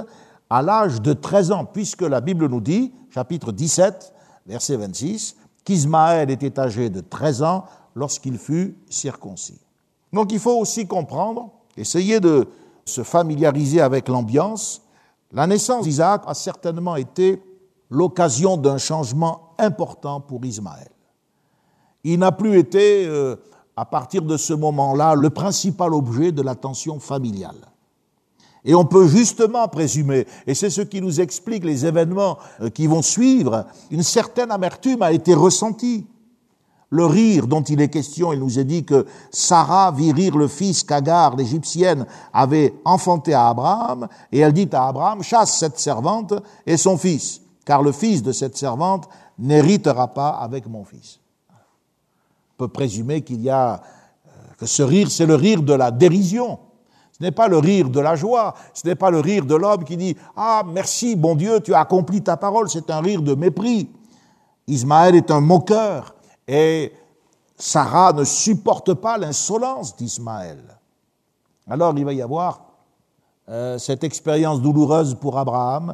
à 0.50 0.62
l'âge 0.62 1.02
de 1.02 1.14
13 1.14 1.52
ans, 1.52 1.66
puisque 1.66 2.02
la 2.02 2.22
Bible 2.22 2.48
nous 2.48 2.62
dit, 2.62 2.94
chapitre 3.10 3.52
17, 3.52 4.14
verset 4.46 4.78
26, 4.78 5.36
qu'Ismaël 5.64 6.30
était 6.30 6.60
âgé 6.60 6.90
de 6.90 7.02
13 7.02 7.44
ans 7.44 7.66
lorsqu'il 7.96 8.38
fut 8.38 8.78
circoncis. 8.90 9.60
Donc 10.14 10.32
il 10.32 10.40
faut 10.40 10.58
aussi 10.58 10.88
comprendre, 10.88 11.50
essayer 11.78 12.20
de 12.20 12.48
se 12.86 13.04
familiariser 13.04 13.82
avec 13.82 14.08
l'ambiance. 14.08 14.82
La 15.32 15.46
naissance 15.46 15.84
d'Isaac 15.84 16.24
a 16.26 16.34
certainement 16.34 16.96
été 16.96 17.42
l'occasion 17.90 18.58
d'un 18.58 18.78
changement 18.78 19.54
important 19.58 20.22
pour 20.22 20.44
Ismaël. 20.46 20.90
Il 22.04 22.20
n'a 22.20 22.32
plus 22.32 22.58
été, 22.58 23.06
euh, 23.06 23.36
à 23.76 23.86
partir 23.86 24.22
de 24.22 24.38
ce 24.38 24.54
moment-là, 24.54 25.16
le 25.16 25.30
principal 25.30 25.94
objet 25.94 26.32
de 26.32 26.42
l'attention 26.42 27.00
familiale. 27.00 27.70
Et 28.66 28.76
on 28.76 28.86
peut 28.86 29.08
justement 29.08 29.68
présumer, 29.68 30.28
et 30.46 30.54
c'est 30.54 30.70
ce 30.70 30.82
qui 30.82 31.02
nous 31.02 31.22
explique 31.22 31.64
les 31.64 31.86
événements 31.86 32.38
euh, 32.62 32.70
qui 32.70 32.88
vont 32.88 33.02
suivre, 33.02 33.66
une 33.90 34.04
certaine 34.04 34.52
amertume 34.52 35.02
a 35.02 35.12
été 35.12 35.34
ressentie. 35.34 36.06
Le 36.92 37.06
rire 37.06 37.46
dont 37.46 37.62
il 37.62 37.82
est 37.82 37.90
question, 37.90 38.34
il 38.34 38.40
nous 38.40 38.58
est 38.58 38.64
dit 38.64 38.84
que 38.84 39.06
Sarah 39.32 39.92
vit 39.92 40.12
rire 40.12 40.36
le 40.36 40.48
fils 40.48 40.84
qu'Agar, 40.84 41.36
l'Égyptienne, 41.36 42.06
avait 42.34 42.74
enfanté 42.84 43.34
à 43.34 43.50
Abraham, 43.50 44.08
et 44.32 44.40
elle 44.40 44.54
dit 44.54 44.70
à 44.72 44.88
Abraham, 44.88 45.22
chasse 45.22 45.60
cette 45.60 45.80
servante 45.80 46.34
et 46.66 46.78
son 46.78 46.98
fils 46.98 47.42
car 47.70 47.84
le 47.84 47.92
fils 47.92 48.24
de 48.24 48.32
cette 48.32 48.58
servante 48.58 49.08
n'héritera 49.38 50.08
pas 50.08 50.30
avec 50.30 50.66
mon 50.66 50.84
fils. 50.84 51.20
On 51.52 52.58
peut 52.58 52.68
présumer 52.68 53.22
qu'il 53.22 53.42
y 53.42 53.50
a, 53.52 53.76
euh, 53.76 54.30
que 54.58 54.66
ce 54.66 54.82
rire, 54.82 55.12
c'est 55.12 55.28
le 55.28 55.36
rire 55.36 55.62
de 55.62 55.74
la 55.74 55.92
dérision. 55.92 56.58
Ce 57.12 57.24
n'est 57.24 57.30
pas 57.30 57.48
le 57.48 57.60
rire 57.60 57.92
de 57.92 58.00
la 58.00 58.16
joie, 58.16 58.56
ce 58.74 58.88
n'est 58.88 58.96
pas 58.96 59.12
le 59.12 59.20
rire 59.20 59.46
de 59.46 59.54
l'homme 59.54 59.84
qui 59.84 59.98
dit 59.98 60.18
Ah, 60.36 60.64
merci, 60.66 61.16
bon 61.16 61.36
Dieu, 61.36 61.60
tu 61.60 61.76
as 61.76 61.82
accompli 61.82 62.24
ta 62.24 62.38
parole, 62.38 62.72
c'est 62.72 62.90
un 62.90 63.02
rire 63.02 63.22
de 63.22 63.36
mépris. 63.36 63.88
Ismaël 64.66 65.14
est 65.14 65.30
un 65.30 65.40
moqueur 65.40 66.16
et 66.50 66.92
Sarah 67.56 68.12
ne 68.14 68.24
supporte 68.24 68.96
pas 68.96 69.20
l'insolence 69.20 69.96
d'Ismaël. 69.96 70.80
Alors 71.70 71.96
il 71.96 72.04
va 72.04 72.14
y 72.14 72.24
avoir 72.24 72.62
euh, 73.50 73.78
cette 73.78 74.04
expérience 74.04 74.60
douloureuse 74.60 75.14
pour 75.14 75.38
Abraham 75.38 75.94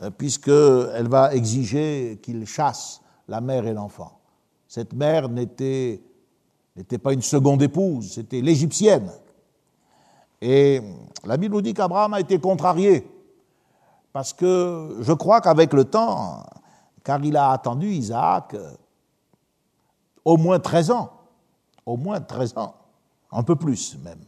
euh, 0.00 0.10
puisqu'elle 0.10 1.08
va 1.08 1.34
exiger 1.34 2.18
qu'il 2.22 2.46
chasse 2.46 3.02
la 3.28 3.42
mère 3.42 3.66
et 3.66 3.74
l'enfant. 3.74 4.18
Cette 4.66 4.94
mère 4.94 5.28
n'était 5.28 6.00
pas 7.02 7.12
une 7.12 7.22
seconde 7.22 7.62
épouse, 7.62 8.12
c'était 8.14 8.40
l'égyptienne. 8.40 9.10
Et 10.40 10.80
la 11.24 11.36
Bible 11.36 11.54
nous 11.54 11.62
dit 11.62 11.74
qu'Abraham 11.74 12.14
a 12.14 12.20
été 12.20 12.38
contrarié, 12.38 13.06
parce 14.12 14.32
que 14.32 14.96
je 15.00 15.12
crois 15.12 15.42
qu'avec 15.42 15.74
le 15.74 15.84
temps, 15.84 16.44
car 17.04 17.22
il 17.22 17.36
a 17.36 17.50
attendu 17.50 17.88
Isaac 17.88 18.54
euh, 18.54 18.72
au 20.26 20.36
moins 20.36 20.58
13 20.58 20.90
ans, 20.90 21.12
au 21.86 21.96
moins 21.96 22.20
13 22.20 22.54
ans, 22.56 22.74
un 23.30 23.44
peu 23.44 23.54
plus 23.54 23.96
même. 24.02 24.24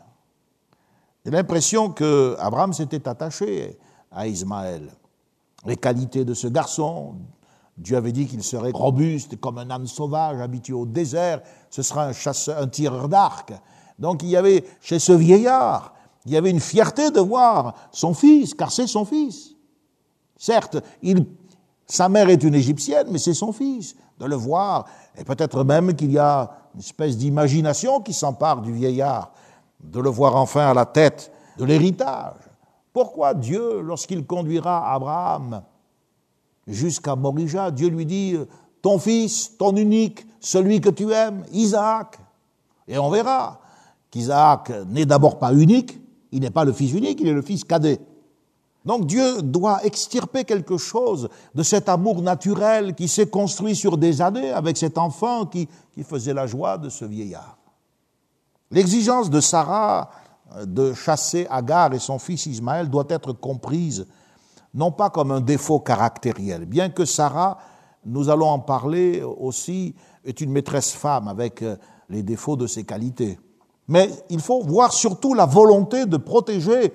J'ai 1.24 1.32
l'impression 1.32 1.90
qu'Abraham 1.90 2.72
s'était 2.72 3.06
attaché 3.08 3.76
à 4.12 4.28
Ismaël 4.28 4.88
les 5.66 5.76
qualités 5.76 6.24
de 6.24 6.34
ce 6.34 6.46
garçon. 6.46 7.16
Dieu 7.76 7.96
avait 7.96 8.12
dit 8.12 8.26
qu'il 8.28 8.44
serait 8.44 8.70
robuste 8.70 9.40
comme 9.40 9.58
un 9.58 9.68
âne 9.70 9.88
sauvage 9.88 10.40
habitué 10.40 10.72
au 10.72 10.86
désert, 10.86 11.42
ce 11.68 11.82
sera 11.82 12.06
un 12.06 12.12
chasseur, 12.12 12.62
un 12.62 12.68
tireur 12.68 13.08
d'arc. 13.08 13.52
Donc 13.98 14.22
il 14.22 14.28
y 14.28 14.36
avait 14.36 14.64
chez 14.80 15.00
ce 15.00 15.12
vieillard, 15.12 15.94
il 16.26 16.32
y 16.32 16.36
avait 16.36 16.50
une 16.50 16.60
fierté 16.60 17.10
de 17.10 17.20
voir 17.20 17.74
son 17.90 18.14
fils, 18.14 18.54
car 18.54 18.70
c'est 18.70 18.86
son 18.86 19.04
fils. 19.04 19.56
Certes, 20.36 20.76
sa 21.86 22.08
mère 22.08 22.28
est 22.28 22.44
une 22.44 22.54
Égyptienne, 22.54 23.08
mais 23.10 23.18
c'est 23.18 23.34
son 23.34 23.50
fils. 23.52 23.96
De 24.18 24.26
le 24.26 24.36
voir, 24.36 24.86
et 25.18 25.24
peut-être 25.24 25.64
même 25.64 25.94
qu'il 25.94 26.12
y 26.12 26.18
a 26.18 26.50
une 26.74 26.80
espèce 26.80 27.16
d'imagination 27.16 28.00
qui 28.00 28.12
s'empare 28.12 28.62
du 28.62 28.72
vieillard, 28.72 29.32
de 29.82 30.00
le 30.00 30.10
voir 30.10 30.36
enfin 30.36 30.68
à 30.68 30.74
la 30.74 30.86
tête 30.86 31.32
de 31.58 31.64
l'héritage. 31.64 32.36
Pourquoi 32.92 33.34
Dieu, 33.34 33.80
lorsqu'il 33.80 34.24
conduira 34.24 34.92
Abraham 34.92 35.62
jusqu'à 36.66 37.16
Morija, 37.16 37.70
Dieu 37.70 37.88
lui 37.88 38.06
dit, 38.06 38.36
ton 38.80 38.98
fils, 38.98 39.56
ton 39.56 39.74
unique, 39.76 40.26
celui 40.40 40.80
que 40.80 40.90
tu 40.90 41.10
aimes, 41.12 41.44
Isaac. 41.52 42.18
Et 42.86 42.98
on 42.98 43.10
verra 43.10 43.60
qu'Isaac 44.10 44.72
n'est 44.88 45.06
d'abord 45.06 45.38
pas 45.38 45.52
unique, 45.52 45.98
il 46.30 46.40
n'est 46.40 46.50
pas 46.50 46.64
le 46.64 46.72
fils 46.72 46.92
unique, 46.92 47.20
il 47.20 47.28
est 47.28 47.32
le 47.32 47.42
fils 47.42 47.64
cadet. 47.64 48.00
Donc 48.84 49.06
Dieu 49.06 49.42
doit 49.42 49.84
extirper 49.84 50.44
quelque 50.44 50.76
chose 50.76 51.28
de 51.54 51.62
cet 51.62 51.88
amour 51.88 52.22
naturel 52.22 52.94
qui 52.94 53.08
s'est 53.08 53.28
construit 53.28 53.76
sur 53.76 53.98
des 53.98 54.22
années 54.22 54.50
avec 54.50 54.76
cet 54.76 54.98
enfant 54.98 55.46
qui, 55.46 55.68
qui 55.92 56.04
faisait 56.04 56.34
la 56.34 56.46
joie 56.46 56.78
de 56.78 56.88
ce 56.88 57.04
vieillard. 57.04 57.58
L'exigence 58.70 59.30
de 59.30 59.40
Sarah 59.40 60.10
de 60.64 60.94
chasser 60.94 61.46
Agar 61.50 61.92
et 61.92 61.98
son 61.98 62.18
fils 62.18 62.46
Ismaël 62.46 62.88
doit 62.88 63.06
être 63.08 63.32
comprise 63.32 64.06
non 64.74 64.92
pas 64.92 65.10
comme 65.10 65.32
un 65.32 65.40
défaut 65.40 65.80
caractériel, 65.80 66.66
bien 66.66 66.90
que 66.90 67.04
Sarah, 67.04 67.58
nous 68.04 68.28
allons 68.28 68.48
en 68.48 68.58
parler 68.58 69.22
aussi, 69.22 69.94
est 70.24 70.40
une 70.40 70.52
maîtresse 70.52 70.92
femme 70.92 71.26
avec 71.26 71.62
euh, 71.62 71.76
les 72.08 72.22
défauts 72.22 72.56
de 72.56 72.66
ses 72.66 72.84
qualités. 72.84 73.38
Mais 73.88 74.10
il 74.28 74.40
faut 74.40 74.62
voir 74.62 74.92
surtout 74.92 75.34
la 75.34 75.46
volonté 75.46 76.04
de 76.04 76.16
protéger 76.16 76.92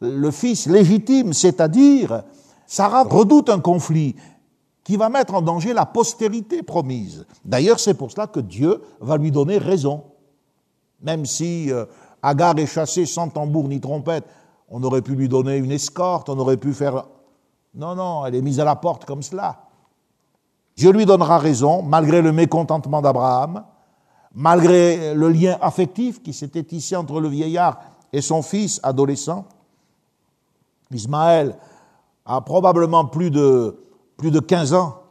le 0.00 0.30
fils 0.30 0.66
légitime, 0.66 1.32
c'est-à-dire 1.32 2.22
Sarah 2.66 3.04
redoute 3.04 3.48
un 3.48 3.60
conflit 3.60 4.16
qui 4.84 4.96
va 4.96 5.08
mettre 5.08 5.34
en 5.34 5.42
danger 5.42 5.72
la 5.72 5.86
postérité 5.86 6.62
promise. 6.62 7.26
D'ailleurs, 7.44 7.78
c'est 7.78 7.94
pour 7.94 8.10
cela 8.10 8.26
que 8.26 8.40
Dieu 8.40 8.80
va 9.00 9.16
lui 9.16 9.30
donner 9.30 9.58
raison. 9.58 10.04
Même 11.02 11.26
si 11.26 11.70
euh, 11.70 11.84
Agar 12.22 12.58
est 12.58 12.66
chassée 12.66 13.06
sans 13.06 13.28
tambour 13.28 13.68
ni 13.68 13.80
trompette, 13.80 14.24
on 14.68 14.82
aurait 14.82 15.02
pu 15.02 15.14
lui 15.14 15.28
donner 15.28 15.56
une 15.56 15.70
escorte, 15.70 16.28
on 16.28 16.38
aurait 16.38 16.56
pu 16.56 16.72
faire... 16.72 17.06
Non, 17.74 17.94
non, 17.94 18.26
elle 18.26 18.34
est 18.34 18.42
mise 18.42 18.58
à 18.58 18.64
la 18.64 18.76
porte 18.76 19.04
comme 19.04 19.22
cela. 19.22 19.64
Dieu 20.76 20.92
lui 20.92 21.06
donnera 21.06 21.38
raison, 21.38 21.82
malgré 21.82 22.22
le 22.22 22.32
mécontentement 22.32 23.02
d'Abraham, 23.02 23.64
malgré 24.34 25.14
le 25.14 25.28
lien 25.28 25.58
affectif 25.60 26.22
qui 26.22 26.32
s'était 26.32 26.62
tissé 26.62 26.96
entre 26.96 27.20
le 27.20 27.28
vieillard 27.28 27.80
et 28.12 28.20
son 28.20 28.42
fils 28.42 28.80
adolescent. 28.82 29.44
Ismaël 30.92 31.56
a 32.24 32.40
probablement 32.40 33.06
plus 33.06 33.30
de, 33.30 33.76
plus 34.16 34.30
de 34.30 34.40
15 34.40 34.74
ans 34.74 35.02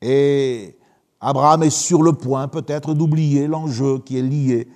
et 0.00 0.76
Abraham 1.20 1.62
est 1.62 1.70
sur 1.70 2.02
le 2.02 2.12
point 2.12 2.48
peut-être 2.48 2.94
d'oublier 2.94 3.46
l'enjeu 3.46 3.98
qui 3.98 4.18
est 4.18 4.22
lié 4.22 4.68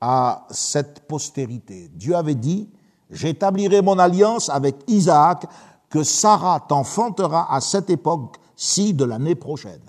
à 0.00 0.46
cette 0.50 1.06
postérité. 1.08 1.90
Dieu 1.92 2.14
avait 2.14 2.36
dit, 2.36 2.68
j'établirai 3.10 3.82
mon 3.82 3.98
alliance 3.98 4.48
avec 4.48 4.76
Isaac, 4.86 5.46
que 5.90 6.02
Sarah 6.02 6.60
t'enfantera 6.60 7.52
à 7.52 7.60
cette 7.60 7.90
époque-ci 7.90 8.94
de 8.94 9.04
l'année 9.04 9.34
prochaine. 9.34 9.80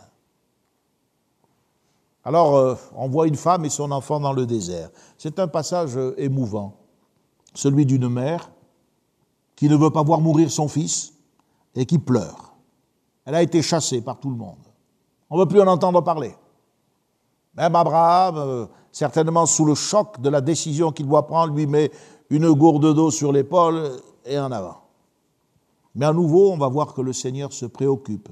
Alors, 2.23 2.55
euh, 2.55 2.75
on 2.95 3.09
voit 3.09 3.27
une 3.27 3.35
femme 3.35 3.65
et 3.65 3.69
son 3.69 3.91
enfant 3.91 4.19
dans 4.19 4.33
le 4.33 4.45
désert. 4.45 4.89
C'est 5.17 5.39
un 5.39 5.47
passage 5.47 5.99
émouvant, 6.17 6.77
celui 7.53 7.85
d'une 7.85 8.07
mère 8.07 8.49
qui 9.59 9.67
ne 9.67 9.75
veut 9.75 9.89
pas 9.89 10.03
voir 10.03 10.21
mourir 10.21 10.49
son 10.49 10.69
fils 10.69 11.11
et 11.75 11.85
qui 11.85 11.99
pleure. 11.99 12.53
Elle 13.25 13.35
a 13.35 13.43
été 13.43 13.61
chassée 13.61 13.99
par 13.99 14.17
tout 14.17 14.29
le 14.29 14.37
monde. 14.37 14.63
On 15.29 15.35
ne 15.35 15.41
veut 15.41 15.49
plus 15.49 15.59
en 15.59 15.67
entendre 15.67 16.01
parler. 16.01 16.33
Même 17.55 17.75
Abraham, 17.75 18.37
euh, 18.37 18.65
certainement 18.93 19.45
sous 19.45 19.65
le 19.65 19.75
choc 19.75 20.21
de 20.21 20.29
la 20.29 20.39
décision 20.39 20.93
qu'il 20.93 21.07
doit 21.07 21.27
prendre, 21.27 21.53
lui 21.53 21.67
met 21.67 21.91
une 22.29 22.49
gourde 22.53 22.95
d'eau 22.95 23.11
sur 23.11 23.33
l'épaule 23.33 23.99
et 24.23 24.39
en 24.39 24.49
avant. 24.49 24.77
Mais 25.93 26.05
à 26.05 26.13
nouveau, 26.13 26.53
on 26.53 26.57
va 26.57 26.69
voir 26.69 26.93
que 26.93 27.01
le 27.01 27.11
Seigneur 27.11 27.51
se 27.51 27.65
préoccupe 27.65 28.29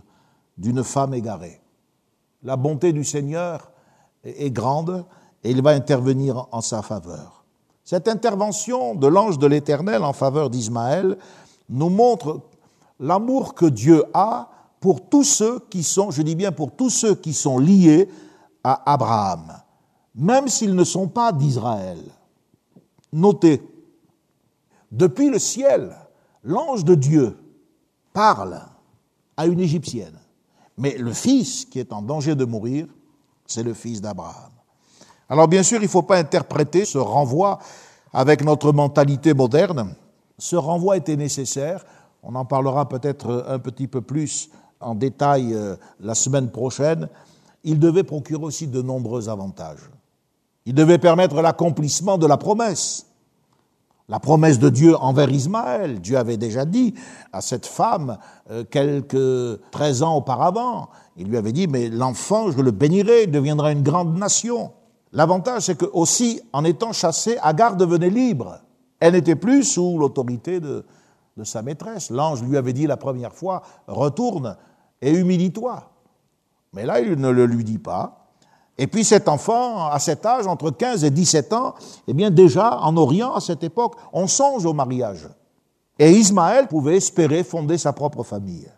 d'une 0.57 0.81
femme 0.81 1.13
égarée. 1.13 1.59
La 2.41 2.55
bonté 2.55 2.93
du 2.93 3.03
Seigneur 3.03 3.73
est 4.23 4.51
grande 4.51 5.03
et 5.43 5.51
il 5.51 5.61
va 5.61 5.71
intervenir 5.71 6.47
en 6.53 6.61
sa 6.61 6.81
faveur. 6.81 7.43
Cette 7.87 8.09
intervention 8.09 8.95
de 8.95 9.07
l'ange 9.07 9.39
de 9.39 9.47
l'Éternel 9.47 10.03
en 10.03 10.11
faveur 10.11 10.49
d'Ismaël 10.49 11.17
nous 11.69 11.87
montre 11.87 12.41
l'amour 12.99 13.55
que 13.55 13.65
Dieu 13.65 14.03
a 14.13 14.49
pour 14.81 15.07
tous 15.07 15.23
ceux 15.23 15.59
qui 15.69 15.83
sont, 15.83 16.11
je 16.11 16.21
dis 16.21 16.35
bien 16.35 16.51
pour 16.51 16.75
tous 16.75 16.89
ceux 16.89 17.15
qui 17.15 17.31
sont 17.31 17.57
liés 17.57 18.09
à 18.61 18.91
Abraham, 18.91 19.53
même 20.15 20.49
s'ils 20.49 20.75
ne 20.75 20.83
sont 20.83 21.07
pas 21.07 21.31
d'Israël. 21.31 21.99
Notez, 23.13 23.65
depuis 24.91 25.29
le 25.29 25.39
ciel, 25.39 25.95
l'ange 26.43 26.83
de 26.83 26.93
Dieu 26.93 27.37
parle 28.11 28.63
à 29.37 29.45
une 29.45 29.61
Égyptienne, 29.61 30.19
mais 30.77 30.97
le 30.97 31.13
fils 31.13 31.63
qui 31.63 31.79
est 31.79 31.93
en 31.93 32.01
danger 32.01 32.35
de 32.35 32.43
mourir, 32.43 32.85
c'est 33.45 33.63
le 33.63 33.73
fils 33.73 34.01
d'Abraham. 34.01 34.56
Alors 35.29 35.47
bien 35.47 35.63
sûr, 35.63 35.79
il 35.79 35.83
ne 35.83 35.89
faut 35.89 36.03
pas 36.03 36.17
interpréter 36.17 36.85
ce 36.85 36.97
renvoi 36.97 37.59
avec 38.13 38.43
notre 38.43 38.71
mentalité 38.71 39.33
moderne. 39.33 39.93
Ce 40.37 40.55
renvoi 40.55 40.97
était 40.97 41.17
nécessaire. 41.17 41.85
On 42.23 42.35
en 42.35 42.45
parlera 42.45 42.87
peut-être 42.87 43.45
un 43.47 43.59
petit 43.59 43.87
peu 43.87 44.01
plus 44.01 44.49
en 44.79 44.95
détail 44.95 45.53
euh, 45.53 45.75
la 45.99 46.15
semaine 46.15 46.49
prochaine. 46.49 47.09
Il 47.63 47.79
devait 47.79 48.03
procurer 48.03 48.43
aussi 48.43 48.67
de 48.67 48.81
nombreux 48.81 49.29
avantages. 49.29 49.89
Il 50.65 50.73
devait 50.73 50.97
permettre 50.97 51.41
l'accomplissement 51.41 52.17
de 52.17 52.27
la 52.27 52.37
promesse. 52.37 53.07
La 54.09 54.19
promesse 54.19 54.59
de 54.59 54.69
Dieu 54.69 54.95
envers 54.95 55.29
Ismaël. 55.29 55.99
Dieu 55.99 56.17
avait 56.17 56.37
déjà 56.37 56.63
dit 56.63 56.93
à 57.33 57.41
cette 57.41 57.65
femme 57.65 58.17
euh, 58.51 58.63
quelques 58.63 59.59
13 59.71 60.03
ans 60.03 60.15
auparavant, 60.15 60.89
il 61.17 61.27
lui 61.27 61.37
avait 61.37 61.51
dit, 61.51 61.67
mais 61.67 61.89
l'enfant, 61.89 62.51
je 62.51 62.61
le 62.61 62.71
bénirai, 62.71 63.23
il 63.23 63.31
deviendra 63.31 63.71
une 63.71 63.81
grande 63.81 64.17
nation. 64.17 64.71
L'avantage, 65.11 65.63
c'est 65.63 65.77
que 65.77 65.85
aussi, 65.85 66.41
en 66.53 66.63
étant 66.63 66.91
chassée, 66.91 67.37
Agar 67.41 67.75
devenait 67.75 68.09
libre. 68.09 68.59
Elle 68.99 69.13
n'était 69.13 69.35
plus 69.35 69.63
sous 69.63 69.97
l'autorité 69.97 70.59
de, 70.59 70.85
de 71.37 71.43
sa 71.43 71.61
maîtresse. 71.61 72.09
L'ange 72.09 72.43
lui 72.43 72.57
avait 72.57 72.73
dit 72.73 72.87
la 72.87 72.97
première 72.97 73.33
fois, 73.33 73.61
retourne 73.87 74.57
et 75.01 75.11
humilie-toi. 75.11 75.89
Mais 76.73 76.85
là, 76.85 76.99
il 76.99 77.13
ne 77.13 77.29
le 77.29 77.45
lui 77.45 77.63
dit 77.63 77.77
pas. 77.77 78.27
Et 78.77 78.87
puis 78.87 79.03
cet 79.03 79.27
enfant, 79.27 79.87
à 79.87 79.99
cet 79.99 80.25
âge, 80.25 80.45
entre 80.45 80.69
15 80.69 81.03
et 81.03 81.09
17 81.09 81.53
ans, 81.53 81.73
eh 82.07 82.13
bien 82.13 82.29
déjà, 82.29 82.79
en 82.79 82.95
Orient, 82.97 83.33
à 83.33 83.39
cette 83.39 83.63
époque, 83.63 83.95
on 84.13 84.27
songe 84.27 84.65
au 84.65 84.73
mariage. 84.73 85.27
Et 85.97 86.11
Ismaël 86.11 86.67
pouvait 86.67 86.97
espérer 86.97 87.43
fonder 87.43 87.77
sa 87.77 87.93
propre 87.93 88.23
famille. 88.23 88.69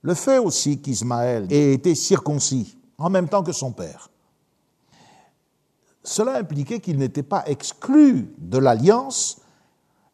Le 0.00 0.14
fait 0.14 0.38
aussi 0.38 0.80
qu'Ismaël 0.80 1.46
ait 1.50 1.74
été 1.74 1.94
circoncis 1.94 2.78
en 2.96 3.10
même 3.10 3.28
temps 3.28 3.42
que 3.42 3.52
son 3.52 3.72
père, 3.72 4.08
cela 6.06 6.36
impliquait 6.36 6.78
qu'il 6.80 6.98
n'était 6.98 7.24
pas 7.24 7.42
exclu 7.46 8.32
de 8.38 8.58
l'alliance 8.58 9.38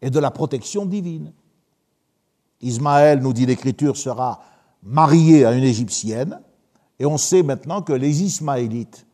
et 0.00 0.10
de 0.10 0.18
la 0.18 0.30
protection 0.30 0.86
divine. 0.86 1.32
Ismaël, 2.62 3.20
nous 3.20 3.32
dit 3.32 3.44
l'Écriture, 3.44 3.96
sera 3.96 4.40
marié 4.82 5.44
à 5.44 5.52
une 5.52 5.64
Égyptienne, 5.64 6.40
et 6.98 7.04
on 7.04 7.18
sait 7.18 7.42
maintenant 7.42 7.82
que 7.82 7.92
les 7.92 8.22
Ismaélites, 8.22 9.06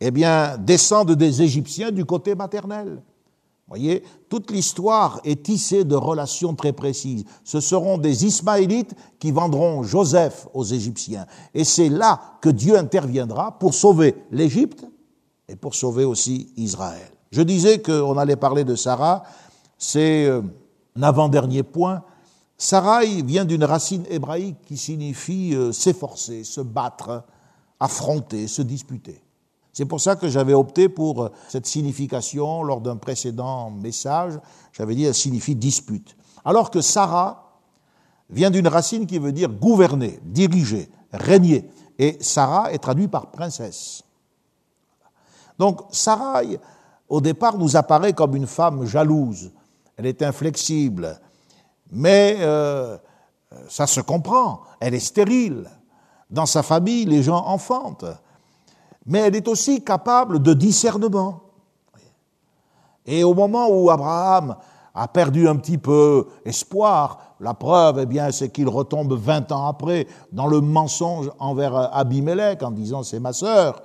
eh 0.00 0.10
bien, 0.10 0.56
descendent 0.58 1.12
des 1.12 1.42
Égyptiens 1.42 1.90
du 1.90 2.04
côté 2.04 2.34
maternel. 2.34 3.02
Voyez, 3.66 4.04
toute 4.28 4.50
l'histoire 4.50 5.20
est 5.24 5.42
tissée 5.42 5.84
de 5.84 5.96
relations 5.96 6.54
très 6.54 6.72
précises. 6.72 7.24
Ce 7.42 7.60
seront 7.60 7.98
des 7.98 8.24
Ismaélites 8.24 8.94
qui 9.18 9.32
vendront 9.32 9.82
Joseph 9.82 10.46
aux 10.52 10.64
Égyptiens. 10.64 11.26
Et 11.54 11.64
c'est 11.64 11.88
là 11.88 12.38
que 12.40 12.50
Dieu 12.50 12.76
interviendra 12.76 13.58
pour 13.58 13.74
sauver 13.74 14.14
l'Égypte 14.30 14.84
et 15.48 15.56
pour 15.56 15.74
sauver 15.74 16.04
aussi 16.04 16.52
Israël. 16.56 17.10
Je 17.32 17.42
disais 17.42 17.82
qu'on 17.82 18.16
allait 18.16 18.36
parler 18.36 18.64
de 18.64 18.74
Sarah, 18.74 19.24
c'est 19.78 20.26
euh, 20.26 20.42
un 20.96 21.02
avant-dernier 21.02 21.62
point. 21.62 22.02
Sarai 22.56 23.22
vient 23.22 23.44
d'une 23.44 23.64
racine 23.64 24.04
hébraïque 24.08 24.58
qui 24.66 24.76
signifie 24.76 25.54
euh, 25.54 25.72
s'efforcer, 25.72 26.44
se 26.44 26.60
battre, 26.60 27.24
affronter, 27.80 28.46
se 28.46 28.62
disputer. 28.62 29.20
C'est 29.72 29.86
pour 29.86 30.00
ça 30.00 30.14
que 30.14 30.28
j'avais 30.28 30.54
opté 30.54 30.88
pour 30.88 31.24
euh, 31.24 31.28
cette 31.48 31.66
signification 31.66 32.62
lors 32.62 32.80
d'un 32.80 32.96
précédent 32.96 33.70
message. 33.70 34.38
J'avais 34.72 34.94
dit 34.94 35.04
elle 35.04 35.14
signifie 35.14 35.56
dispute. 35.56 36.16
Alors 36.44 36.70
que 36.70 36.80
Sarah 36.80 37.60
vient 38.30 38.50
d'une 38.50 38.68
racine 38.68 39.06
qui 39.06 39.18
veut 39.18 39.32
dire 39.32 39.48
gouverner, 39.48 40.20
diriger, 40.24 40.88
régner. 41.12 41.68
Et 41.98 42.18
Sarah 42.20 42.72
est 42.72 42.78
traduit 42.78 43.08
par 43.08 43.32
princesse. 43.32 44.04
Donc 45.58 45.82
Sarai, 45.90 46.58
au 47.08 47.20
départ, 47.20 47.58
nous 47.58 47.76
apparaît 47.76 48.12
comme 48.12 48.36
une 48.36 48.46
femme 48.46 48.84
jalouse. 48.86 49.52
Elle 49.96 50.06
est 50.06 50.22
inflexible. 50.22 51.20
Mais 51.92 52.36
euh, 52.40 52.96
ça 53.68 53.86
se 53.86 54.00
comprend, 54.00 54.62
elle 54.80 54.94
est 54.94 55.00
stérile. 55.00 55.70
Dans 56.30 56.46
sa 56.46 56.62
famille, 56.62 57.04
les 57.04 57.22
gens 57.22 57.44
enfantent. 57.46 58.06
Mais 59.06 59.20
elle 59.20 59.36
est 59.36 59.48
aussi 59.48 59.84
capable 59.84 60.42
de 60.42 60.54
discernement. 60.54 61.40
Et 63.06 63.22
au 63.22 63.34
moment 63.34 63.68
où 63.68 63.90
Abraham 63.90 64.56
a 64.94 65.08
perdu 65.08 65.46
un 65.46 65.56
petit 65.56 65.78
peu 65.78 66.26
espoir, 66.44 67.34
la 67.40 67.52
preuve, 67.52 67.98
eh 68.00 68.06
bien, 68.06 68.30
c'est 68.30 68.48
qu'il 68.48 68.68
retombe 68.68 69.12
20 69.12 69.52
ans 69.52 69.66
après 69.66 70.06
dans 70.32 70.46
le 70.46 70.60
mensonge 70.60 71.30
envers 71.38 71.94
Abimelech 71.94 72.62
en 72.62 72.70
disant 72.70 73.02
c'est 73.02 73.20
ma 73.20 73.32
sœur. 73.32 73.82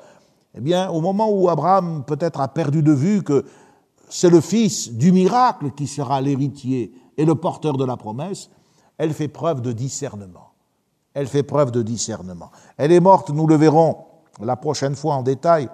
Eh 0.56 0.62
bien, 0.62 0.90
au 0.90 1.02
moment 1.02 1.30
où 1.30 1.50
Abraham 1.50 2.04
peut-être 2.06 2.42
a 2.42 2.48
perdu 2.48 2.82
de 2.82 2.92
vue 2.92 3.24
que 3.24 3.46
c'est 4.10 4.30
le 4.30 4.42
fils 4.42 4.92
du 4.94 5.12
miracle 5.12 5.72
qui 5.72 5.88
sera 5.88 6.20
l'héritier 6.22 6.92
et 7.18 7.26
le 7.26 7.36
porteur 7.36 7.78
de 7.78 7.86
la 7.86 7.98
promesse, 7.98 8.50
elle 8.98 9.14
fait 9.14 9.28
preuve 9.28 9.62
de 9.62 9.72
discernement. 9.72 10.54
Elle 11.14 11.28
fait 11.28 11.44
preuve 11.44 11.72
de 11.72 11.82
discernement. 11.82 12.52
Elle 12.78 12.92
est 12.92 13.00
morte, 13.00 13.30
nous 13.30 13.48
le 13.48 13.56
verrons 13.56 13.98
la 14.42 14.56
prochaine 14.56 14.96
fois 14.96 15.16
en 15.16 15.24
détail, 15.24 15.70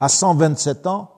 à 0.00 0.08
127 0.08 0.86
ans, 0.86 1.10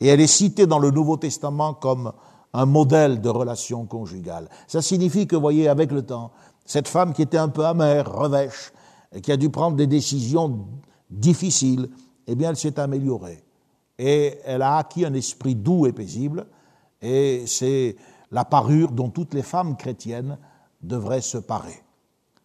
et 0.00 0.08
elle 0.08 0.20
est 0.20 0.26
citée 0.26 0.66
dans 0.66 0.78
le 0.78 0.90
Nouveau 0.90 1.16
Testament 1.16 1.74
comme 1.74 2.12
un 2.52 2.66
modèle 2.66 3.20
de 3.20 3.28
relation 3.28 3.86
conjugale. 3.86 4.48
Ça 4.66 4.82
signifie 4.82 5.26
que, 5.26 5.34
vous 5.34 5.42
voyez, 5.42 5.68
avec 5.68 5.92
le 5.92 6.02
temps, 6.02 6.32
cette 6.64 6.88
femme 6.88 7.12
qui 7.12 7.22
était 7.22 7.38
un 7.38 7.48
peu 7.48 7.64
amère, 7.64 8.12
revêche, 8.12 8.72
et 9.12 9.20
qui 9.20 9.32
a 9.32 9.36
dû 9.36 9.50
prendre 9.50 9.76
des 9.76 9.86
décisions 9.86 10.66
difficiles, 11.10 11.88
eh 12.26 12.34
bien, 12.34 12.50
elle 12.50 12.56
s'est 12.56 12.78
améliorée. 12.78 13.42
Et 13.98 14.38
elle 14.44 14.62
a 14.62 14.78
acquis 14.78 15.04
un 15.04 15.14
esprit 15.14 15.54
doux 15.54 15.86
et 15.86 15.92
paisible, 15.92 16.46
et 17.00 17.44
c'est 17.46 17.96
la 18.30 18.44
parure 18.44 18.90
dont 18.90 19.10
toutes 19.10 19.34
les 19.34 19.42
femmes 19.42 19.76
chrétiennes 19.76 20.38
devraient 20.82 21.20
se 21.20 21.38
parer. 21.38 21.82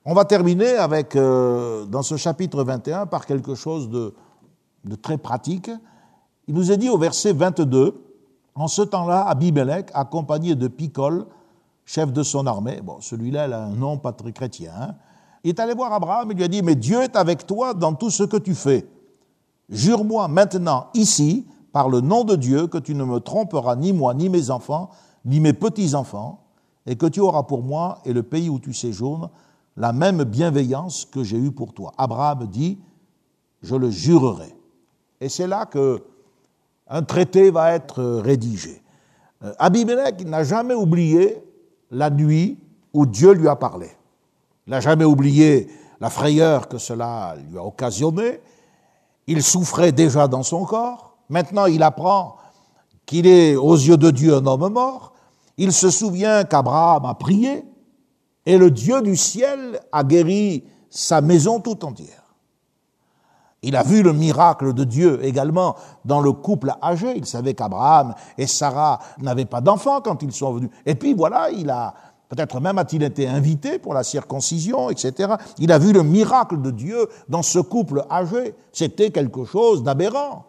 On 0.05 0.13
va 0.13 0.25
terminer 0.25 0.75
avec, 0.75 1.15
euh, 1.15 1.85
dans 1.85 2.03
ce 2.03 2.17
chapitre 2.17 2.63
21, 2.63 3.05
par 3.05 3.25
quelque 3.25 3.55
chose 3.55 3.89
de, 3.89 4.13
de 4.85 4.95
très 4.95 5.17
pratique. 5.17 5.69
Il 6.47 6.55
nous 6.55 6.71
est 6.71 6.77
dit 6.77 6.89
au 6.89 6.97
verset 6.97 7.33
22, 7.33 8.09
en 8.55 8.67
ce 8.67 8.81
temps-là, 8.81 9.21
Abimelech, 9.27 9.89
accompagné 9.93 10.55
de 10.55 10.67
Picol, 10.67 11.25
chef 11.85 12.11
de 12.13 12.23
son 12.23 12.45
armée, 12.45 12.81
bon, 12.81 13.01
celui-là, 13.01 13.47
il 13.47 13.53
a 13.53 13.63
un 13.63 13.75
nom 13.75 13.97
pas 13.97 14.11
très 14.11 14.31
chrétien, 14.31 14.73
hein, 14.79 14.95
il 15.43 15.49
est 15.49 15.59
allé 15.59 15.73
voir 15.73 15.93
Abraham 15.93 16.31
et 16.31 16.33
lui 16.33 16.43
a 16.43 16.47
dit, 16.47 16.61
mais 16.61 16.75
Dieu 16.75 17.01
est 17.01 17.15
avec 17.15 17.47
toi 17.47 17.73
dans 17.73 17.93
tout 17.93 18.09
ce 18.09 18.23
que 18.23 18.37
tu 18.37 18.55
fais. 18.55 18.87
Jure-moi 19.69 20.27
maintenant, 20.27 20.87
ici, 20.93 21.45
par 21.71 21.89
le 21.89 22.01
nom 22.01 22.23
de 22.23 22.35
Dieu, 22.35 22.67
que 22.67 22.77
tu 22.77 22.95
ne 22.95 23.03
me 23.03 23.19
tromperas 23.19 23.75
ni 23.75 23.93
moi, 23.93 24.13
ni 24.13 24.29
mes 24.29 24.49
enfants, 24.49 24.89
ni 25.25 25.39
mes 25.39 25.53
petits-enfants, 25.53 26.43
et 26.85 26.95
que 26.95 27.05
tu 27.05 27.19
auras 27.19 27.43
pour 27.43 27.61
moi 27.61 27.99
et 28.05 28.13
le 28.13 28.23
pays 28.23 28.49
où 28.49 28.59
tu 28.59 28.73
séjournes 28.73 29.29
la 29.77 29.93
même 29.93 30.23
bienveillance 30.23 31.05
que 31.05 31.23
j'ai 31.23 31.37
eue 31.37 31.51
pour 31.51 31.73
toi. 31.73 31.93
Abraham 31.97 32.47
dit, 32.47 32.79
je 33.61 33.75
le 33.75 33.89
jurerai. 33.89 34.55
Et 35.21 35.29
c'est 35.29 35.47
là 35.47 35.65
que 35.65 36.01
un 36.87 37.03
traité 37.03 37.51
va 37.51 37.73
être 37.73 38.03
rédigé. 38.03 38.81
Euh, 39.43 39.53
Abimelech 39.59 40.25
n'a 40.25 40.43
jamais 40.43 40.73
oublié 40.73 41.41
la 41.91 42.09
nuit 42.09 42.57
où 42.93 43.05
Dieu 43.05 43.33
lui 43.33 43.47
a 43.47 43.55
parlé. 43.55 43.89
Il 44.69 44.73
n'a 44.73 44.81
jamais 44.81 45.03
oublié 45.03 45.67
la 45.99 46.11
frayeur 46.11 46.67
que 46.67 46.77
cela 46.77 47.35
lui 47.49 47.57
a 47.57 47.63
occasionné. 47.63 48.39
Il 49.25 49.41
souffrait 49.41 49.91
déjà 49.91 50.27
dans 50.27 50.43
son 50.43 50.63
corps. 50.63 51.17
Maintenant, 51.27 51.65
il 51.65 51.81
apprend 51.81 52.35
qu'il 53.07 53.25
est 53.25 53.55
aux 53.55 53.73
yeux 53.73 53.97
de 53.97 54.11
Dieu 54.11 54.35
un 54.35 54.45
homme 54.45 54.71
mort. 54.71 55.13
Il 55.57 55.73
se 55.73 55.89
souvient 55.89 56.43
qu'Abraham 56.43 57.05
a 57.05 57.15
prié 57.15 57.65
et 58.45 58.59
le 58.59 58.69
Dieu 58.69 59.01
du 59.01 59.15
ciel 59.15 59.79
a 59.91 60.03
guéri 60.03 60.65
sa 60.91 61.19
maison 61.21 61.59
tout 61.59 61.83
entière. 61.83 62.35
Il 63.63 63.75
a 63.75 63.81
vu 63.81 64.03
le 64.03 64.13
miracle 64.13 64.73
de 64.73 64.83
Dieu 64.83 65.19
également 65.25 65.77
dans 66.05 66.21
le 66.21 66.31
couple 66.31 66.75
âgé. 66.83 67.13
Il 67.15 67.25
savait 67.25 67.55
qu'Abraham 67.55 68.13
et 68.37 68.45
Sarah 68.45 68.99
n'avaient 69.17 69.45
pas 69.45 69.61
d'enfants 69.61 69.99
quand 70.01 70.21
ils 70.21 70.31
sont 70.31 70.53
venus. 70.53 70.69
Et 70.85 70.93
puis 70.93 71.15
voilà, 71.15 71.49
il 71.49 71.71
a, 71.71 71.95
peut-être 72.29 72.59
même 72.61 72.77
a-t-il 72.77 73.03
été 73.03 73.27
invité 73.27 73.79
pour 73.79 73.93
la 73.93 74.03
circoncision, 74.03 74.89
etc. 74.89 75.33
Il 75.57 75.71
a 75.71 75.79
vu 75.79 75.91
le 75.91 76.03
miracle 76.03 76.61
de 76.61 76.71
Dieu 76.71 77.09
dans 77.27 77.41
ce 77.41 77.59
couple 77.59 78.05
âgé. 78.09 78.55
C'était 78.71 79.09
quelque 79.09 79.43
chose 79.45 79.83
d'aberrant. 79.83 80.45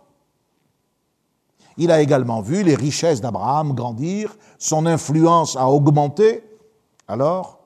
Il 1.76 1.90
a 1.90 2.00
également 2.00 2.42
vu 2.42 2.62
les 2.62 2.74
richesses 2.74 3.22
d'Abraham 3.22 3.72
grandir, 3.72 4.36
son 4.58 4.84
influence 4.84 5.56
a 5.56 5.68
augmenté. 5.68 6.44
Alors, 7.08 7.60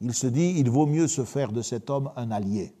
il 0.00 0.12
se 0.12 0.26
dit, 0.26 0.54
il 0.56 0.68
vaut 0.68 0.86
mieux 0.86 1.06
se 1.06 1.24
faire 1.24 1.52
de 1.52 1.62
cet 1.62 1.88
homme 1.88 2.10
un 2.16 2.32
allié. 2.32 2.74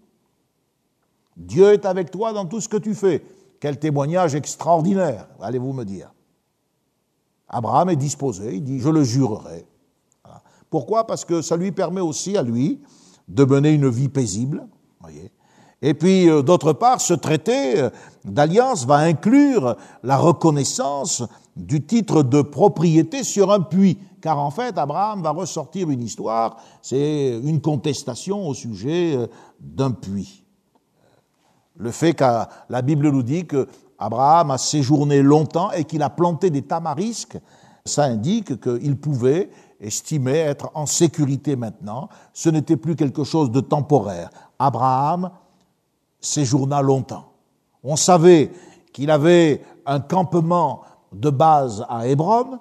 Dieu 1.36 1.72
est 1.72 1.86
avec 1.86 2.10
toi 2.10 2.32
dans 2.32 2.46
tout 2.46 2.60
ce 2.60 2.68
que 2.68 2.76
tu 2.76 2.94
fais. 2.94 3.24
Quel 3.60 3.78
témoignage 3.78 4.34
extraordinaire, 4.34 5.28
allez-vous 5.40 5.72
me 5.72 5.84
dire. 5.84 6.12
Abraham 7.48 7.90
est 7.90 7.96
disposé, 7.96 8.56
il 8.56 8.64
dit, 8.64 8.80
je 8.80 8.88
le 8.88 9.04
jurerai. 9.04 9.66
Pourquoi? 10.70 11.06
Parce 11.06 11.24
que 11.24 11.42
ça 11.42 11.56
lui 11.56 11.72
permet 11.72 12.00
aussi 12.00 12.36
à 12.36 12.42
lui 12.42 12.80
de 13.28 13.44
mener 13.44 13.70
une 13.70 13.88
vie 13.88 14.08
paisible. 14.08 14.66
Et 15.82 15.92
puis, 15.92 16.30
euh, 16.30 16.42
d'autre 16.42 16.72
part, 16.72 17.00
ce 17.00 17.12
traité 17.12 17.78
euh, 17.78 17.90
d'alliance 18.24 18.86
va 18.86 18.96
inclure 18.96 19.76
la 20.02 20.16
reconnaissance 20.16 21.22
du 21.56 21.84
titre 21.84 22.22
de 22.22 22.42
propriété 22.42 23.22
sur 23.22 23.52
un 23.52 23.60
puits. 23.60 23.98
Car 24.22 24.38
en 24.38 24.50
fait, 24.50 24.78
Abraham 24.78 25.22
va 25.22 25.30
ressortir 25.30 25.90
une 25.90 26.02
histoire, 26.02 26.56
c'est 26.80 27.38
une 27.44 27.60
contestation 27.60 28.48
au 28.48 28.54
sujet 28.54 29.14
euh, 29.14 29.26
d'un 29.60 29.90
puits. 29.90 30.44
Le 31.76 31.90
fait 31.90 32.14
que 32.14 32.24
la 32.70 32.82
Bible 32.82 33.10
nous 33.10 33.22
dit 33.22 33.46
que 33.46 33.68
Abraham 33.98 34.52
a 34.52 34.58
séjourné 34.58 35.22
longtemps 35.22 35.70
et 35.72 35.84
qu'il 35.84 36.02
a 36.02 36.08
planté 36.08 36.48
des 36.48 36.62
tamarisques, 36.62 37.36
ça 37.84 38.04
indique 38.04 38.60
qu'il 38.60 38.96
pouvait 38.96 39.50
estimer 39.84 40.38
être 40.38 40.70
en 40.74 40.86
sécurité 40.86 41.56
maintenant. 41.56 42.08
Ce 42.32 42.48
n'était 42.48 42.76
plus 42.76 42.96
quelque 42.96 43.24
chose 43.24 43.50
de 43.50 43.60
temporaire. 43.60 44.30
Abraham 44.58 45.30
séjourna 46.20 46.80
longtemps. 46.82 47.32
On 47.82 47.96
savait 47.96 48.50
qu'il 48.92 49.10
avait 49.10 49.62
un 49.84 50.00
campement 50.00 50.82
de 51.12 51.30
base 51.30 51.84
à 51.88 52.06
Hébron, 52.08 52.58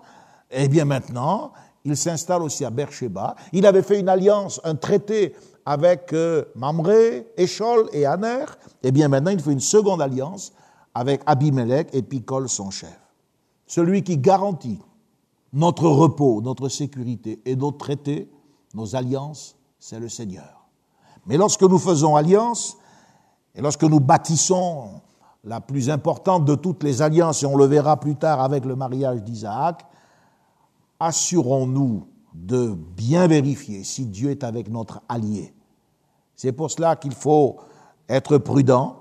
et 0.51 0.67
bien 0.67 0.85
maintenant, 0.85 1.53
il 1.85 1.97
s'installe 1.97 2.43
aussi 2.43 2.65
à 2.65 2.69
Beersheba. 2.69 3.35
Il 3.51 3.65
avait 3.65 3.81
fait 3.81 3.99
une 3.99 4.09
alliance, 4.09 4.59
un 4.63 4.75
traité 4.75 5.33
avec 5.65 6.11
euh, 6.13 6.43
Mamré, 6.55 7.27
Échol 7.37 7.89
et 7.93 8.05
Aner, 8.05 8.45
et 8.83 8.91
bien 8.91 9.07
maintenant 9.07 9.31
il 9.31 9.39
fait 9.39 9.51
une 9.51 9.59
seconde 9.59 10.01
alliance 10.01 10.53
avec 10.93 11.21
Abimelech 11.25 11.87
et 11.93 12.01
Picol, 12.01 12.49
son 12.49 12.69
chef. 12.69 12.99
Celui 13.65 14.03
qui 14.03 14.17
garantit 14.17 14.79
notre 15.53 15.87
repos, 15.87 16.41
notre 16.41 16.67
sécurité 16.67 17.39
et 17.45 17.55
notre 17.55 17.77
traités, 17.77 18.29
nos 18.73 18.95
alliances, 18.95 19.55
c'est 19.79 19.99
le 19.99 20.09
Seigneur. 20.09 20.67
Mais 21.27 21.37
lorsque 21.37 21.61
nous 21.61 21.77
faisons 21.77 22.15
alliance, 22.15 22.77
et 23.55 23.61
lorsque 23.61 23.83
nous 23.83 23.99
bâtissons 23.99 25.01
la 25.43 25.61
plus 25.61 25.89
importante 25.89 26.45
de 26.45 26.55
toutes 26.55 26.83
les 26.83 27.01
alliances, 27.01 27.43
et 27.43 27.45
on 27.45 27.55
le 27.55 27.65
verra 27.65 27.99
plus 27.99 28.15
tard 28.15 28.41
avec 28.41 28.65
le 28.65 28.75
mariage 28.75 29.21
d'Isaac, 29.21 29.85
assurons-nous 30.99 32.07
de 32.33 32.69
bien 32.69 33.27
vérifier 33.27 33.83
si 33.83 34.07
Dieu 34.07 34.31
est 34.31 34.43
avec 34.43 34.69
notre 34.69 35.01
allié. 35.07 35.53
C'est 36.35 36.51
pour 36.51 36.71
cela 36.71 36.95
qu'il 36.95 37.13
faut 37.13 37.57
être 38.09 38.37
prudent 38.39 38.95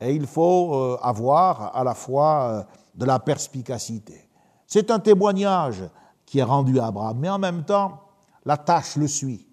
et 0.00 0.14
il 0.14 0.26
faut 0.26 0.74
euh, 0.74 0.98
avoir 1.02 1.76
à 1.76 1.82
la 1.82 1.94
fois 1.94 2.42
euh, 2.42 2.62
de 2.94 3.04
la 3.04 3.18
perspicacité. 3.18 4.29
C'est 4.72 4.92
un 4.92 5.00
témoignage 5.00 5.82
qui 6.24 6.38
est 6.38 6.44
rendu 6.44 6.78
à 6.78 6.86
Abraham, 6.86 7.18
mais 7.18 7.28
en 7.28 7.40
même 7.40 7.64
temps, 7.64 8.02
la 8.44 8.56
tâche 8.56 8.94
le 8.94 9.08
suit. 9.08 9.44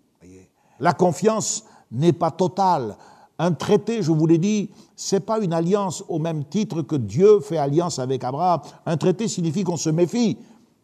La 0.79 0.93
confiance 0.93 1.65
n'est 1.91 2.13
pas 2.13 2.29
totale. 2.29 2.95
Un 3.39 3.51
traité, 3.53 4.03
je 4.03 4.11
vous 4.11 4.27
l'ai 4.27 4.37
dit, 4.37 4.69
c'est 4.95 5.21
pas 5.21 5.39
une 5.39 5.53
alliance 5.53 6.03
au 6.07 6.19
même 6.19 6.45
titre 6.45 6.83
que 6.83 6.95
Dieu 6.95 7.39
fait 7.39 7.57
alliance 7.57 7.97
avec 7.97 8.23
Abraham. 8.23 8.61
Un 8.85 8.95
traité 8.95 9.27
signifie 9.27 9.63
qu'on 9.63 9.75
se 9.75 9.89
méfie 9.89 10.37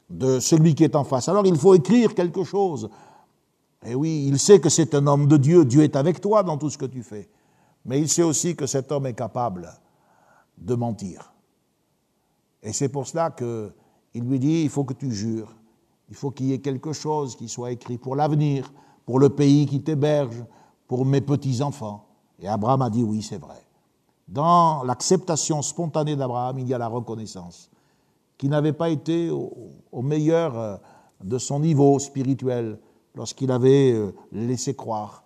de 0.09 0.39
celui 0.39 0.73
qui 0.73 0.83
est 0.83 0.95
en 0.95 1.03
face. 1.03 1.29
Alors 1.29 1.45
il 1.45 1.55
faut 1.55 1.75
écrire 1.75 2.15
quelque 2.15 2.43
chose. 2.43 2.89
Et 3.85 3.93
oui, 3.93 4.25
il 4.27 4.39
sait 4.39 4.59
que 4.59 4.69
c'est 4.69 4.95
un 4.95 5.05
homme 5.05 5.27
de 5.27 5.37
Dieu, 5.37 5.63
Dieu 5.63 5.83
est 5.83 5.95
avec 5.95 6.19
toi 6.19 6.41
dans 6.41 6.57
tout 6.57 6.71
ce 6.71 6.77
que 6.79 6.85
tu 6.85 7.03
fais. 7.03 7.29
Mais 7.85 7.99
il 7.99 8.09
sait 8.09 8.23
aussi 8.23 8.55
que 8.55 8.65
cet 8.65 8.91
homme 8.91 9.05
est 9.05 9.13
capable 9.13 9.69
de 10.57 10.73
mentir. 10.73 11.31
Et 12.63 12.73
c'est 12.73 12.89
pour 12.89 13.05
cela 13.05 13.29
qu'il 14.13 14.23
lui 14.23 14.39
dit, 14.39 14.61
il 14.61 14.69
faut 14.69 14.83
que 14.83 14.93
tu 14.93 15.11
jures, 15.11 15.53
il 16.09 16.15
faut 16.15 16.31
qu'il 16.31 16.45
y 16.45 16.53
ait 16.53 16.59
quelque 16.59 16.93
chose 16.93 17.35
qui 17.35 17.49
soit 17.49 17.71
écrit 17.71 17.97
pour 17.97 18.15
l'avenir, 18.15 18.71
pour 19.05 19.19
le 19.19 19.29
pays 19.29 19.65
qui 19.65 19.81
t'héberge, 19.81 20.45
pour 20.87 21.05
mes 21.05 21.21
petits-enfants. 21.21 22.05
Et 22.39 22.47
Abraham 22.47 22.83
a 22.83 22.89
dit, 22.89 23.03
oui, 23.03 23.21
c'est 23.21 23.39
vrai. 23.39 23.61
Dans 24.27 24.83
l'acceptation 24.83 25.61
spontanée 25.61 26.15
d'Abraham, 26.15 26.59
il 26.59 26.67
y 26.67 26.73
a 26.73 26.77
la 26.77 26.87
reconnaissance 26.87 27.69
qui 28.37 28.47
n'avait 28.47 28.73
pas 28.73 28.89
été 28.89 29.29
au, 29.29 30.01
meilleur 30.01 30.57
euh, 30.57 30.75
de 31.23 31.37
son 31.37 31.59
niveau 31.59 31.97
spirituel, 31.99 32.79
lorsqu'il 33.15 33.51
avait 33.51 33.93
euh, 33.93 34.13
laissé 34.31 34.75
croire 34.75 35.23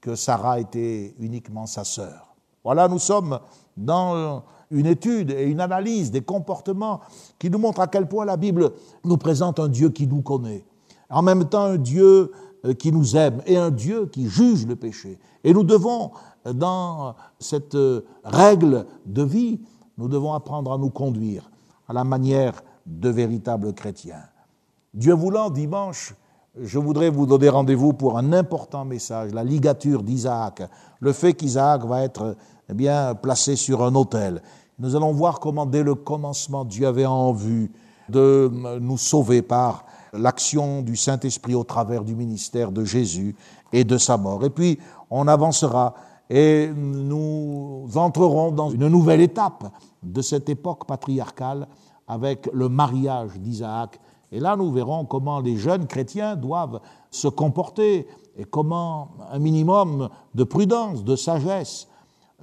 que 0.00 0.14
Sarah 0.14 0.60
était 0.60 1.14
uniquement 1.18 1.66
sa 1.66 1.84
sœur. 1.84 2.34
Voilà, 2.64 2.88
nous 2.88 2.98
sommes 2.98 3.38
dans 3.76 4.44
une 4.72 4.86
étude 4.86 5.30
et 5.30 5.44
une 5.44 5.60
analyse 5.60 6.10
des 6.10 6.22
comportements 6.22 7.00
qui 7.38 7.50
nous 7.50 7.58
montrent 7.58 7.80
à 7.80 7.86
quel 7.86 8.08
point 8.08 8.24
la 8.24 8.36
Bible 8.36 8.72
nous 9.04 9.18
présente 9.18 9.60
un 9.60 9.68
Dieu 9.68 9.90
qui 9.90 10.06
nous 10.06 10.22
connaît, 10.22 10.64
en 11.10 11.22
même 11.22 11.44
temps 11.44 11.64
un 11.64 11.76
Dieu 11.76 12.32
euh, 12.64 12.74
qui 12.74 12.90
nous 12.90 13.16
aime 13.16 13.42
et 13.46 13.56
un 13.56 13.70
Dieu 13.70 14.06
qui 14.06 14.28
juge 14.28 14.66
le 14.66 14.76
péché. 14.76 15.18
Et 15.44 15.52
nous 15.52 15.64
devons, 15.64 16.10
dans 16.44 17.14
cette 17.38 17.74
euh, 17.74 18.00
règle 18.24 18.86
de 19.06 19.22
vie, 19.22 19.60
nous 19.98 20.08
devons 20.08 20.32
apprendre 20.32 20.72
à 20.72 20.78
nous 20.78 20.90
conduire 20.90 21.50
à 21.86 21.92
la 21.92 22.04
manière 22.04 22.62
de 22.86 23.10
véritables 23.10 23.72
chrétiens. 23.74 24.24
Dieu 24.94 25.14
voulant, 25.14 25.50
dimanche, 25.50 26.14
je 26.60 26.78
voudrais 26.78 27.10
vous 27.10 27.26
donner 27.26 27.48
rendez-vous 27.48 27.92
pour 27.92 28.18
un 28.18 28.32
important 28.32 28.84
message, 28.84 29.32
la 29.32 29.44
ligature 29.44 30.02
d'Isaac, 30.02 30.62
le 31.00 31.12
fait 31.12 31.34
qu'Isaac 31.34 31.84
va 31.84 32.02
être 32.02 32.36
eh 32.68 32.74
bien, 32.74 33.14
placé 33.14 33.56
sur 33.56 33.82
un 33.82 33.94
autel. 33.94 34.42
Nous 34.82 34.96
allons 34.96 35.12
voir 35.12 35.38
comment, 35.38 35.64
dès 35.64 35.84
le 35.84 35.94
commencement, 35.94 36.64
Dieu 36.64 36.88
avait 36.88 37.06
en 37.06 37.32
vue 37.32 37.70
de 38.08 38.50
nous 38.80 38.98
sauver 38.98 39.40
par 39.40 39.84
l'action 40.12 40.82
du 40.82 40.96
Saint-Esprit 40.96 41.54
au 41.54 41.62
travers 41.62 42.02
du 42.02 42.16
ministère 42.16 42.72
de 42.72 42.84
Jésus 42.84 43.36
et 43.72 43.84
de 43.84 43.96
sa 43.96 44.16
mort. 44.16 44.44
Et 44.44 44.50
puis, 44.50 44.80
on 45.08 45.28
avancera 45.28 45.94
et 46.28 46.68
nous 46.74 47.86
entrerons 47.94 48.50
dans 48.50 48.70
une 48.70 48.88
nouvelle 48.88 49.20
étape 49.20 49.72
de 50.02 50.20
cette 50.20 50.48
époque 50.48 50.84
patriarcale 50.84 51.68
avec 52.08 52.50
le 52.52 52.68
mariage 52.68 53.38
d'Isaac 53.38 54.00
et 54.32 54.40
là, 54.40 54.56
nous 54.56 54.72
verrons 54.72 55.04
comment 55.04 55.40
les 55.40 55.58
jeunes 55.58 55.86
chrétiens 55.86 56.36
doivent 56.36 56.80
se 57.10 57.28
comporter 57.28 58.08
et 58.36 58.44
comment 58.44 59.10
un 59.30 59.38
minimum 59.38 60.08
de 60.34 60.42
prudence, 60.42 61.04
de 61.04 61.16
sagesse 61.16 61.86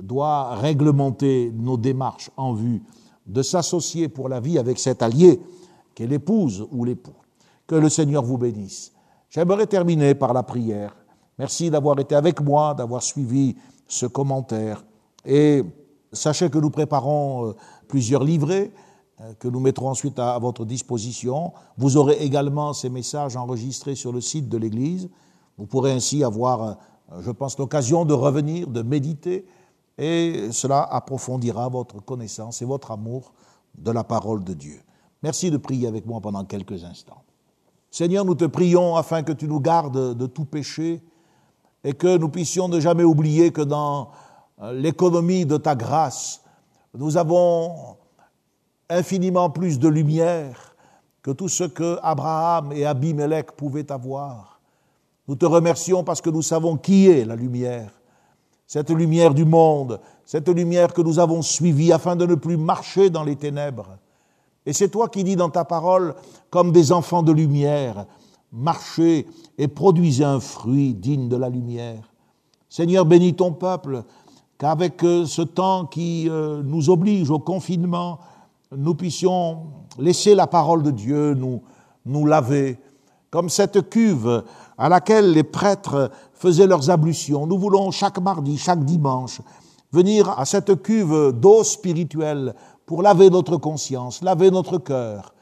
doit 0.01 0.55
réglementer 0.55 1.51
nos 1.55 1.77
démarches 1.77 2.31
en 2.37 2.53
vue 2.53 2.81
de 3.25 3.41
s'associer 3.41 4.07
pour 4.07 4.29
la 4.29 4.39
vie 4.39 4.57
avec 4.57 4.79
cet 4.79 5.01
allié 5.01 5.39
qu'est 5.95 6.07
l'épouse 6.07 6.67
ou 6.71 6.85
l'époux. 6.85 7.13
Que 7.67 7.75
le 7.75 7.89
Seigneur 7.89 8.23
vous 8.23 8.37
bénisse. 8.37 8.91
J'aimerais 9.29 9.67
terminer 9.67 10.15
par 10.15 10.33
la 10.33 10.43
prière. 10.43 10.95
Merci 11.37 11.69
d'avoir 11.69 11.99
été 11.99 12.15
avec 12.15 12.41
moi, 12.41 12.73
d'avoir 12.73 13.03
suivi 13.03 13.55
ce 13.87 14.05
commentaire. 14.05 14.83
Et 15.25 15.63
sachez 16.11 16.49
que 16.49 16.57
nous 16.57 16.71
préparons 16.71 17.49
euh, 17.49 17.55
plusieurs 17.87 18.23
livrets 18.23 18.71
euh, 19.21 19.33
que 19.37 19.47
nous 19.47 19.59
mettrons 19.59 19.89
ensuite 19.89 20.17
à, 20.17 20.37
votre 20.39 20.65
disposition. 20.65 21.53
Vous 21.77 21.97
aurez 21.97 22.17
également 22.21 22.73
ces 22.73 22.89
messages 22.89 23.35
enregistrés 23.35 23.95
sur 23.95 24.11
le 24.11 24.21
site 24.21 24.49
de 24.49 24.57
l'Église. 24.57 25.09
Vous 25.57 25.65
pourrez 25.65 25.91
ainsi 25.91 26.23
avoir, 26.23 26.63
euh, 26.63 26.73
je 27.21 27.31
pense, 27.31 27.57
l'occasion 27.57 28.05
de 28.05 28.13
revenir, 28.13 28.67
de 28.67 28.81
méditer, 28.81 29.45
et 29.99 30.51
cela 30.53 30.81
approfondira 30.83 31.67
votre 31.67 31.99
connaissance 32.03 32.61
et 32.61 32.65
votre 32.65 32.91
amour 32.91 33.33
de 33.77 33.91
la 33.91 34.05
parole 34.05 34.45
de 34.45 34.53
Dieu. 34.53 34.81
Merci 35.21 35.51
de 35.51 35.57
prier 35.57 35.87
avec 35.87 36.05
moi 36.05 36.21
pendant 36.21 36.45
quelques 36.45 36.85
instants. 36.85 37.21
Seigneur, 37.91 38.23
nous 38.23 38.35
te 38.35 38.45
prions 38.45 38.95
afin 38.95 39.23
que 39.23 39.33
tu 39.33 39.47
nous 39.47 39.59
gardes 39.59 40.17
de 40.17 40.25
tout 40.25 40.45
péché 40.45 41.03
et 41.83 41.93
que 41.93 42.17
nous 42.17 42.29
puissions 42.29 42.69
ne 42.69 42.79
jamais 42.79 43.03
oublier 43.03 43.51
que 43.51 43.61
dans 43.61 44.11
euh, 44.61 44.71
l'économie 44.71 45.45
de 45.45 45.57
ta 45.57 45.75
grâce, 45.75 46.43
nous 46.93 47.17
avons 47.17 47.97
infiniment 48.89 49.49
plus 49.49 49.79
de 49.79 49.89
lumière 49.89 50.75
que 51.21 51.31
tout 51.31 51.49
ce 51.49 51.65
que 51.65 51.99
Abraham 52.01 52.71
et 52.71 52.85
Abimelech 52.85 53.51
pouvaient 53.51 53.91
avoir. 53.91 54.61
Nous 55.27 55.35
te 55.35 55.45
remercions 55.45 56.05
parce 56.05 56.21
que 56.21 56.29
nous 56.29 56.41
savons 56.41 56.77
qui 56.77 57.07
est 57.07 57.25
la 57.25 57.35
lumière, 57.35 57.98
cette 58.69 58.91
lumière 58.91 59.33
du 59.33 59.45
monde, 59.45 59.99
cette 60.25 60.47
lumière 60.47 60.93
que 60.93 61.01
nous 61.01 61.17
avons 61.17 61.41
suivie 61.41 61.91
afin 61.91 62.15
de 62.15 62.27
ne 62.27 62.35
plus 62.35 62.55
marcher 62.55 63.09
dans 63.09 63.23
les 63.23 63.35
ténèbres. 63.35 63.97
Et 64.63 64.73
c'est 64.73 64.89
toi 64.89 65.09
qui 65.09 65.23
dis 65.23 65.35
dans 65.35 65.49
ta 65.49 65.65
parole, 65.65 66.13
comme 66.51 66.71
des 66.71 66.91
enfants 66.91 67.23
de 67.23 67.31
lumière, 67.31 68.05
marchez 68.53 69.25
et 69.57 69.67
produisez 69.67 70.23
un 70.23 70.39
fruit 70.39 70.93
digne 70.93 71.29
de 71.29 71.35
la 71.35 71.49
lumière. 71.49 72.13
Seigneur, 72.69 73.05
bénis 73.05 73.33
ton 73.33 73.53
peuple, 73.53 74.03
qu'avec 74.59 75.03
euh, 75.03 75.25
ce 75.25 75.41
temps 75.41 75.87
qui 75.87 76.29
euh, 76.29 76.61
nous 76.63 76.91
oblige 76.91 77.31
au 77.31 77.39
confinement, 77.39 78.19
nous 78.71 78.93
puissions 78.93 79.63
laisser 79.97 80.35
la 80.35 80.45
parole 80.45 80.83
de 80.83 80.91
Dieu 80.91 81.33
nous, 81.33 81.63
nous 82.05 82.27
laver, 82.27 82.77
comme 83.31 83.49
cette 83.49 83.89
cuve 83.89 84.43
à 84.77 84.89
laquelle 84.89 85.31
les 85.31 85.43
prêtres 85.43 86.11
faisaient 86.39 86.67
leurs 86.67 86.89
ablutions. 86.89 87.45
Nous 87.45 87.59
voulons 87.59 87.91
chaque 87.91 88.19
mardi, 88.19 88.57
chaque 88.57 88.83
dimanche, 88.83 89.41
venir 89.91 90.29
à 90.39 90.45
cette 90.45 90.81
cuve 90.81 91.33
d'eau 91.33 91.63
spirituelle 91.63 92.55
pour 92.85 93.03
laver 93.03 93.29
notre 93.29 93.57
conscience, 93.57 94.23
laver 94.23 94.49
notre 94.49 94.77
cœur, 94.77 95.33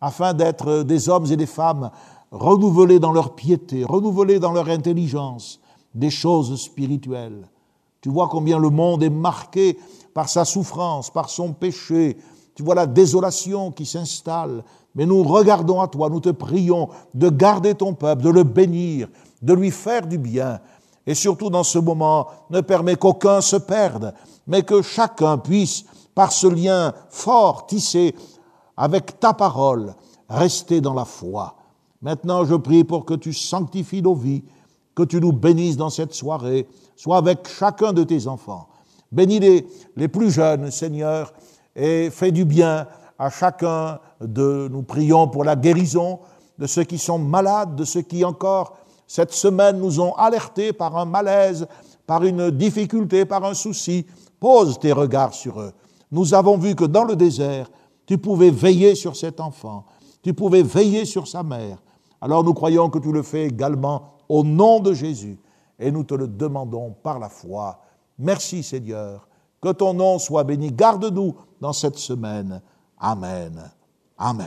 afin 0.00 0.32
d'être 0.32 0.82
des 0.82 1.08
hommes 1.08 1.30
et 1.30 1.36
des 1.36 1.46
femmes 1.46 1.90
renouvelés 2.30 2.98
dans 2.98 3.12
leur 3.12 3.34
piété, 3.34 3.84
renouvelés 3.84 4.38
dans 4.38 4.52
leur 4.52 4.68
intelligence, 4.68 5.60
des 5.94 6.10
choses 6.10 6.58
spirituelles. 6.60 7.46
Tu 8.00 8.08
vois 8.08 8.28
combien 8.28 8.58
le 8.58 8.70
monde 8.70 9.02
est 9.02 9.10
marqué 9.10 9.78
par 10.14 10.28
sa 10.28 10.44
souffrance, 10.44 11.10
par 11.10 11.28
son 11.28 11.52
péché, 11.52 12.16
tu 12.54 12.62
vois 12.62 12.74
la 12.74 12.86
désolation 12.86 13.70
qui 13.70 13.84
s'installe. 13.84 14.64
Mais 14.94 15.04
nous 15.04 15.22
regardons 15.22 15.82
à 15.82 15.88
toi, 15.88 16.08
nous 16.08 16.20
te 16.20 16.30
prions 16.30 16.88
de 17.12 17.28
garder 17.28 17.74
ton 17.74 17.92
peuple, 17.92 18.22
de 18.22 18.30
le 18.30 18.44
bénir, 18.44 19.08
de 19.42 19.52
lui 19.54 19.70
faire 19.70 20.06
du 20.06 20.18
bien. 20.18 20.60
Et 21.06 21.14
surtout 21.14 21.50
dans 21.50 21.62
ce 21.62 21.78
moment, 21.78 22.28
ne 22.50 22.60
permets 22.60 22.96
qu'aucun 22.96 23.40
se 23.40 23.56
perde, 23.56 24.12
mais 24.46 24.62
que 24.62 24.82
chacun 24.82 25.38
puisse, 25.38 25.84
par 26.14 26.32
ce 26.32 26.46
lien 26.46 26.94
fort 27.10 27.66
tissé 27.66 28.14
avec 28.76 29.20
ta 29.20 29.34
parole, 29.34 29.94
rester 30.28 30.80
dans 30.80 30.94
la 30.94 31.04
foi. 31.04 31.56
Maintenant, 32.02 32.44
je 32.44 32.54
prie 32.54 32.84
pour 32.84 33.04
que 33.04 33.14
tu 33.14 33.32
sanctifies 33.32 34.02
nos 34.02 34.14
vies, 34.14 34.44
que 34.94 35.02
tu 35.02 35.20
nous 35.20 35.32
bénisses 35.32 35.76
dans 35.76 35.90
cette 35.90 36.14
soirée, 36.14 36.66
sois 36.96 37.18
avec 37.18 37.46
chacun 37.48 37.92
de 37.92 38.02
tes 38.02 38.26
enfants. 38.26 38.68
Bénis 39.12 39.40
les, 39.40 39.66
les 39.96 40.08
plus 40.08 40.30
jeunes, 40.30 40.70
Seigneur, 40.70 41.32
et 41.74 42.10
fais 42.10 42.32
du 42.32 42.44
bien 42.44 42.86
à 43.18 43.30
chacun 43.30 44.00
de 44.20 44.68
nous 44.70 44.82
prions 44.82 45.28
pour 45.28 45.44
la 45.44 45.56
guérison 45.56 46.20
de 46.58 46.66
ceux 46.66 46.84
qui 46.84 46.98
sont 46.98 47.18
malades, 47.18 47.76
de 47.76 47.84
ceux 47.84 48.02
qui 48.02 48.24
encore 48.24 48.78
cette 49.06 49.32
semaine 49.32 49.78
nous 49.78 50.00
ont 50.00 50.14
alertés 50.14 50.72
par 50.72 50.96
un 50.96 51.04
malaise, 51.04 51.66
par 52.06 52.24
une 52.24 52.50
difficulté, 52.50 53.24
par 53.24 53.44
un 53.44 53.54
souci. 53.54 54.06
Pose 54.40 54.78
tes 54.78 54.92
regards 54.92 55.34
sur 55.34 55.60
eux. 55.60 55.72
Nous 56.10 56.34
avons 56.34 56.58
vu 56.58 56.74
que 56.74 56.84
dans 56.84 57.04
le 57.04 57.16
désert, 57.16 57.70
tu 58.06 58.18
pouvais 58.18 58.50
veiller 58.50 58.94
sur 58.94 59.16
cet 59.16 59.40
enfant, 59.40 59.84
tu 60.22 60.32
pouvais 60.32 60.62
veiller 60.62 61.04
sur 61.04 61.26
sa 61.26 61.42
mère. 61.42 61.78
Alors 62.20 62.44
nous 62.44 62.54
croyons 62.54 62.90
que 62.90 62.98
tu 62.98 63.12
le 63.12 63.22
fais 63.22 63.46
également 63.46 64.14
au 64.28 64.44
nom 64.44 64.80
de 64.80 64.92
Jésus 64.92 65.38
et 65.78 65.90
nous 65.90 66.04
te 66.04 66.14
le 66.14 66.28
demandons 66.28 66.94
par 67.02 67.18
la 67.18 67.28
foi. 67.28 67.80
Merci 68.18 68.62
Seigneur 68.62 69.28
que 69.60 69.72
ton 69.72 69.94
nom 69.94 70.18
soit 70.18 70.44
béni. 70.44 70.70
Garde-nous 70.72 71.34
dans 71.60 71.72
cette 71.72 71.98
semaine. 71.98 72.60
Amen. 72.98 73.70
Amen. 74.18 74.46